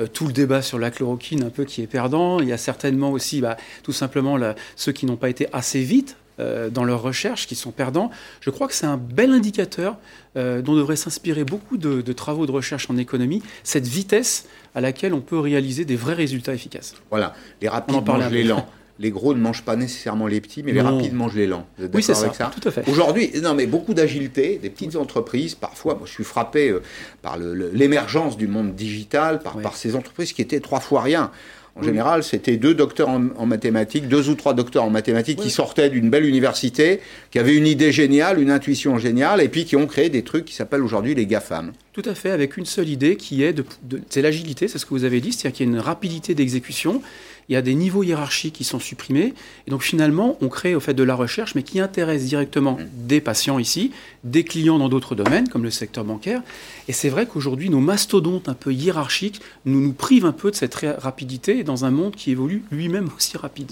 tout 0.06 0.26
le 0.26 0.32
débat 0.32 0.62
sur 0.62 0.78
la 0.78 0.90
chloroquine 0.90 1.44
un 1.44 1.50
peu 1.50 1.64
qui 1.64 1.82
est 1.82 1.86
perdant, 1.86 2.40
il 2.40 2.48
y 2.48 2.52
a 2.52 2.58
certainement 2.58 3.12
aussi 3.12 3.40
bah, 3.40 3.56
tout 3.82 3.92
simplement 3.92 4.38
ceux 4.76 4.92
qui 4.92 5.06
n'ont 5.06 5.16
pas 5.16 5.28
été 5.28 5.46
assez 5.52 5.82
vite 5.82 6.16
euh, 6.38 6.70
dans 6.70 6.84
leurs 6.84 7.02
recherches 7.02 7.46
qui 7.46 7.54
sont 7.54 7.70
perdants. 7.70 8.10
Je 8.40 8.50
crois 8.50 8.66
que 8.68 8.74
c'est 8.74 8.86
un 8.86 8.96
bel 8.96 9.30
indicateur 9.32 9.96
dont 10.36 10.76
devrait 10.76 10.94
s'inspirer 10.94 11.42
beaucoup 11.42 11.76
de, 11.76 12.02
de, 12.02 12.12
travaux 12.12 12.46
de 12.46 12.52
recherche 12.52 12.88
en 12.88 12.96
économie, 12.96 13.42
cette 13.64 13.88
vitesse 13.88 14.46
à 14.76 14.80
laquelle 14.80 15.12
on 15.12 15.20
peut 15.20 15.40
réaliser 15.40 15.84
des 15.84 15.96
vrais 15.96 16.14
résultats 16.14 16.54
efficaces. 16.54 16.94
Voilà, 17.10 17.34
les 17.60 17.68
rapides 17.68 18.06
mangent 18.06 18.30
les 18.30 18.44
lents 18.44 18.68
les 19.00 19.10
gros 19.10 19.32
ne 19.32 19.40
mangent 19.40 19.62
pas 19.62 19.76
nécessairement 19.76 20.26
les 20.26 20.42
petits, 20.42 20.62
mais 20.62 20.72
les 20.72 20.82
rapides 20.82 21.14
mangent 21.14 21.34
les 21.34 21.46
lents. 21.46 21.66
Vous 21.78 21.86
êtes 21.86 21.94
oui, 21.94 22.02
c'est 22.02 22.14
ça, 22.14 22.32
ça, 22.34 22.50
tout 22.54 22.68
à 22.68 22.70
fait. 22.70 22.86
Aujourd'hui, 22.86 23.32
non, 23.42 23.54
mais 23.54 23.66
beaucoup 23.66 23.94
d'agilité, 23.94 24.60
des 24.62 24.68
petites 24.68 24.94
entreprises, 24.94 25.54
parfois, 25.54 25.94
moi, 25.94 26.02
je 26.04 26.12
suis 26.12 26.24
frappé 26.24 26.68
euh, 26.68 26.82
par 27.22 27.38
l'émergence 27.38 28.36
du 28.36 28.46
monde 28.46 28.74
digital, 28.74 29.38
par, 29.40 29.56
par, 29.56 29.74
ces 29.74 29.96
entreprises 29.96 30.34
qui 30.34 30.42
étaient 30.42 30.60
trois 30.60 30.80
fois 30.80 31.00
rien. 31.00 31.30
En 31.76 31.82
général, 31.82 32.22
c'était 32.24 32.56
deux 32.56 32.74
docteurs 32.74 33.08
en, 33.08 33.46
mathématiques, 33.46 34.06
deux 34.08 34.28
ou 34.28 34.34
trois 34.34 34.52
docteurs 34.52 34.84
en 34.84 34.90
mathématiques 34.90 35.38
qui 35.38 35.50
sortaient 35.50 35.88
d'une 35.88 36.10
belle 36.10 36.26
université, 36.26 37.00
qui 37.30 37.38
avaient 37.38 37.56
une 37.56 37.66
idée 37.66 37.92
géniale, 37.92 38.38
une 38.40 38.50
intuition 38.50 38.98
géniale, 38.98 39.40
et 39.40 39.48
puis 39.48 39.64
qui 39.64 39.76
ont 39.76 39.86
créé 39.86 40.10
des 40.10 40.22
trucs 40.22 40.44
qui 40.44 40.54
s'appellent 40.54 40.82
aujourd'hui 40.82 41.14
les 41.14 41.26
GAFAM. 41.26 41.72
Tout 41.92 42.02
à 42.04 42.14
fait, 42.14 42.30
avec 42.30 42.56
une 42.56 42.66
seule 42.66 42.88
idée 42.88 43.16
qui 43.16 43.44
est 43.44 43.52
de, 43.52 43.64
c'est 44.10 44.20
l'agilité, 44.20 44.68
c'est 44.68 44.78
ce 44.78 44.84
que 44.84 44.90
vous 44.90 45.04
avez 45.04 45.20
dit, 45.20 45.32
c'est-à-dire 45.32 45.56
qu'il 45.56 45.66
y 45.66 45.70
a 45.70 45.72
une 45.72 45.78
rapidité 45.78 46.34
d'exécution 46.34 47.02
il 47.48 47.52
y 47.54 47.56
a 47.56 47.62
des 47.62 47.74
niveaux 47.74 48.02
hiérarchiques 48.02 48.54
qui 48.54 48.64
sont 48.64 48.78
supprimés. 48.78 49.34
Et 49.66 49.70
donc 49.70 49.82
finalement, 49.82 50.36
on 50.40 50.48
crée 50.48 50.74
au 50.74 50.80
fait 50.80 50.94
de 50.94 51.02
la 51.02 51.14
recherche, 51.14 51.54
mais 51.54 51.62
qui 51.62 51.80
intéresse 51.80 52.24
directement 52.24 52.72
mmh. 52.72 53.06
des 53.06 53.20
patients 53.20 53.58
ici, 53.58 53.90
des 54.24 54.44
clients 54.44 54.78
dans 54.78 54.88
d'autres 54.88 55.14
domaines, 55.14 55.48
comme 55.48 55.62
le 55.62 55.70
secteur 55.70 56.04
bancaire. 56.04 56.42
Et 56.88 56.92
c'est 56.92 57.08
vrai 57.08 57.26
qu'aujourd'hui, 57.26 57.70
nos 57.70 57.80
mastodontes 57.80 58.48
un 58.48 58.54
peu 58.54 58.72
hiérarchiques 58.72 59.40
nous, 59.64 59.80
nous 59.80 59.92
privent 59.92 60.26
un 60.26 60.32
peu 60.32 60.50
de 60.50 60.56
cette 60.56 60.74
rapidité 60.98 61.64
dans 61.64 61.84
un 61.84 61.90
monde 61.90 62.14
qui 62.14 62.30
évolue 62.30 62.62
lui-même 62.70 63.08
aussi 63.16 63.36
rapide. 63.36 63.70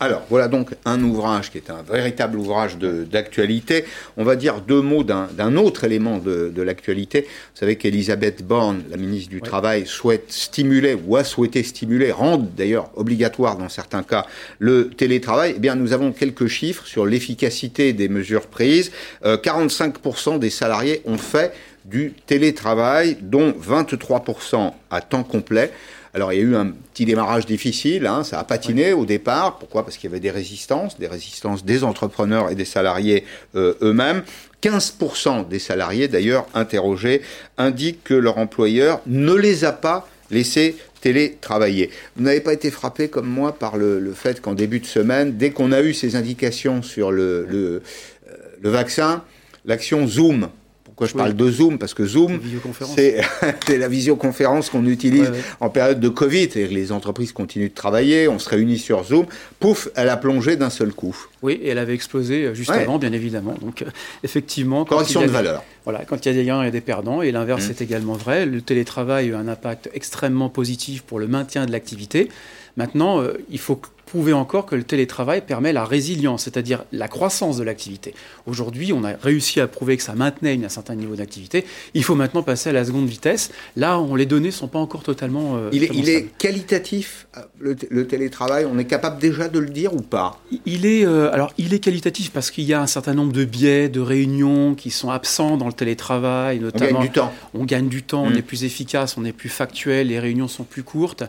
Alors, 0.00 0.22
voilà 0.28 0.48
donc 0.48 0.70
un 0.84 1.00
ouvrage 1.02 1.52
qui 1.52 1.58
est 1.58 1.70
un 1.70 1.82
véritable 1.82 2.36
ouvrage 2.36 2.76
d'actualité. 2.78 3.84
On 4.16 4.24
va 4.24 4.34
dire 4.34 4.60
deux 4.60 4.82
mots 4.82 5.04
d'un 5.04 5.56
autre 5.56 5.84
élément 5.84 6.18
de, 6.18 6.62
l'actualité. 6.62 7.22
Vous 7.22 7.60
savez 7.60 7.76
qu'Elisabeth 7.76 8.44
Borne, 8.44 8.82
la 8.90 8.96
ministre 8.96 9.30
du 9.30 9.40
Travail, 9.40 9.86
souhaite 9.86 10.32
stimuler, 10.32 10.96
ou 11.06 11.16
a 11.16 11.22
souhaité 11.22 11.62
stimuler, 11.62 12.10
rendre 12.10 12.44
d'ailleurs 12.56 12.90
obligatoire 12.96 13.56
dans 13.56 13.68
certains 13.68 14.02
cas, 14.02 14.26
le 14.58 14.90
télétravail. 14.90 15.54
Eh 15.56 15.60
bien, 15.60 15.76
nous 15.76 15.92
avons 15.92 16.10
quelques 16.10 16.48
chiffres 16.48 16.86
sur 16.86 17.06
l'efficacité 17.06 17.92
des 17.92 18.08
mesures 18.08 18.48
prises. 18.48 18.90
45% 19.24 20.34
euh, 20.34 20.38
des 20.38 20.50
salariés 20.50 21.02
ont 21.04 21.18
fait 21.18 21.52
du 21.84 22.14
télétravail, 22.26 23.16
dont 23.20 23.52
23% 23.52 24.72
à 24.90 25.00
temps 25.00 25.22
complet. 25.22 25.70
Alors 26.14 26.32
il 26.32 26.38
y 26.38 26.42
a 26.42 26.44
eu 26.44 26.54
un 26.54 26.70
petit 26.92 27.04
démarrage 27.04 27.44
difficile, 27.44 28.06
hein, 28.06 28.22
ça 28.22 28.38
a 28.38 28.44
patiné 28.44 28.92
au 28.92 29.04
départ. 29.04 29.58
Pourquoi? 29.58 29.84
Parce 29.84 29.96
qu'il 29.96 30.08
y 30.08 30.12
avait 30.12 30.20
des 30.20 30.30
résistances, 30.30 30.96
des 30.96 31.08
résistances 31.08 31.64
des 31.64 31.82
entrepreneurs 31.82 32.50
et 32.50 32.54
des 32.54 32.64
salariés 32.64 33.24
euh, 33.56 33.74
eux-mêmes. 33.82 34.22
15% 34.62 35.48
des 35.48 35.58
salariés 35.58 36.06
d'ailleurs 36.06 36.46
interrogés 36.54 37.20
indiquent 37.58 38.04
que 38.04 38.14
leur 38.14 38.38
employeur 38.38 39.00
ne 39.06 39.34
les 39.34 39.64
a 39.64 39.72
pas 39.72 40.08
laissés 40.30 40.76
télétravailler. 41.00 41.90
Vous 42.16 42.22
n'avez 42.22 42.40
pas 42.40 42.52
été 42.52 42.70
frappé 42.70 43.08
comme 43.08 43.28
moi 43.28 43.52
par 43.52 43.76
le, 43.76 44.12
fait 44.14 44.40
qu'en 44.40 44.54
début 44.54 44.78
de 44.78 44.86
semaine, 44.86 45.36
dès 45.36 45.50
qu'on 45.50 45.72
a 45.72 45.82
eu 45.82 45.92
ces 45.92 46.14
indications 46.14 46.80
sur 46.80 47.10
le, 47.10 47.44
le 47.50 47.82
euh, 48.30 48.70
vaccin, 48.70 49.24
l'action 49.66 50.06
Zoom 50.06 50.48
pourquoi 50.94 51.08
je 51.08 51.14
parle 51.14 51.34
de 51.34 51.50
Zoom 51.50 51.76
Parce 51.76 51.92
que 51.92 52.06
Zoom, 52.06 52.40
c'est 52.86 53.78
la 53.78 53.88
visioconférence 53.88 54.70
qu'on 54.70 54.86
utilise 54.86 55.32
en 55.58 55.68
période 55.68 55.98
de 55.98 56.08
Covid. 56.08 56.50
Et 56.54 56.68
les 56.68 56.92
entreprises 56.92 57.32
continuent 57.32 57.70
de 57.70 57.74
travailler, 57.74 58.28
on 58.28 58.38
se 58.38 58.48
réunit 58.48 58.78
sur 58.78 59.02
Zoom. 59.02 59.26
Pouf, 59.58 59.88
elle 59.96 60.08
a 60.08 60.16
plongé 60.16 60.54
d'un 60.54 60.70
seul 60.70 60.92
coup. 60.92 61.16
Oui, 61.42 61.54
et 61.54 61.70
elle 61.70 61.78
avait 61.78 61.94
explosé 61.94 62.44
euh, 62.44 62.54
juste 62.54 62.70
avant, 62.70 63.00
bien 63.00 63.12
évidemment. 63.12 63.56
Donc, 63.60 63.82
euh, 63.82 63.86
effectivement. 64.22 64.84
Correction 64.84 65.22
de 65.22 65.26
valeur. 65.26 65.64
Voilà, 65.82 66.04
quand 66.04 66.24
il 66.24 66.28
y 66.28 66.32
a 66.32 66.34
des 66.34 66.44
gains, 66.44 66.62
il 66.62 66.66
y 66.66 66.68
a 66.68 66.70
des 66.70 66.80
perdants. 66.80 67.22
Et 67.22 67.32
l'inverse 67.32 67.66
mmh. 67.66 67.70
est 67.70 67.82
également 67.82 68.14
vrai. 68.14 68.46
Le 68.46 68.60
télétravail 68.60 69.32
a 69.32 69.38
un 69.38 69.48
impact 69.48 69.90
extrêmement 69.94 70.48
positif 70.48 71.02
pour 71.02 71.18
le 71.18 71.26
maintien 71.26 71.66
de 71.66 71.72
l'activité. 71.72 72.28
Maintenant, 72.76 73.20
euh, 73.20 73.32
il 73.50 73.58
faut 73.58 73.80
prouver 74.14 74.32
encore 74.32 74.64
que 74.64 74.76
le 74.76 74.84
télétravail 74.84 75.40
permet 75.40 75.72
la 75.72 75.84
résilience, 75.84 76.44
c'est-à-dire 76.44 76.84
la 76.92 77.08
croissance 77.08 77.56
de 77.56 77.64
l'activité. 77.64 78.14
Aujourd'hui, 78.46 78.92
on 78.92 79.02
a 79.02 79.14
réussi 79.20 79.60
à 79.60 79.66
prouver 79.66 79.96
que 79.96 80.04
ça 80.04 80.14
maintenait 80.14 80.56
un 80.64 80.68
certain 80.68 80.94
niveau 80.94 81.16
d'activité. 81.16 81.64
Il 81.94 82.04
faut 82.04 82.14
maintenant 82.14 82.44
passer 82.44 82.70
à 82.70 82.72
la 82.72 82.84
seconde 82.84 83.08
vitesse. 83.08 83.50
Là, 83.74 83.98
on, 83.98 84.14
les 84.14 84.24
données 84.24 84.46
ne 84.46 84.52
sont 84.52 84.68
pas 84.68 84.78
encore 84.78 85.02
totalement. 85.02 85.56
Euh, 85.56 85.68
il, 85.72 85.82
est, 85.82 85.90
il 85.92 86.08
est, 86.08 86.28
qualitatif, 86.38 87.26
le, 87.58 88.06
télétravail 88.06 88.68
On 88.72 88.78
est 88.78 88.84
capable 88.84 89.20
déjà 89.20 89.48
de 89.48 89.58
le 89.58 89.68
dire 89.68 89.92
ou 89.92 90.00
pas? 90.00 90.40
Il 90.64 90.86
est, 90.86 91.04
euh, 91.04 91.32
alors, 91.32 91.52
il 91.58 91.74
est 91.74 91.80
qualitatif 91.80 92.30
parce 92.30 92.52
qu'il 92.52 92.62
y 92.64 92.72
a 92.72 92.80
un 92.80 92.86
certain 92.86 93.14
nombre 93.14 93.32
de 93.32 93.44
biais, 93.44 93.88
de 93.88 94.00
réunions 94.00 94.76
qui 94.76 94.92
sont 94.92 95.10
absents 95.10 95.56
dans 95.56 95.66
le 95.66 95.72
télétravail. 95.72 96.60
Notamment, 96.60 97.00
on 97.00 97.00
gagne 97.00 97.08
du 97.08 97.10
temps. 97.10 97.32
On 97.52 97.64
gagne 97.64 97.88
du 97.88 98.02
temps, 98.04 98.22
on 98.22 98.30
mmh. 98.30 98.36
est 98.36 98.42
plus 98.42 98.62
efficace, 98.62 99.16
on 99.18 99.24
est 99.24 99.32
plus 99.32 99.48
factuel, 99.48 100.06
les 100.06 100.20
réunions 100.20 100.46
sont 100.46 100.62
plus 100.62 100.84
courtes. 100.84 101.24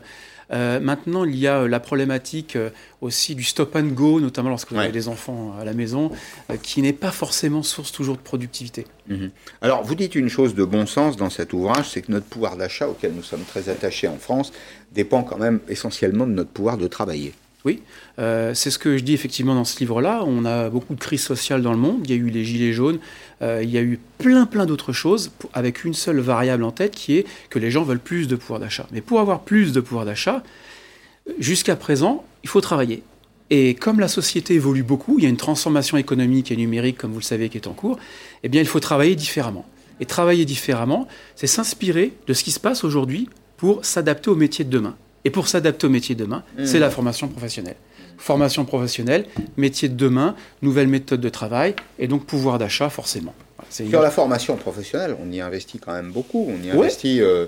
Euh, 0.51 0.79
maintenant, 0.79 1.25
il 1.25 1.35
y 1.35 1.47
a 1.47 1.61
euh, 1.61 1.67
la 1.67 1.79
problématique 1.79 2.55
euh, 2.55 2.69
aussi 3.01 3.35
du 3.35 3.43
stop 3.43 3.75
and 3.75 3.87
go, 3.87 4.19
notamment 4.19 4.49
lorsque 4.49 4.71
vous 4.71 4.79
avez 4.79 4.91
des 4.91 5.07
enfants 5.07 5.55
à 5.59 5.65
la 5.65 5.73
maison, 5.73 6.11
qui 6.61 6.81
n'est 6.81 6.93
pas 6.93 7.11
forcément 7.11 7.63
source 7.63 7.91
toujours 7.91 8.15
de 8.15 8.21
productivité. 8.21 8.85
Mhm. 9.07 9.31
Alors, 9.61 9.83
vous 9.83 9.95
dites 9.95 10.15
une 10.15 10.29
chose 10.29 10.55
de 10.55 10.63
bon 10.63 10.85
sens 10.85 11.17
dans 11.17 11.29
cet 11.29 11.53
ouvrage, 11.53 11.89
c'est 11.89 12.01
que 12.01 12.11
notre 12.11 12.25
pouvoir 12.25 12.57
d'achat, 12.57 12.87
auquel 12.87 13.13
nous 13.13 13.23
sommes 13.23 13.43
très 13.43 13.69
attachés 13.69 14.07
en 14.07 14.17
France, 14.17 14.53
dépend 14.91 15.23
quand 15.23 15.37
même 15.37 15.59
essentiellement 15.67 16.25
de 16.25 16.31
notre 16.31 16.51
pouvoir 16.51 16.77
de 16.77 16.87
travailler. 16.87 17.33
Oui, 17.65 17.81
euh, 18.19 18.53
c'est 18.53 18.69
ce 18.69 18.77
que 18.77 18.95
je 18.95 19.03
dis 19.03 19.13
effectivement 19.13 19.55
dans 19.55 19.65
ce 19.65 19.79
livre-là. 19.79 20.23
On 20.25 20.45
a 20.45 20.69
beaucoup 20.69 20.93
de 20.93 20.99
crises 20.99 21.23
sociales 21.23 21.63
dans 21.63 21.71
le 21.71 21.79
monde. 21.79 22.01
Il 22.03 22.11
y 22.11 22.13
a 22.13 22.17
eu 22.17 22.29
les 22.29 22.45
gilets 22.45 22.73
jaunes, 22.73 22.99
euh, 23.41 23.61
il 23.63 23.71
y 23.71 23.77
a 23.79 23.81
eu 23.81 23.99
plein 24.19 24.45
plein 24.45 24.67
d'autres 24.67 24.93
choses 24.93 25.31
avec 25.53 25.83
une 25.83 25.95
seule 25.95 26.19
variable 26.19 26.63
en 26.63 26.71
tête 26.71 26.93
qui 26.93 27.17
est 27.17 27.25
que 27.49 27.57
les 27.57 27.71
gens 27.71 27.83
veulent 27.83 27.99
plus 27.99 28.27
de 28.27 28.35
pouvoir 28.35 28.59
d'achat. 28.59 28.85
Mais 28.91 29.01
pour 29.01 29.19
avoir 29.19 29.41
plus 29.41 29.73
de 29.73 29.81
pouvoir 29.81 30.05
d'achat, 30.05 30.43
jusqu'à 31.39 31.75
présent, 31.75 32.23
il 32.43 32.49
faut 32.49 32.61
travailler. 32.61 33.01
Et 33.49 33.73
comme 33.73 33.99
la 33.99 34.07
société 34.07 34.53
évolue 34.55 34.83
beaucoup, 34.83 35.17
il 35.17 35.23
y 35.23 35.27
a 35.27 35.29
une 35.29 35.37
transformation 35.37 35.97
économique 35.97 36.51
et 36.51 36.55
numérique, 36.55 36.97
comme 36.97 37.11
vous 37.11 37.19
le 37.19 37.23
savez, 37.23 37.49
qui 37.49 37.57
est 37.57 37.67
en 37.67 37.73
cours, 37.73 37.97
eh 38.43 38.49
bien 38.49 38.61
il 38.61 38.67
faut 38.67 38.79
travailler 38.79 39.15
différemment. 39.15 39.65
Et 39.99 40.05
travailler 40.05 40.45
différemment, 40.45 41.07
c'est 41.35 41.47
s'inspirer 41.47 42.13
de 42.27 42.33
ce 42.33 42.43
qui 42.43 42.51
se 42.51 42.59
passe 42.59 42.83
aujourd'hui 42.83 43.29
pour 43.57 43.85
s'adapter 43.85 44.29
au 44.29 44.35
métier 44.35 44.65
de 44.65 44.69
demain. 44.69 44.95
Et 45.25 45.31
pour 45.31 45.47
s'adapter 45.47 45.87
au 45.87 45.89
métier 45.89 46.15
de 46.15 46.23
demain, 46.23 46.43
mmh. 46.57 46.65
c'est 46.65 46.79
la 46.79 46.89
formation 46.89 47.27
professionnelle. 47.27 47.75
Formation 48.17 48.63
professionnelle, 48.63 49.25
métier 49.57 49.89
de 49.89 49.95
demain, 49.95 50.35
nouvelles 50.61 50.87
méthodes 50.87 51.19
de 51.19 51.29
travail 51.29 51.75
et 51.99 52.07
donc 52.07 52.25
pouvoir 52.25 52.59
d'achat 52.59 52.89
forcément. 52.89 53.33
Sur 53.69 54.01
la 54.01 54.11
formation 54.11 54.55
professionnelle, 54.55 55.15
on 55.21 55.31
y 55.31 55.41
investit 55.41 55.79
quand 55.79 55.91
même 55.91 56.11
beaucoup. 56.11 56.47
On 56.49 56.63
y 56.63 56.69
investit 56.69 57.21
euh, 57.21 57.47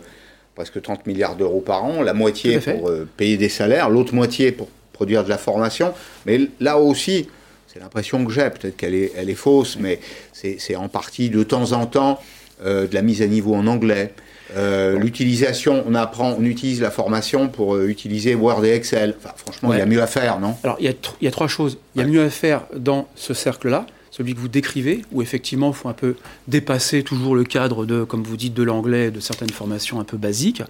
presque 0.56 0.82
30 0.82 1.06
milliards 1.06 1.36
d'euros 1.36 1.62
par 1.62 1.86
an, 1.86 2.02
la 2.02 2.14
moitié 2.14 2.60
pour 2.60 2.90
euh, 2.90 3.08
payer 3.16 3.38
des 3.38 3.48
salaires, 3.48 3.90
l'autre 3.90 4.14
moitié 4.14 4.52
pour 4.52 4.68
produire 4.92 5.24
de 5.24 5.30
la 5.30 5.38
formation. 5.38 5.94
Mais 6.26 6.42
là 6.60 6.80
aussi, 6.80 7.30
c'est 7.68 7.80
l'impression 7.80 8.26
que 8.26 8.34
j'ai, 8.34 8.50
peut-être 8.50 8.76
qu'elle 8.76 8.96
est, 8.96 9.14
elle 9.16 9.30
est 9.30 9.36
fausse, 9.36 9.78
mais 9.80 10.00
c'est 10.34 10.76
en 10.76 10.90
partie 10.90 11.30
de 11.30 11.44
temps 11.44 11.74
en 11.74 11.86
temps 11.86 12.20
euh, 12.66 12.88
de 12.88 12.96
la 12.96 13.04
mise 13.04 13.22
à 13.22 13.28
niveau 13.28 13.54
en 13.54 13.68
anglais, 13.68 14.14
euh, 14.56 14.98
l'utilisation, 14.98 15.84
on 15.88 15.96
apprend, 15.96 16.36
on 16.40 16.44
utilise 16.44 16.82
la 16.82 16.92
formation 16.92 17.50
pour 17.50 17.76
euh, 17.76 17.88
utiliser 17.88 18.36
Word 18.36 18.64
et 18.66 18.72
Excel. 18.72 19.16
franchement, 19.36 19.74
il 19.74 19.80
y 19.80 19.82
a 19.82 19.86
mieux 19.86 20.02
à 20.02 20.08
faire, 20.08 20.40
non? 20.40 20.56
Alors, 20.64 20.78
il 20.80 20.86
y, 20.86 20.90
a 20.90 20.94
il 21.22 21.26
y, 21.26 21.28
a 21.28 21.32
trois 21.32 21.48
choses. 21.48 21.78
Il 21.96 22.02
y 22.02 22.04
a 22.04 22.08
mieux 22.08 22.22
à 22.22 22.30
faire 22.30 22.64
dans 22.76 23.08
ce 23.16 23.34
cercle-là. 23.34 23.86
celui 24.12 24.34
que 24.34 24.40
vous 24.40 24.48
décrivez, 24.48 25.04
où 25.12 25.22
effectivement 25.22 25.70
il 25.70 25.76
faut 25.76 25.90
un 25.90 25.94
peu 25.94 26.16
dépasser 26.48 27.04
toujours 27.04 27.36
le 27.36 27.44
cadre 27.44 27.86
de, 27.86 28.04
comme 28.04 28.24
vous 28.24 28.38
dites, 28.38 28.54
de 28.54 28.64
l'anglais, 28.64 29.12
de 29.12 29.20
certaines 29.20 29.50
formations 29.50 30.00
un 30.00 30.06
peu 30.06 30.18
basiques. 30.18 30.64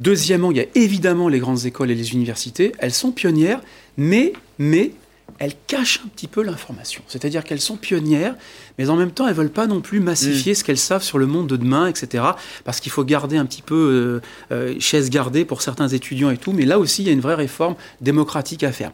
Deuxièmement, 0.00 0.50
il 0.50 0.56
y 0.56 0.60
a 0.60 0.66
évidemment 0.74 1.28
les 1.28 1.38
grandes 1.38 1.66
écoles 1.66 1.90
et 1.90 1.94
les 1.94 2.12
universités. 2.12 2.72
Elles 2.78 2.92
sont 2.92 3.12
pionnières, 3.12 3.60
mais, 3.96 4.32
mais 4.58 4.92
elles 5.38 5.54
cachent 5.66 6.00
un 6.04 6.08
petit 6.08 6.28
peu 6.28 6.42
l'information. 6.42 7.02
C'est-à-dire 7.08 7.42
qu'elles 7.42 7.60
sont 7.60 7.76
pionnières, 7.76 8.36
mais 8.78 8.88
en 8.90 8.96
même 8.96 9.10
temps, 9.10 9.26
elles 9.26 9.34
veulent 9.34 9.50
pas 9.50 9.66
non 9.66 9.80
plus 9.80 9.98
massifier 9.98 10.54
ce 10.54 10.62
qu'elles 10.62 10.78
savent 10.78 11.02
sur 11.02 11.18
le 11.18 11.26
monde 11.26 11.48
de 11.48 11.56
demain, 11.56 11.88
etc. 11.88 12.22
Parce 12.64 12.78
qu'il 12.80 12.92
faut 12.92 13.02
garder 13.02 13.36
un 13.38 13.46
petit 13.46 13.62
peu 13.62 14.20
euh, 14.52 14.54
euh, 14.54 14.76
chaise 14.78 15.10
gardée 15.10 15.44
pour 15.44 15.60
certains 15.62 15.88
étudiants 15.88 16.30
et 16.30 16.36
tout. 16.36 16.52
Mais 16.52 16.64
là 16.64 16.78
aussi, 16.78 17.02
il 17.02 17.06
y 17.06 17.08
a 17.08 17.12
une 17.12 17.20
vraie 17.20 17.34
réforme 17.34 17.74
démocratique 18.00 18.62
à 18.62 18.70
faire. 18.72 18.92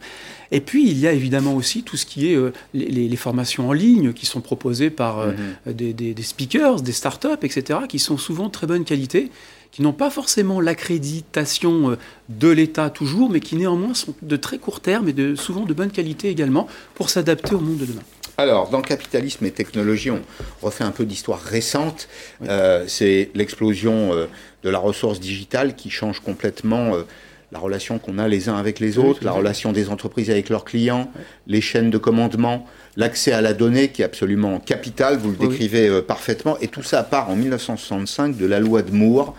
Et 0.51 0.61
puis, 0.61 0.89
il 0.89 0.97
y 0.97 1.05
a 1.05 1.11
évidemment 1.13 1.53
aussi 1.55 1.83
tout 1.83 1.97
ce 1.97 2.07
qui 2.07 2.31
est 2.31 2.35
euh, 2.35 2.51
les, 2.73 2.87
les 3.07 3.15
formations 3.17 3.69
en 3.69 3.73
ligne 3.73 4.13
qui 4.13 4.25
sont 4.25 4.41
proposées 4.41 4.89
par 4.89 5.19
euh, 5.19 5.33
des, 5.67 5.93
des- 5.93 6.15
des 6.15 6.23
speakers, 6.23 6.81
des 6.81 6.93
startups, 6.93 7.27
etc., 7.43 7.81
qui 7.87 7.99
sont 7.99 8.17
souvent 8.17 8.47
de 8.47 8.51
très 8.51 8.65
bonne 8.65 8.85
qualité, 8.85 9.29
qui 9.71 9.81
n'ont 9.81 9.93
pas 9.93 10.09
forcément 10.09 10.61
l'accréditation 10.61 11.91
euh, 11.91 11.97
de 12.29 12.49
l'État 12.49 12.89
toujours, 12.89 13.29
mais 13.29 13.39
qui 13.39 13.55
néanmoins 13.55 13.93
sont 13.93 14.15
de 14.21 14.35
très 14.35 14.57
court 14.57 14.79
terme 14.79 15.09
et 15.09 15.13
de, 15.13 15.35
souvent 15.35 15.65
de 15.65 15.73
bonne 15.73 15.91
qualité 15.91 16.29
également 16.29 16.67
pour 16.95 17.09
s'adapter 17.09 17.55
au 17.55 17.59
monde 17.59 17.77
de 17.77 17.85
demain. 17.85 18.03
Alors, 18.39 18.69
dans 18.69 18.81
capitalisme 18.81 19.45
et 19.45 19.51
technologie, 19.51 20.11
on 20.11 20.21
refait 20.61 20.85
un 20.85 20.91
peu 20.91 21.03
d'histoire 21.03 21.41
récente. 21.41 22.07
Euh, 22.47 22.85
c'est 22.87 23.31
l'explosion 23.35 24.13
euh, 24.13 24.27
de 24.63 24.69
la 24.69 24.79
ressource 24.79 25.19
digitale 25.19 25.75
qui 25.75 25.89
change 25.89 26.21
complètement 26.21 26.95
euh, 26.95 27.03
la 27.51 27.59
relation 27.59 27.97
qu'on 27.99 28.17
a 28.19 28.27
les 28.27 28.47
uns 28.47 28.57
avec 28.57 28.79
les 28.79 28.97
autres, 28.99 29.23
la 29.23 29.31
relation 29.31 29.71
des 29.71 29.89
entreprises 29.89 30.29
avec 30.29 30.49
leurs 30.49 30.65
clients, 30.65 31.11
les 31.47 31.61
chaînes 31.61 31.89
de 31.89 31.97
commandement, 31.97 32.65
l'accès 32.95 33.31
à 33.31 33.41
la 33.41 33.53
donnée 33.53 33.87
qui 33.89 34.01
est 34.03 34.05
absolument 34.05 34.59
capital, 34.59 35.17
vous 35.17 35.31
le 35.31 35.37
Oui, 35.39 35.47
décrivez 35.49 35.87
euh, 35.87 36.01
parfaitement. 36.01 36.57
Et 36.61 36.67
tout 36.67 36.83
ça 36.83 37.01
part 37.03 37.29
en 37.29 37.35
1965 37.35 38.37
de 38.37 38.45
la 38.45 38.59
loi 38.59 38.81
de 38.83 38.91
Moore. 38.91 39.35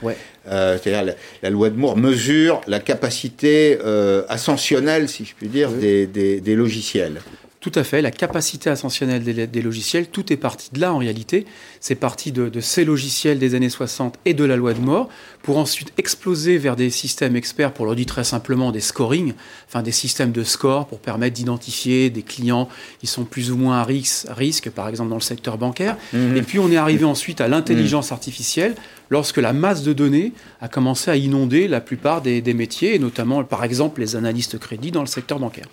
Euh, 0.49 0.77
C'est-à-dire 0.83 1.05
la, 1.05 1.13
la 1.43 1.51
loi 1.51 1.71
de 1.71 1.77
Moore 1.77 1.97
mesure 1.97 2.61
la 2.67 2.81
capacité 2.81 3.79
euh, 3.85 4.23
ascensionnelle, 4.29 5.09
si 5.09 5.25
je 5.25 5.35
puis 5.35 5.49
dire, 5.49 5.71
des, 5.71 6.07
des- 6.07 6.41
des 6.41 6.55
logiciels. 6.57 7.21
Tout 7.61 7.73
à 7.75 7.85
fait, 7.85 8.01
la 8.01 8.11
capacité 8.11 8.71
ascensionnelle 8.71 9.23
des, 9.23 9.47
des 9.47 9.61
logiciels, 9.61 10.07
tout 10.07 10.33
est 10.33 10.39
parti 10.39 10.71
de 10.73 10.81
là 10.81 10.95
en 10.95 10.97
réalité. 10.99 11.45
C'est 11.79 11.95
parti 11.95 12.33
de, 12.33 12.49
de 12.49 12.61
ces 12.61 12.87
logiciels 12.87 13.39
des 13.39 13.55
années 13.55 13.69
60 13.69 14.19
et 14.25 14.33
de 14.33 14.45
la 14.45 14.57
loi 14.57 14.73
de 14.73 14.81
mort, 14.81 15.11
pour 15.43 15.59
ensuite 15.59 15.93
exploser 15.99 16.57
vers 16.57 16.75
des 16.75 16.89
systèmes 16.89 17.37
experts, 17.37 17.73
pour 17.73 17.85
le 17.85 17.95
dire 17.95 18.07
très 18.07 18.25
simplement 18.25 18.73
des 18.73 18.81
scoring, 18.81 19.35
enfin 19.69 19.83
des 19.83 19.93
systèmes 19.93 20.33
de 20.33 20.43
score 20.43 20.87
pour 20.87 21.01
permettre 21.01 21.35
d'identifier 21.35 22.09
des 22.09 22.23
clients 22.23 22.67
qui 22.99 23.07
sont 23.07 23.25
plus 23.25 23.51
ou 23.51 23.59
moins 23.59 23.81
à 23.81 23.85
risque, 23.85 24.71
par 24.71 24.89
exemple 24.89 25.11
dans 25.11 25.17
le 25.17 25.21
secteur 25.21 25.59
bancaire. 25.59 25.99
Mhm. 26.15 26.39
Et 26.39 26.43
puis 26.43 26.59
on 26.59 26.71
est 26.73 26.79
arrivé 26.79 27.05
ensuite 27.05 27.43
à 27.43 27.49
l'intelligence 27.49 28.11
artificielle, 28.11 28.75
lorsque 29.11 29.37
la 29.37 29.53
masse 29.53 29.83
de 29.83 29.93
données 29.93 30.33
a 30.63 30.69
commencé 30.69 31.11
à 31.11 31.17
inonder 31.17 31.69
la 31.69 31.83
plupart 31.83 32.23
des, 32.23 32.41
des 32.41 32.55
métiers, 32.55 32.95
et 32.95 32.99
notamment 32.99 33.45
par 33.45 33.65
exemple 33.65 34.01
les 34.01 34.17
analystes 34.17 34.59
crédits 34.59 34.93
dans 34.93 35.03
le 35.03 35.07
secteur 35.07 35.39
bancaire. 35.39 35.67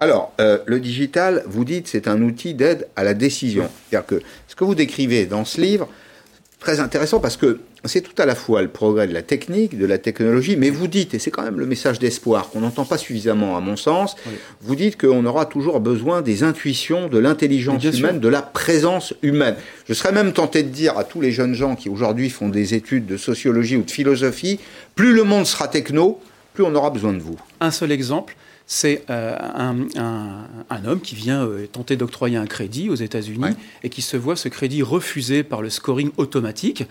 Alors, 0.00 0.32
euh, 0.40 0.58
le 0.66 0.80
digital, 0.80 1.44
vous 1.46 1.64
dites, 1.64 1.88
c'est 1.88 2.08
un 2.08 2.20
outil 2.22 2.54
d'aide 2.54 2.88
à 2.96 3.04
la 3.04 3.14
décision. 3.14 3.68
C'est-à-dire 3.88 4.06
que 4.06 4.22
ce 4.48 4.56
que 4.56 4.64
vous 4.64 4.74
décrivez 4.74 5.26
dans 5.26 5.44
ce 5.44 5.60
livre, 5.60 5.88
très 6.58 6.80
intéressant 6.80 7.20
parce 7.20 7.36
que 7.36 7.60
c'est 7.84 8.00
tout 8.00 8.20
à 8.20 8.24
la 8.24 8.34
fois 8.34 8.62
le 8.62 8.68
progrès 8.68 9.06
de 9.06 9.12
la 9.12 9.20
technique, 9.20 9.78
de 9.78 9.84
la 9.84 9.98
technologie, 9.98 10.56
mais 10.56 10.70
vous 10.70 10.88
dites, 10.88 11.12
et 11.12 11.18
c'est 11.18 11.30
quand 11.30 11.42
même 11.42 11.60
le 11.60 11.66
message 11.66 11.98
d'espoir 11.98 12.48
qu'on 12.48 12.60
n'entend 12.60 12.86
pas 12.86 12.96
suffisamment 12.96 13.56
à 13.56 13.60
mon 13.60 13.76
sens, 13.76 14.16
vous 14.62 14.74
dites 14.74 14.98
qu'on 14.98 15.26
aura 15.26 15.44
toujours 15.44 15.80
besoin 15.80 16.22
des 16.22 16.42
intuitions, 16.42 17.08
de 17.08 17.18
l'intelligence 17.18 17.82
sûr. 17.82 17.94
humaine, 17.98 18.20
de 18.20 18.28
la 18.28 18.40
présence 18.40 19.12
humaine. 19.22 19.56
Je 19.86 19.92
serais 19.92 20.12
même 20.12 20.32
tenté 20.32 20.62
de 20.62 20.70
dire 20.70 20.96
à 20.96 21.04
tous 21.04 21.20
les 21.20 21.32
jeunes 21.32 21.54
gens 21.54 21.76
qui 21.76 21.90
aujourd'hui 21.90 22.30
font 22.30 22.48
des 22.48 22.72
études 22.72 23.04
de 23.04 23.18
sociologie 23.18 23.76
ou 23.76 23.82
de 23.82 23.90
philosophie, 23.90 24.58
plus 24.94 25.12
le 25.12 25.24
monde 25.24 25.44
sera 25.44 25.68
techno, 25.68 26.20
plus 26.54 26.64
on 26.64 26.74
aura 26.74 26.88
besoin 26.88 27.12
de 27.12 27.20
vous. 27.20 27.36
Un 27.60 27.70
seul 27.70 27.92
exemple, 27.92 28.36
c'est 28.66 29.04
euh, 29.10 29.36
un, 29.38 29.76
un- 29.96 30.46
un 30.70 30.84
homme 30.86 31.00
qui 31.00 31.14
vient 31.14 31.44
euh, 31.44 31.66
tenter 31.66 31.96
d'octroyer 31.96 32.36
un 32.38 32.46
crédit 32.46 32.88
aux 32.88 32.94
États-Unis 32.94 33.44
et 33.82 33.90
qui 33.90 34.00
se 34.00 34.16
voit 34.16 34.36
ce 34.36 34.48
crédit 34.48 34.82
refusé 34.82 35.42
par 35.42 35.60
le 35.60 35.68
scoring 35.68 36.10
automatique. 36.16 36.84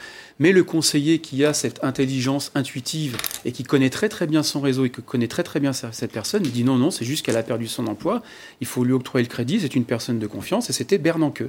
Mais 0.44 0.52
le 0.52 0.66
conseiller 0.66 1.20
qui 1.20 1.46
a 1.46 1.54
cette 1.54 1.82
intelligence 1.86 2.52
intuitive 2.54 3.16
et 3.46 3.54
qui 3.54 3.64
connaît 3.64 3.90
très 3.90 4.10
très 4.10 4.28
bien 4.28 4.44
son 4.44 4.60
réseau 4.60 4.84
et 4.84 4.90
qui 4.90 5.02
connaît 5.02 5.30
très 5.30 5.42
très 5.44 5.62
bien 5.62 5.72
cette 5.72 6.12
personne, 6.12 6.42
il 6.44 6.52
dit 6.52 6.66
non, 6.66 6.76
non, 6.76 6.92
c'est 6.92 7.06
juste 7.06 7.26
qu'elle 7.26 7.38
a 7.38 7.44
perdu 7.44 7.66
son 7.70 7.88
emploi, 7.88 8.22
il 8.60 8.68
faut 8.68 8.84
lui 8.84 8.92
octroyer 8.92 9.26
le 9.26 9.32
crédit, 9.32 9.62
c'est 9.62 9.74
une 9.74 9.86
personne 9.86 10.20
de 10.20 10.28
confiance 10.28 10.70
et 10.70 10.74
c'était 10.74 10.98
Bernanke. 10.98 11.44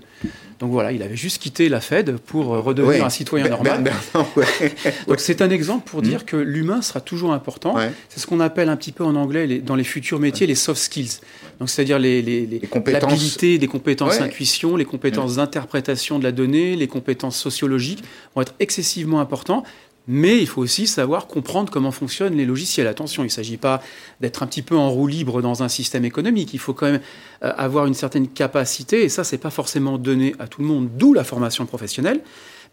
Donc 0.60 0.70
voilà, 0.70 0.92
il 0.92 1.02
avait 1.02 1.16
juste 1.16 1.42
quitté 1.42 1.68
la 1.68 1.80
Fed 1.80 2.18
pour 2.18 2.54
euh, 2.54 2.60
redevenir 2.60 3.00
Ouais. 3.00 3.04
un 3.04 3.10
citoyen 3.10 3.48
normal. 3.48 3.90
Ouais. 4.36 4.44
Donc 5.08 5.18
c'est 5.18 5.42
un 5.42 5.50
exemple 5.50 5.90
pour 5.90 5.98
Mm. 6.00 6.06
dire 6.06 6.24
que 6.24 6.36
l'humain 6.36 6.80
sera 6.80 7.00
toujours 7.00 7.32
important. 7.32 7.74
C'est 8.08 8.20
ce 8.20 8.28
qu'on 8.28 8.38
appelle 8.38 8.68
un 8.68 8.76
petit 8.76 8.92
peu 8.92 9.02
en 9.02 9.16
anglais 9.16 9.48
les- 9.48 9.58
dans 9.58 9.74
les 9.74 9.82
futurs 9.82 10.20
métiers 10.20 10.46
les 10.46 10.54
soft 10.54 10.80
skills. 10.80 11.18
Donc 11.58 11.68
c'est-à-dire 11.68 11.98
les, 11.98 12.22
les, 12.22 12.46
les- 12.46 12.60
compétences. 12.60 13.10
l'habilité, 13.10 13.58
les 13.58 13.66
compétences 13.66 14.18
Ouais. 14.18 14.22
intuition, 14.22 14.76
les 14.76 14.84
compétences 14.84 15.34
d'interprétation 15.34 16.20
de 16.20 16.24
la 16.24 16.30
donnée, 16.30 16.76
les 16.76 16.86
compétences 16.86 17.36
sociologiques 17.36 18.04
vont 18.36 18.42
être 18.42 18.54
excessivement 18.60 18.83
importants. 19.18 19.64
Mais 20.06 20.38
il 20.38 20.46
faut 20.46 20.60
aussi 20.60 20.86
savoir 20.86 21.26
comprendre 21.26 21.72
comment 21.72 21.90
fonctionnent 21.90 22.36
les 22.36 22.44
logiciels. 22.44 22.86
Attention, 22.86 23.22
il 23.22 23.28
ne 23.28 23.32
s'agit 23.32 23.56
pas 23.56 23.82
d'être 24.20 24.42
un 24.42 24.46
petit 24.46 24.60
peu 24.60 24.76
en 24.76 24.90
roue 24.90 25.06
libre 25.06 25.40
dans 25.40 25.62
un 25.62 25.68
système 25.68 26.04
économique. 26.04 26.52
Il 26.52 26.58
faut 26.58 26.74
quand 26.74 26.86
même 26.86 27.00
euh, 27.42 27.52
avoir 27.56 27.86
une 27.86 27.94
certaine 27.94 28.28
capacité, 28.28 29.02
et 29.04 29.08
ça, 29.08 29.24
c'est 29.24 29.38
pas 29.38 29.50
forcément 29.50 29.96
donné 29.96 30.34
à 30.38 30.46
tout 30.46 30.60
le 30.60 30.66
monde, 30.66 30.90
d'où 30.96 31.14
la 31.14 31.24
formation 31.24 31.64
professionnelle, 31.64 32.20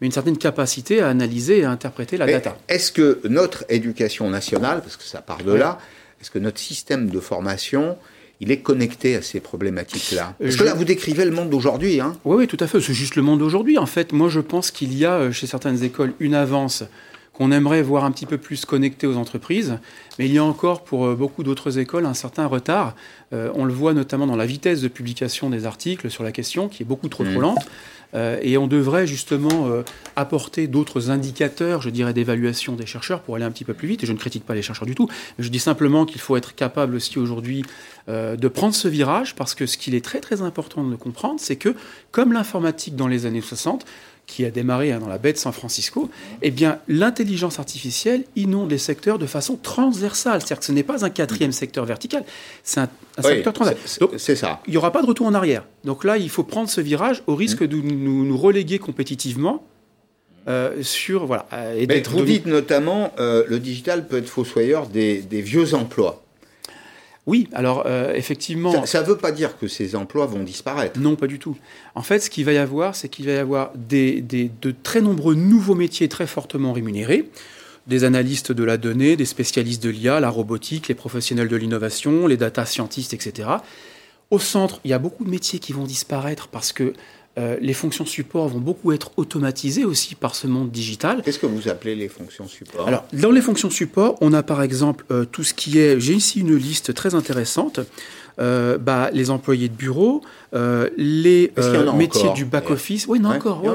mais 0.02 0.08
une 0.08 0.12
certaine 0.12 0.38
capacité 0.38 1.02
à 1.02 1.08
analyser 1.08 1.60
et 1.60 1.64
à 1.64 1.72
interpréter 1.72 2.18
la 2.18 2.26
Mais 2.26 2.34
data. 2.34 2.58
Est-ce 2.68 2.92
que 2.92 3.22
notre 3.30 3.64
éducation 3.70 4.30
nationale, 4.30 4.82
parce 4.82 4.98
que 4.98 5.04
ça 5.04 5.22
part 5.22 5.44
de 5.44 5.54
là, 5.54 5.80
est-ce 6.20 6.32
que 6.32 6.40
notre 6.40 6.60
système 6.60 7.10
de 7.10 7.20
formation, 7.22 7.98
il 8.42 8.52
est 8.52 8.58
connecté 8.58 9.16
à 9.16 9.22
ces 9.22 9.40
problématiques-là 9.40 10.34
Parce 10.42 10.56
que 10.56 10.64
là, 10.64 10.74
vous 10.74 10.84
décrivez 10.84 11.26
le 11.26 11.32
monde 11.32 11.52
d'aujourd'hui. 11.52 12.02
Hein 12.02 12.18
Oui, 12.26 12.38
oui, 12.40 12.48
tout 12.48 12.58
à 12.60 12.66
fait. 12.66 12.82
C'est 12.82 12.94
juste 12.94 13.16
le 13.16 13.22
monde 13.22 13.40
d'aujourd'hui. 13.40 13.78
En 13.78 13.86
fait, 13.86 14.14
moi, 14.14 14.30
je 14.30 14.40
pense 14.40 14.72
qu'il 14.72 14.98
y 14.98 15.06
a 15.06 15.14
euh, 15.14 15.32
chez 15.32 15.46
certaines 15.46 15.84
écoles 15.84 16.14
une 16.20 16.34
avance 16.34 16.84
qu'on 17.42 17.52
aimerait 17.52 17.82
voir 17.82 18.06
un 18.06 18.12
petit 18.12 18.28
peu 18.28 18.38
plus 18.38 18.66
connectée 18.66 19.08
aux 19.08 19.18
entreprises, 19.18 19.80
mais 20.20 20.28
il 20.28 20.32
y 20.32 20.38
a 20.38 20.44
encore 20.44 20.84
pour 20.84 21.08
euh, 21.08 21.16
beaucoup 21.16 21.42
d'autres 21.42 21.80
écoles 21.80 22.06
un 22.06 22.14
certain 22.14 22.46
retard. 22.46 22.94
Euh, 23.34 23.50
on 23.56 23.66
le 23.66 23.74
voit 23.74 23.96
notamment 23.96 24.28
dans 24.28 24.36
la 24.36 24.46
vitesse 24.46 24.80
de 24.82 24.88
publication 24.88 25.50
des 25.50 25.66
articles 25.66 26.12
sur 26.12 26.24
la 26.24 26.32
question, 26.32 26.70
qui 26.70 26.84
est 26.84 26.86
beaucoup 26.86 27.10
trop 27.10 27.24
trop 27.24 27.34
Mhm. 27.34 27.42
lente. 27.42 27.66
Euh, 28.14 28.38
et 28.42 28.58
on 28.58 28.68
devrait 28.68 29.08
justement 29.08 29.68
euh, 29.68 29.84
apporter 30.16 30.68
d'autres 30.68 31.10
indicateurs, 31.10 31.82
je 31.82 31.90
dirais, 31.90 32.14
d'évaluation 32.14 32.76
des 32.76 32.86
chercheurs 32.86 33.22
pour 33.22 33.36
aller 33.36 33.46
un 33.46 33.52
petit 33.52 33.66
peu 33.66 33.74
plus 33.74 33.88
vite. 33.88 34.04
Et 34.04 34.06
je 34.06 34.14
ne 34.14 34.18
critique 34.18 34.46
pas 34.46 34.54
les 34.54 34.62
chercheurs 34.62 34.86
du 34.86 34.96
tout. 34.96 35.08
Mais 35.38 35.44
je 35.44 35.50
dis 35.50 35.60
simplement 35.60 36.06
qu'il 36.06 36.22
faut 36.22 36.36
être 36.36 36.56
capable 36.56 36.96
aussi 36.96 37.20
aujourd'hui 37.20 37.64
euh, 38.10 38.36
de 38.36 38.48
prendre 38.48 38.76
ce 38.76 38.88
virage 38.88 39.36
parce 39.36 39.56
que 39.56 39.66
ce 39.66 39.78
qu'il 39.78 39.96
est 39.96 40.04
très 40.04 40.20
très 40.20 40.42
important 40.42 40.84
de 40.84 40.96
comprendre, 40.96 41.40
c'est 41.40 41.56
que 41.56 41.76
comme 42.12 42.34
l'informatique 42.34 42.96
dans 42.96 43.08
les 43.08 43.26
années 43.26 43.42
60, 43.42 43.86
qui 44.28 44.46
a 44.46 44.52
démarré 44.52 44.92
hein, 44.94 45.00
dans 45.00 45.10
la 45.10 45.18
baie 45.18 45.34
de 45.34 45.38
San 45.38 45.52
Francisco, 45.52 46.10
eh 46.42 46.52
bien, 46.52 46.80
l'intelligence 46.88 47.60
artificielle 47.60 48.24
inonde 48.38 48.72
les 48.72 48.78
secteurs 48.78 49.20
de 49.20 49.26
façon 49.26 49.58
transversale. 49.62 50.40
C'est-à-dire 50.40 50.60
que 50.60 50.66
ce 50.66 50.72
n'est 50.72 50.84
pas 50.84 51.04
un 51.04 51.10
quatrième 51.10 51.52
secteur 51.52 51.86
vertical, 51.86 52.24
c'est 52.64 52.80
un, 52.80 52.84
un 52.84 52.88
Oui, 53.24 53.30
secteur 53.36 53.52
transversal. 53.54 53.88
c'est- 53.88 54.00
Donc, 54.00 54.12
c'est 54.18 54.36
ça. 54.38 54.62
il 54.68 54.72
n'y 54.72 54.78
aura 54.78 54.92
pas 54.92 55.02
de 55.02 55.08
retour 55.08 55.28
en 55.28 55.34
arrière. 55.34 55.66
Donc 55.84 56.04
là, 56.06 56.18
il 56.18 56.30
faut 56.30 56.44
prendre 56.44 56.70
ce 56.70 56.80
virage 56.80 57.24
au 57.28 57.36
risque 57.36 57.64
de 57.68 57.76
nous, 57.76 58.24
nous 58.26 58.38
reléguer 58.38 58.80
compétitivement 58.80 59.66
euh, 60.48 60.82
sur... 60.82 61.26
Voilà, 61.26 61.46
euh, 61.54 61.76
et 61.78 61.86
Mais 61.88 62.02
vous 62.02 62.22
dites 62.24 62.46
notamment, 62.46 63.12
euh, 63.20 63.44
le 63.48 63.60
digital 63.60 64.08
peut 64.08 64.18
être 64.18 64.30
fossoyeur 64.30 64.88
des, 64.88 65.22
des 65.22 65.42
vieux 65.42 65.74
emplois. 65.76 66.24
Oui, 67.32 67.48
alors 67.54 67.84
euh, 67.86 68.14
effectivement... 68.14 68.86
Ça 68.86 69.02
ne 69.02 69.08
veut 69.08 69.18
pas 69.18 69.32
dire 69.32 69.58
que 69.58 69.70
ces 69.70 69.96
emplois 69.96 70.26
vont 70.26 70.44
disparaître. 70.44 71.00
Non, 71.00 71.16
pas 71.16 71.28
du 71.28 71.40
tout. 71.40 71.56
En 71.96 72.02
fait, 72.02 72.20
ce 72.20 72.30
qu'il 72.30 72.44
va 72.44 72.52
y 72.52 72.58
avoir, 72.58 72.94
c'est 72.94 73.08
qu'il 73.08 73.26
va 73.26 73.32
y 73.32 73.38
avoir 73.38 73.72
des, 73.76 74.20
des- 74.20 74.52
de 74.62 74.74
très 74.84 75.00
nombreux 75.00 75.34
nouveaux 75.36 75.76
métiers 75.76 76.10
très 76.10 76.28
fortement 76.28 76.74
rémunérés. 76.74 77.30
Des 77.88 78.04
analystes 78.04 78.52
de 78.52 78.64
la 78.66 78.76
donnée, 78.78 79.16
des 79.16 79.26
spécialistes 79.26 79.82
de 79.82 79.90
l'IA, 79.90 80.20
la 80.20 80.30
robotique, 80.30 80.90
les 80.90 80.94
professionnels 80.94 81.48
de 81.48 81.56
l'innovation, 81.56 82.28
les 82.28 82.36
data 82.36 82.66
scientists, 82.66 83.14
etc. 83.14 83.48
Au 84.30 84.38
centre, 84.40 84.82
il 84.84 84.92
y 84.92 84.94
a 84.94 85.00
beaucoup 85.00 85.24
de 85.24 85.30
métiers 85.30 85.60
qui 85.60 85.72
vont 85.72 85.86
disparaître 85.86 86.50
parce 86.50 86.74
que 86.74 86.92
euh, 87.38 87.56
les 87.62 87.74
fonctions 87.74 88.06
support 88.06 88.50
vont 88.50 88.60
beaucoup 88.60 88.92
être 88.92 89.12
automatisées 89.16 89.86
aussi 89.86 90.16
par 90.16 90.36
ce 90.36 90.48
monde 90.48 90.70
digital. 90.70 91.22
Qu'est-ce 91.24 91.40
que 91.40 91.46
vous 91.46 91.70
appelez 91.70 91.96
les 91.96 92.10
fonctions 92.10 92.46
support? 92.48 92.88
Alors, 92.88 93.06
dans 93.14 93.32
les 93.32 93.42
fonctions 93.42 93.70
support, 93.70 94.18
on 94.20 94.34
a 94.34 94.44
par 94.44 94.62
exemple 94.62 95.06
euh, 95.12 95.24
tout 95.24 95.44
ce 95.44 95.54
qui 95.54 95.80
est. 95.80 95.98
J'ai 96.00 96.14
ici 96.14 96.42
une 96.42 96.56
liste 96.56 96.94
très 96.94 97.16
intéressante. 97.16 97.80
Euh, 98.40 98.78
bah, 98.78 99.10
les 99.14 99.30
employés 99.30 99.70
de 99.70 99.74
bureau, 99.76 100.22
les 100.98 101.52
métiers 101.96 102.34
du 102.34 102.46
back-office. 102.46 103.06
Oui, 103.08 103.20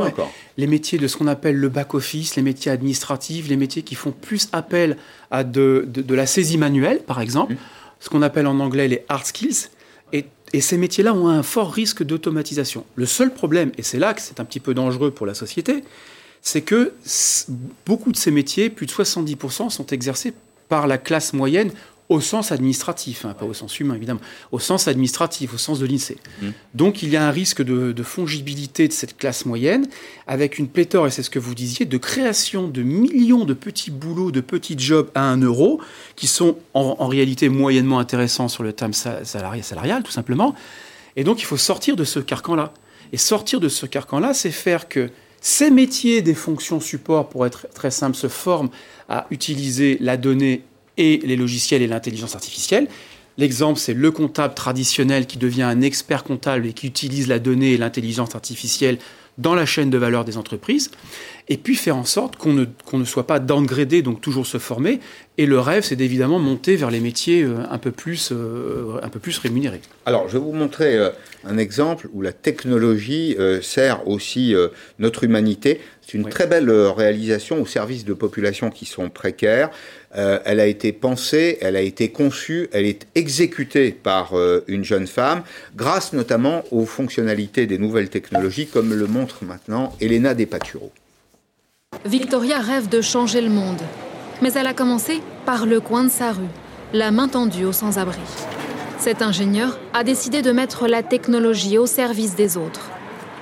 Ouais, 0.01 0.09
encore. 0.09 0.31
Les 0.57 0.67
métiers 0.67 0.99
de 0.99 1.07
ce 1.07 1.17
qu'on 1.17 1.27
appelle 1.27 1.57
le 1.57 1.69
back-office, 1.69 2.37
les 2.37 2.43
métiers 2.43 2.73
administratifs, 2.73 3.49
les 3.49 3.57
métiers 3.57 3.83
qui 3.83 3.95
font 3.95 4.13
plus 4.13 4.49
appel 4.53 4.97
à 5.31 5.45
de, 5.45 5.85
de, 5.87 6.03
de 6.03 6.15
la 6.15 6.27
saisie 6.27 6.59
manuelle, 6.59 7.01
par 7.07 7.21
exemple. 7.21 7.55
Mmh. 7.55 7.59
Ce 8.01 8.09
qu'on 8.11 8.23
appelle 8.23 8.47
en 8.47 8.59
anglais 8.61 8.89
les 8.89 9.05
hard 9.09 9.25
skills. 9.25 9.69
Et 10.53 10.61
ces 10.61 10.79
métiers-là 10.79 11.13
ont 11.15 11.29
un 11.29 11.43
fort 11.43 11.73
risque 11.73 12.03
d'automatisation. 12.03 12.85
Le 12.95 13.07
seul 13.07 13.33
problème, 13.33 13.73
et 13.79 13.83
c'est 13.83 13.99
là 13.99 14.15
que 14.15 14.21
c'est 14.21 14.41
un 14.41 14.45
petit 14.45 14.61
peu 14.61 14.75
dangereux 14.75 15.11
pour 15.11 15.27
la 15.27 15.35
société, 15.35 15.83
c'est 16.41 16.63
que 16.63 16.93
beaucoup 17.85 18.13
de 18.13 18.17
ces 18.17 18.31
métiers, 18.31 18.71
plus 18.71 18.87
de 18.87 18.93
70%, 18.93 19.71
sont 19.71 19.87
exercés 19.87 20.33
par 20.69 20.87
la 20.87 20.99
classe 20.99 21.33
moyenne 21.33 21.71
au 22.09 22.21
sens 22.21 22.53
administratif, 22.53 23.25
hein, 23.25 23.35
pas 23.35 23.45
au 23.45 23.55
sens 23.55 23.81
humain 23.81 23.95
évidemment, 23.95 24.21
au 24.53 24.59
sens 24.59 24.87
administratif, 24.89 25.55
au 25.55 25.59
sens 25.59 25.79
de 25.79 25.87
l'INSEE. 25.87 26.19
Mmh. 26.41 26.49
Donc 26.75 27.03
il 27.03 27.09
y 27.09 27.17
a 27.17 27.27
un 27.27 27.31
risque 27.31 27.63
de, 27.63 28.03
fongibilité 28.03 28.87
de 28.87 28.93
cette 28.93 29.17
classe 29.17 29.45
moyenne, 29.45 29.89
avec 30.27 30.59
une 30.59 30.69
pléthore, 30.69 31.07
et 31.07 31.11
c'est 31.11 31.23
ce 31.23 31.31
que 31.31 31.39
vous 31.39 31.55
disiez, 31.55 31.85
de 31.85 31.99
création 31.99 32.69
de 32.69 32.83
millions 32.83 33.45
de 33.45 33.55
petits 33.55 33.91
boulots, 33.91 34.31
de 34.31 34.41
petits 34.41 34.79
jobs 34.79 35.11
à 35.15 35.23
un 35.23 35.39
euro, 35.39 35.81
qui 36.15 36.27
sont 36.27 36.57
en, 36.75 37.07
réalité 37.09 37.49
moyennement 37.49 37.99
intéressants 37.99 38.49
sur 38.49 38.63
le 38.63 38.73
terme 38.73 38.93
salarial, 38.93 39.65
salarial, 39.65 40.03
tout 40.03 40.13
simplement. 40.13 40.55
Et 41.17 41.25
donc 41.25 41.41
il 41.41 41.45
faut 41.45 41.57
sortir 41.57 41.97
de 41.97 42.05
ce 42.05 42.21
carcan-là. 42.21 42.73
Et 43.13 43.17
sortir 43.17 43.61
de 43.61 43.69
ce 43.69 43.87
carcan-là, 43.87 44.35
c'est 44.35 44.51
faire 44.51 44.89
que 44.89 45.11
ces 45.41 45.71
métiers 45.71 46.23
des 46.23 46.35
fonctions 46.35 46.81
support, 46.81 47.29
pour 47.29 47.47
être 47.47 47.69
très 47.73 47.91
simple, 47.91 48.17
se 48.17 48.29
forment 48.29 48.71
à 49.09 49.27
utiliser 49.31 49.97
la 50.01 50.17
donnée 50.17 50.65
et 50.97 51.19
les 51.25 51.37
logiciels 51.37 51.83
et 51.83 51.87
l'intelligence 51.87 52.35
artificielle. 52.35 52.89
L'exemple, 53.39 53.79
c'est 53.79 53.95
le 53.95 54.11
comptable 54.11 54.55
traditionnel 54.55 55.27
qui 55.27 55.37
devient 55.37 55.63
un 55.63 55.83
expert 55.83 56.25
comptable 56.25 56.67
et 56.67 56.73
qui 56.73 56.87
utilise 56.87 57.29
la 57.29 57.39
donnée 57.39 57.73
et 57.73 57.77
l'intelligence 57.77 58.35
artificielle 58.35 58.99
dans 59.39 59.55
la 59.55 59.67
chaîne 59.67 59.91
de 59.91 59.99
valeur 59.99 60.25
des 60.25 60.39
entreprises, 60.39 60.91
et 61.49 61.59
puis 61.59 61.77
faire 61.77 61.97
en 61.97 62.05
sorte 62.05 62.37
qu'on 62.37 62.53
ne, 62.53 62.65
qu'on 62.85 62.99
ne 62.99 63.05
soit 63.05 63.27
pas 63.27 63.39
downgradé, 63.39 64.03
donc 64.03 64.21
toujours 64.21 64.47
se 64.47 64.59
former. 64.59 65.01
Et 65.39 65.47
le 65.47 65.61
rêve, 65.61 65.85
c'est 65.85 65.97
d'évidemment 65.97 66.39
monter 66.39 66.77
vers 66.77 66.91
les 66.91 67.01
métiers 67.01 67.43
euh, 67.43 67.59
un 67.71 67.79
peu 67.79 67.91
plus, 67.91 68.31
euh, 68.33 68.99
un 69.03 69.09
peu 69.09 69.19
plus 69.19 69.37
rémunérés. 69.39 69.83
Alors, 70.07 70.29
je 70.29 70.39
vais 70.39 70.43
vous 70.43 70.53
montrer 70.53 70.97
euh, 70.97 71.11
un 71.45 71.59
exemple 71.59 72.09
où 72.15 72.23
la 72.23 72.33
technologie 72.33 73.37
sert 73.63 74.09
aussi 74.09 74.55
notre 74.99 75.25
humanité. 75.25 75.81
C'est 76.01 76.15
une 76.15 76.29
très 76.29 76.47
belle 76.47 76.71
réalisation 76.71 77.61
au 77.61 77.67
service 77.67 78.05
de 78.05 78.15
populations 78.15 78.71
qui 78.71 78.85
sont 78.85 79.11
précaires. 79.11 79.71
Euh, 80.17 80.39
elle 80.45 80.61
a 80.61 80.67
été 80.67 80.93
pensée, 80.93 81.59
elle 81.61 81.77
a 81.77 81.83
été 81.83 82.09
conçue, 82.09 82.69
elle 82.73 82.87
est 82.87 83.07
exécutée 83.15 83.91
par 83.91 84.35
euh, 84.35 84.65
une 84.67 84.83
jeune 84.83 85.07
femme, 85.07 85.43
grâce 85.77 86.15
notamment 86.15 86.63
aux 86.71 86.87
fonctionnalités 86.87 87.67
des 87.67 87.77
nouvelles 87.77 88.09
technologies, 88.09 88.67
comme 88.67 88.95
le 88.95 89.07
montre 89.07 89.45
maintenant 89.45 89.93
Elena 90.01 90.33
Despaturo. 90.33 90.91
Victoria 92.07 92.59
rêve 92.61 92.89
de 92.89 93.03
changer 93.03 93.43
le 93.43 93.51
monde, 93.51 93.81
mais 94.41 94.53
elle 94.55 94.67
a 94.67 94.75
commencé 94.75 95.21
par 95.45 95.67
le 95.67 95.81
coin 95.81 96.05
de 96.05 96.11
sa 96.11 96.33
rue, 96.33 96.45
la 96.95 97.11
main 97.11 97.29
tendue 97.29 97.67
aux 97.67 97.73
sans-abri. 97.73 98.21
Cet 98.99 99.21
ingénieur 99.21 99.79
a 99.93 100.03
décidé 100.03 100.41
de 100.41 100.51
mettre 100.51 100.89
la 100.89 101.03
technologie 101.03 101.77
au 101.77 101.87
service 101.87 102.35
des 102.35 102.57
autres. 102.57 102.91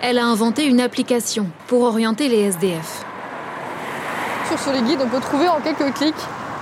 Elle 0.03 0.19
a 0.19 0.27
inventé 0.27 0.67
une 0.67 0.81
application 0.81 1.47
pour 1.69 1.83
orienter 1.83 2.29
les 2.29 2.41
SDF. 2.41 3.05
Sur 4.63 4.73
les 4.73 4.83
guides, 4.83 5.01
on 5.03 5.09
peut 5.09 5.21
trouver 5.21 5.49
en 5.49 5.61
quelques 5.61 5.93
clics 5.95 6.15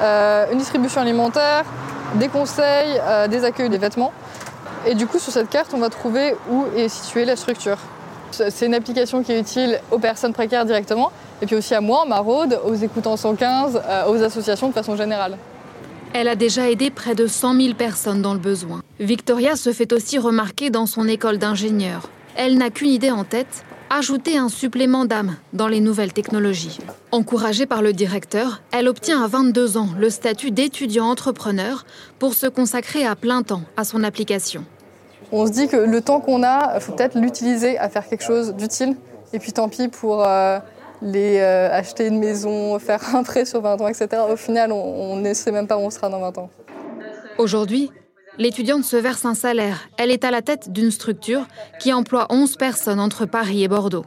une 0.03 0.59
distribution 0.59 1.01
alimentaire, 1.01 1.65
des 2.15 2.29
conseils, 2.29 3.01
euh, 3.01 3.29
des 3.29 3.45
accueils 3.45 3.69
des 3.69 3.79
vêtements. 3.79 4.13
Et 4.87 4.95
du 4.95 5.07
coup, 5.07 5.19
sur 5.19 5.33
cette 5.33 5.49
carte, 5.49 5.73
on 5.75 5.79
va 5.79 5.89
trouver 5.89 6.35
où 6.51 6.67
est 6.77 6.89
située 6.89 7.25
la 7.25 7.37
structure. 7.37 7.79
C'est 8.31 8.67
une 8.67 8.75
application 8.75 9.23
qui 9.23 9.33
est 9.33 9.41
utile 9.41 9.79
aux 9.91 9.99
personnes 9.99 10.33
précaires 10.33 10.65
directement, 10.65 11.13
et 11.43 11.47
puis 11.47 11.55
aussi 11.55 11.75
à 11.75 11.81
moi, 11.81 12.05
Maraude, 12.07 12.59
aux 12.65 12.75
écoutants 12.75 13.17
115, 13.17 13.83
euh, 13.85 14.07
aux 14.07 14.23
associations 14.23 14.69
de 14.69 14.73
façon 14.73 14.97
générale. 14.97 15.37
Elle 16.15 16.29
a 16.29 16.35
déjà 16.35 16.69
aidé 16.71 16.91
près 16.91 17.15
de 17.15 17.27
100 17.27 17.61
000 17.61 17.75
personnes 17.75 18.23
dans 18.23 18.33
le 18.33 18.41
besoin. 18.41 18.81
Victoria 19.01 19.57
se 19.57 19.73
fait 19.73 19.93
aussi 19.93 20.19
remarquer 20.19 20.71
dans 20.71 20.87
son 20.87 21.09
école 21.09 21.39
d'ingénieur. 21.39 22.09
Elle 22.37 22.57
n'a 22.57 22.71
qu'une 22.71 22.91
idée 22.91 23.11
en 23.11 23.25
tête, 23.25 23.65
ajouter 23.93 24.39
un 24.39 24.49
supplément 24.49 25.05
d'âme 25.05 25.37
dans 25.53 25.69
les 25.69 25.81
nouvelles 25.81 26.15
technologies. 26.15 26.79
Encouragée 27.11 27.67
par 27.67 27.83
le 27.83 27.93
directeur, 27.93 28.63
elle 28.73 28.89
obtient 28.89 29.23
à 29.23 29.27
22 29.27 29.77
ans 29.77 29.89
le 29.99 30.09
statut 30.09 30.51
d'étudiant 30.51 31.05
entrepreneur 31.05 31.85
pour 32.19 32.33
se 32.33 32.47
consacrer 32.47 33.05
à 33.05 33.17
plein 33.17 33.43
temps 33.43 33.63
à 33.77 33.85
son 33.85 34.03
application. 34.03 34.65
On 35.31 35.47
se 35.47 35.53
dit 35.53 35.69
que 35.69 35.77
le 35.77 36.01
temps 36.01 36.21
qu'on 36.21 36.43
a, 36.43 36.75
il 36.75 36.81
faut 36.81 36.93
peut-être 36.93 37.19
l'utiliser 37.19 37.77
à 37.79 37.91
faire 37.91 38.09
quelque 38.09 38.25
chose 38.25 38.55
d'utile. 38.55 38.97
Et 39.35 39.39
puis 39.39 39.53
tant 39.53 39.69
pis 39.69 39.89
pour 39.89 40.27
euh, 40.27 40.59
les, 41.03 41.39
euh, 41.41 41.71
acheter 41.71 42.07
une 42.07 42.19
maison, 42.19 42.79
faire 42.79 43.15
un 43.15 43.23
prêt 43.23 43.45
sur 43.45 43.61
20 43.61 43.79
ans, 43.83 43.89
etc. 43.89 44.23
Au 44.31 44.37
final, 44.37 44.73
on 44.73 45.17
ne 45.17 45.35
sait 45.35 45.53
même 45.53 45.67
pas 45.67 45.77
où 45.77 45.81
on 45.81 45.91
sera 45.91 46.09
dans 46.09 46.21
20 46.21 46.39
ans. 46.39 46.51
Aujourd'hui, 47.37 47.91
L'étudiante 48.39 48.85
se 48.85 48.97
verse 48.97 49.27
un 49.27 49.35
salaire. 49.35 49.89
Elle 49.99 50.11
est 50.11 50.25
à 50.25 50.31
la 50.31 50.41
tête 50.41 50.73
d'une 50.73 50.91
structure 50.91 51.47
qui 51.79 51.93
emploie 51.93 52.27
11 52.31 52.57
personnes 52.57 53.01
entre 53.01 53.27
Paris 53.27 53.63
et 53.63 53.69
Bordeaux. 53.69 54.07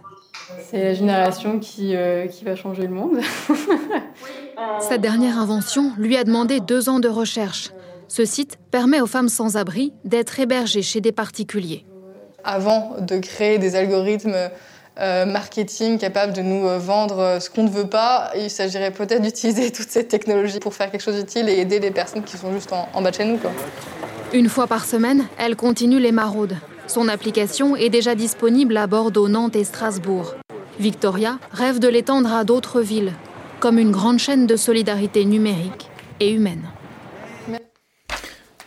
C'est 0.69 0.83
la 0.83 0.93
génération 0.93 1.59
qui, 1.59 1.95
euh, 1.95 2.27
qui 2.27 2.43
va 2.43 2.55
changer 2.55 2.83
le 2.83 2.93
monde. 2.93 3.19
Cette 4.79 5.01
dernière 5.01 5.37
invention 5.37 5.91
lui 5.97 6.17
a 6.17 6.23
demandé 6.23 6.59
deux 6.59 6.89
ans 6.89 6.99
de 6.99 7.07
recherche. 7.07 7.71
Ce 8.07 8.25
site 8.25 8.57
permet 8.71 8.99
aux 8.99 9.07
femmes 9.07 9.29
sans 9.29 9.57
abri 9.57 9.93
d'être 10.03 10.39
hébergées 10.39 10.81
chez 10.81 11.01
des 11.01 11.11
particuliers. 11.11 11.85
Avant 12.43 12.95
de 12.99 13.17
créer 13.17 13.57
des 13.57 13.75
algorithmes 13.75 14.49
euh, 14.99 15.25
marketing 15.25 15.97
capables 15.97 16.33
de 16.33 16.41
nous 16.41 16.67
euh, 16.67 16.77
vendre 16.77 17.37
ce 17.39 17.49
qu'on 17.49 17.63
ne 17.63 17.69
veut 17.69 17.89
pas, 17.89 18.31
il 18.35 18.49
s'agirait 18.49 18.91
peut-être 18.91 19.21
d'utiliser 19.21 19.71
toute 19.73 19.89
cette 19.89 20.07
technologie 20.07 20.59
pour 20.59 20.73
faire 20.73 20.89
quelque 20.89 21.01
chose 21.01 21.15
d'utile 21.17 21.49
et 21.49 21.59
aider 21.59 21.79
les 21.79 21.91
personnes 21.91 22.23
qui 22.23 22.37
sont 22.37 22.51
juste 22.53 22.71
en, 22.73 22.87
en 22.93 23.01
bas 23.01 23.11
de 23.11 23.15
chez 23.15 23.25
nous. 23.25 23.37
Quoi. 23.37 23.51
Une 24.35 24.49
fois 24.49 24.67
par 24.67 24.83
semaine, 24.83 25.27
elle 25.37 25.55
continue 25.55 25.97
les 25.97 26.11
maraudes. 26.11 26.57
Son 26.87 27.07
application 27.07 27.77
est 27.77 27.87
déjà 27.87 28.15
disponible 28.15 28.75
à 28.75 28.85
Bordeaux, 28.85 29.29
Nantes 29.29 29.55
et 29.55 29.63
Strasbourg. 29.63 30.35
Victoria 30.77 31.39
rêve 31.53 31.79
de 31.79 31.87
l'étendre 31.87 32.33
à 32.33 32.43
d'autres 32.43 32.81
villes, 32.81 33.13
comme 33.61 33.79
une 33.79 33.91
grande 33.91 34.19
chaîne 34.19 34.45
de 34.45 34.57
solidarité 34.57 35.23
numérique 35.23 35.89
et 36.19 36.33
humaine. 36.33 36.63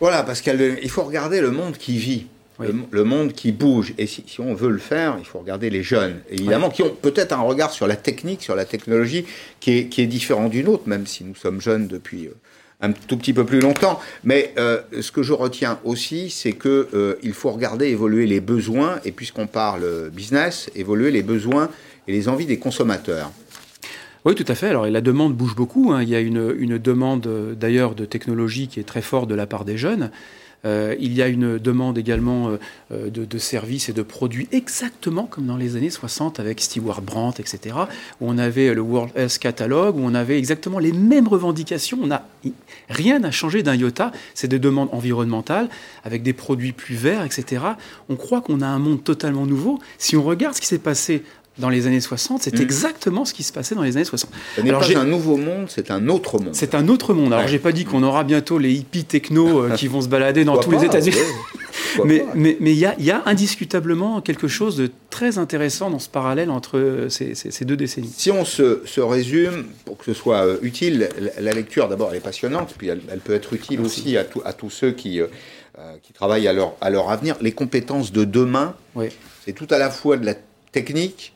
Voilà, 0.00 0.22
parce 0.22 0.40
qu'il 0.40 0.88
faut 0.88 1.02
regarder 1.02 1.42
le 1.42 1.50
monde 1.50 1.76
qui 1.76 1.98
vit. 1.98 2.28
Le, 2.60 3.04
monde 3.04 3.34
qui 3.34 3.52
bouge. 3.52 3.92
Et 3.98 4.06
si, 4.06 4.24
on 4.40 4.54
veut 4.54 4.70
le 4.70 4.78
faire, 4.78 5.16
il 5.18 5.26
faut 5.26 5.38
regarder 5.38 5.68
les 5.68 5.82
jeunes, 5.82 6.20
évidemment, 6.30 6.70
qui 6.70 6.82
ont 6.82 6.90
peut-être 6.90 7.32
un 7.32 7.42
regard 7.42 7.72
sur 7.72 7.86
la 7.86 7.94
technique, 7.94 8.42
sur 8.42 8.56
la 8.56 8.64
technologie, 8.64 9.26
qui 9.60 9.72
est, 9.78 9.88
qui 9.88 10.00
est 10.00 10.06
différent 10.06 10.48
du 10.48 10.64
nôtre, 10.64 10.88
même 10.88 11.06
si 11.06 11.24
nous 11.24 11.36
sommes 11.36 11.60
jeunes 11.60 11.86
depuis 11.88 12.26
euh, 12.26 12.34
un 12.80 12.92
tout 12.92 13.16
petit 13.16 13.32
peu 13.32 13.44
plus 13.44 13.60
longtemps. 13.60 14.00
Mais 14.24 14.54
euh, 14.58 14.80
ce 15.00 15.10
que 15.10 15.22
je 15.22 15.32
retiens 15.32 15.78
aussi, 15.84 16.30
c'est 16.30 16.52
qu'il 16.52 16.86
euh, 16.94 17.32
faut 17.32 17.50
regarder 17.50 17.86
évoluer 17.86 18.26
les 18.26 18.40
besoins, 18.40 19.00
et 19.04 19.12
puisqu'on 19.12 19.46
parle 19.46 20.10
business, 20.10 20.70
évoluer 20.74 21.10
les 21.10 21.22
besoins 21.22 21.70
et 22.06 22.12
les 22.12 22.28
envies 22.28 22.46
des 22.46 22.58
consommateurs. 22.58 23.30
Oui, 24.24 24.34
tout 24.34 24.44
à 24.48 24.54
fait. 24.54 24.68
Alors, 24.68 24.86
la 24.86 25.00
demande 25.00 25.34
bouge 25.34 25.54
beaucoup. 25.54 25.92
Hein. 25.92 26.02
Il 26.02 26.08
y 26.08 26.14
a 26.14 26.20
une, 26.20 26.54
une 26.58 26.78
demande 26.78 27.54
d'ailleurs 27.58 27.94
de 27.94 28.04
technologie 28.04 28.68
qui 28.68 28.80
est 28.80 28.84
très 28.84 29.02
forte 29.02 29.28
de 29.28 29.34
la 29.34 29.46
part 29.46 29.64
des 29.64 29.78
jeunes. 29.78 30.10
Euh, 30.64 30.96
il 30.98 31.12
y 31.12 31.22
a 31.22 31.28
une 31.28 31.59
demande 31.59 31.98
également 31.98 32.48
euh, 32.48 32.59
euh, 32.92 33.11
de, 33.11 33.38
services 33.38 33.88
et 33.88 33.92
de 33.92 34.02
produits 34.02 34.48
exactement 34.50 35.24
comme 35.24 35.46
dans 35.46 35.56
les 35.56 35.76
années 35.76 35.90
60 35.90 36.40
avec 36.40 36.61
Stewart 36.61 37.00
Brandt, 37.00 37.40
etc., 37.40 37.76
où 38.20 38.28
on 38.28 38.38
avait 38.38 38.74
le 38.74 38.80
World 38.80 39.12
Health 39.16 39.38
Catalog, 39.38 39.96
où 39.96 40.00
on 40.02 40.14
avait 40.14 40.36
exactement 40.36 40.80
les 40.80 40.92
mêmes 40.92 41.28
revendications. 41.28 41.98
On 42.02 42.09
rien 42.88 43.20
n'a 43.20 43.30
changé 43.30 43.62
d'un 43.62 43.76
iota. 43.76 44.11
C'est 44.34 44.48
des 44.48 44.59
demandes 44.59 44.88
environnementales 44.92 45.68
avec 46.04 46.22
des 46.22 46.32
produits 46.32 46.72
plus 46.72 46.96
verts, 46.96 47.24
etc. 47.24 47.62
On 48.09 48.16
croit 48.16 48.40
qu'on 48.40 48.61
a 48.61 48.66
un 48.66 48.78
monde 48.78 49.04
totalement 49.04 49.46
nouveau. 49.46 49.78
Si 49.98 50.16
on 50.16 50.24
regarde 50.24 50.56
ce 50.56 50.61
qui 50.61 50.66
s'est 50.66 50.78
passé 50.78 51.22
dans 51.59 51.68
les 51.68 51.86
années 51.86 52.00
60, 52.00 52.42
c'est 52.42 52.59
mm. 52.59 52.62
exactement 52.62 53.24
ce 53.24 53.34
qui 53.34 53.42
se 53.42 53.52
passait 53.52 53.74
dans 53.74 53.82
les 53.82 53.96
années 53.96 54.04
60. 54.04 54.30
Ce 54.56 54.61
n'est 54.61 54.70
pas 54.70 54.96
un 54.96 55.04
nouveau 55.04 55.36
monde, 55.36 55.66
c'est 55.68 55.90
un 55.90 56.09
autre 56.09 56.38
monde. 56.38 56.54
C'est 56.54 56.74
un 56.74 56.88
autre 56.88 57.14
monde. 57.14 57.32
Alors, 57.32 57.46
je 57.46 57.52
j'ai 57.52 57.59
pas 57.59 57.72
dit 57.72 57.84
qu'on 57.84 58.02
aura 58.02 58.24
bientôt 58.24 58.59
les 58.59 58.72
hippies 58.72 59.04
techno 59.04 59.64
euh, 59.64 59.70
qui 59.74 59.88
vont 59.88 60.00
se 60.00 60.09
balader 60.09 60.44
dans 60.44 60.56
tous 60.59 60.70
les 60.70 60.84
États-Unis. 60.84 61.16
mais 62.04 62.24
il 62.34 62.56
mais, 62.61 62.74
y, 62.74 62.86
a, 62.86 62.94
y, 63.00 63.11
a, 63.11 63.22
indiscutablement 63.26 64.20
quelque 64.20 64.46
chose 64.46 64.76
de 64.76 64.90
très 65.11 65.38
intéressant 65.38 65.90
dans 65.90 65.98
ce 65.98 66.09
parallèle 66.09 66.50
entre 66.50 66.78
euh, 66.78 67.09
ces, 67.09 67.34
ces, 67.34 67.64
deux 67.64 67.76
décennies. 67.76 68.12
Si 68.16 68.30
on 68.30 68.44
se, 68.44 68.82
se, 68.84 69.00
résume, 69.00 69.66
pour 69.84 69.98
que 69.98 70.04
ce 70.04 70.14
soit 70.14 70.46
euh, 70.46 70.59
utile, 70.62 71.09
la 71.40 71.52
lecture 71.52 71.88
d'abord 71.88 72.11
elle 72.11 72.18
est 72.18 72.20
passionnante, 72.20 72.74
puis 72.78 72.88
elle, 72.88 73.00
peut 73.00 73.34
être 73.34 73.52
utile 73.52 73.80
aussi 73.80 74.16
à, 74.16 74.24
à, 74.44 74.52
tous 74.52 74.70
ceux 74.70 74.92
qui, 74.92 75.20
qui 76.02 76.12
travaillent 76.12 76.46
à 76.46 76.52
leur, 76.52 76.74
à 76.80 76.90
leur 76.90 77.11
avenir. 77.11 77.36
Les 77.40 77.52
compétences 77.52 78.12
de 78.12 78.24
demain, 78.24 78.76
oui. 78.94 79.06
c'est 79.44 79.52
tout 79.52 79.68
à 79.70 79.78
la 79.78 79.90
fois 79.90 80.16
de 80.16 80.26
la 80.26 80.34
technique, 80.70 81.32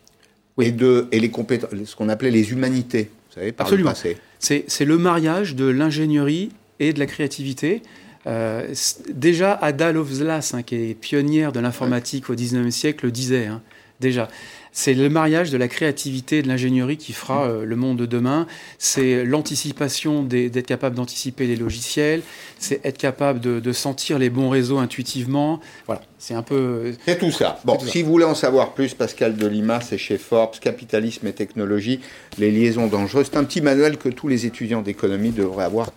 et, 0.61 0.73
de, 0.73 1.09
et 1.13 1.21
les 1.21 1.31
compétences, 1.31 1.71
ce 1.85 1.97
qu'on 1.97 2.09
appelait 2.09 2.31
les 2.31 2.53
humanités, 2.53 3.11
vous 3.29 3.35
savez, 3.35 3.53
par 3.53 3.67
Absolument. 3.67 3.93
le 4.05 4.17
C'est 4.39 4.85
le 4.85 4.99
mariage 4.99 5.55
de 5.55 5.67
l'ingénierie 5.67 6.51
et 6.81 6.93
de 6.93 6.99
la 6.99 7.07
créativité. 7.07 7.83
Euh, 8.27 8.67
déjà, 9.13 9.55
Ada 9.55 9.93
Lovelace, 9.93 10.55
hein, 10.55 10.63
qui 10.63 10.77
est 10.77 10.95
pionnière 10.95 11.53
de 11.53 11.61
l'informatique 11.61 12.31
au 12.31 12.35
19e 12.35 12.71
siècle, 12.71 13.07
le 13.07 13.13
disait. 13.13 13.47
Hein. 13.47 13.63
déjà. 14.01 14.29
C'est 14.73 14.95
le 14.95 15.11
mariage 15.11 15.51
de 15.51 15.59
la 15.59 15.69
créativité 15.69 16.39
et 16.39 16.43
de 16.43 16.49
l'ingénierie 16.49 16.97
qui 16.97 17.13
fera 17.13 17.45
euh, 17.45 17.67
le 17.67 17.77
monde 17.77 17.99
de 17.99 18.07
demain. 18.07 18.47
C'est 18.79 19.25
l'anticipation 19.25 20.23
d'être 20.23 20.67
capable 20.67 20.97
d'anticiper 20.97 21.47
les 21.47 21.57
logiciels. 21.57 22.23
C'est 22.59 22.85
être 22.85 22.97
capable 22.97 23.39
de, 23.41 23.61
de, 23.61 23.73
sentir 23.73 24.19
les 24.19 24.31
bons 24.31 24.49
réseaux 24.49 24.79
intuitivement. 24.79 25.61
Voilà, 25.87 26.01
c'est 26.19 26.35
un 26.35 26.43
peu. 26.43 26.95
C'est 27.07 27.19
tout 27.19 27.31
ça. 27.31 27.61
Bon, 27.65 27.77
tout 27.77 27.87
si 27.87 27.99
ça. 27.99 28.05
vous 28.05 28.11
voulez 28.11 28.25
en 28.25 28.35
savoir 28.35 28.73
plus, 28.73 28.95
Pascal 28.95 29.37
Delima, 29.37 29.83
c'est 29.83 29.99
chez 29.99 30.17
Forbes, 30.17 30.59
Capitalisme 30.59 31.27
et 31.27 31.33
technologie, 31.33 32.01
les 32.39 32.51
liaisons 32.51 32.87
dangereuses. 32.87 33.27
C'est 33.31 33.39
un 33.39 33.45
petit 33.45 33.61
manuel 33.61 33.99
que 33.99 34.09
tous 34.09 34.29
les 34.29 34.47
étudiants 34.47 34.81
d'économie 34.81 35.33
devraient 35.33 35.65
avoir 35.65 35.91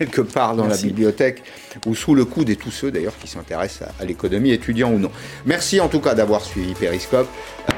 quelque 0.00 0.22
part 0.22 0.56
dans 0.56 0.64
Merci. 0.66 0.84
la 0.84 0.88
bibliothèque 0.88 1.42
ou 1.86 1.94
sous 1.94 2.14
le 2.14 2.24
coude 2.24 2.48
et 2.48 2.56
tous 2.56 2.70
ceux 2.70 2.90
d'ailleurs 2.90 3.16
qui 3.20 3.28
s'intéressent 3.28 3.88
à, 3.98 4.02
à 4.02 4.06
l'économie, 4.06 4.50
étudiants 4.50 4.90
ou 4.90 4.98
non. 4.98 5.10
Merci 5.44 5.78
en 5.78 5.88
tout 5.88 6.00
cas 6.00 6.14
d'avoir 6.14 6.42
suivi 6.42 6.72
Périscope. 6.72 7.28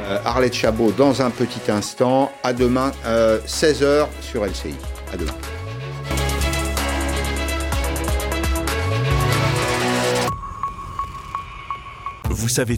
Euh, 0.06 0.18
Arlette 0.24 0.54
Chabot 0.54 0.92
dans 0.92 1.20
un 1.20 1.30
petit 1.30 1.70
instant. 1.70 2.30
À 2.44 2.52
demain, 2.52 2.92
euh, 3.06 3.40
16h 3.46 4.06
sur 4.20 4.44
LCI. 4.46 4.74
À 5.12 5.16
demain. 5.16 5.32
Vous 12.30 12.48
savez 12.48 12.70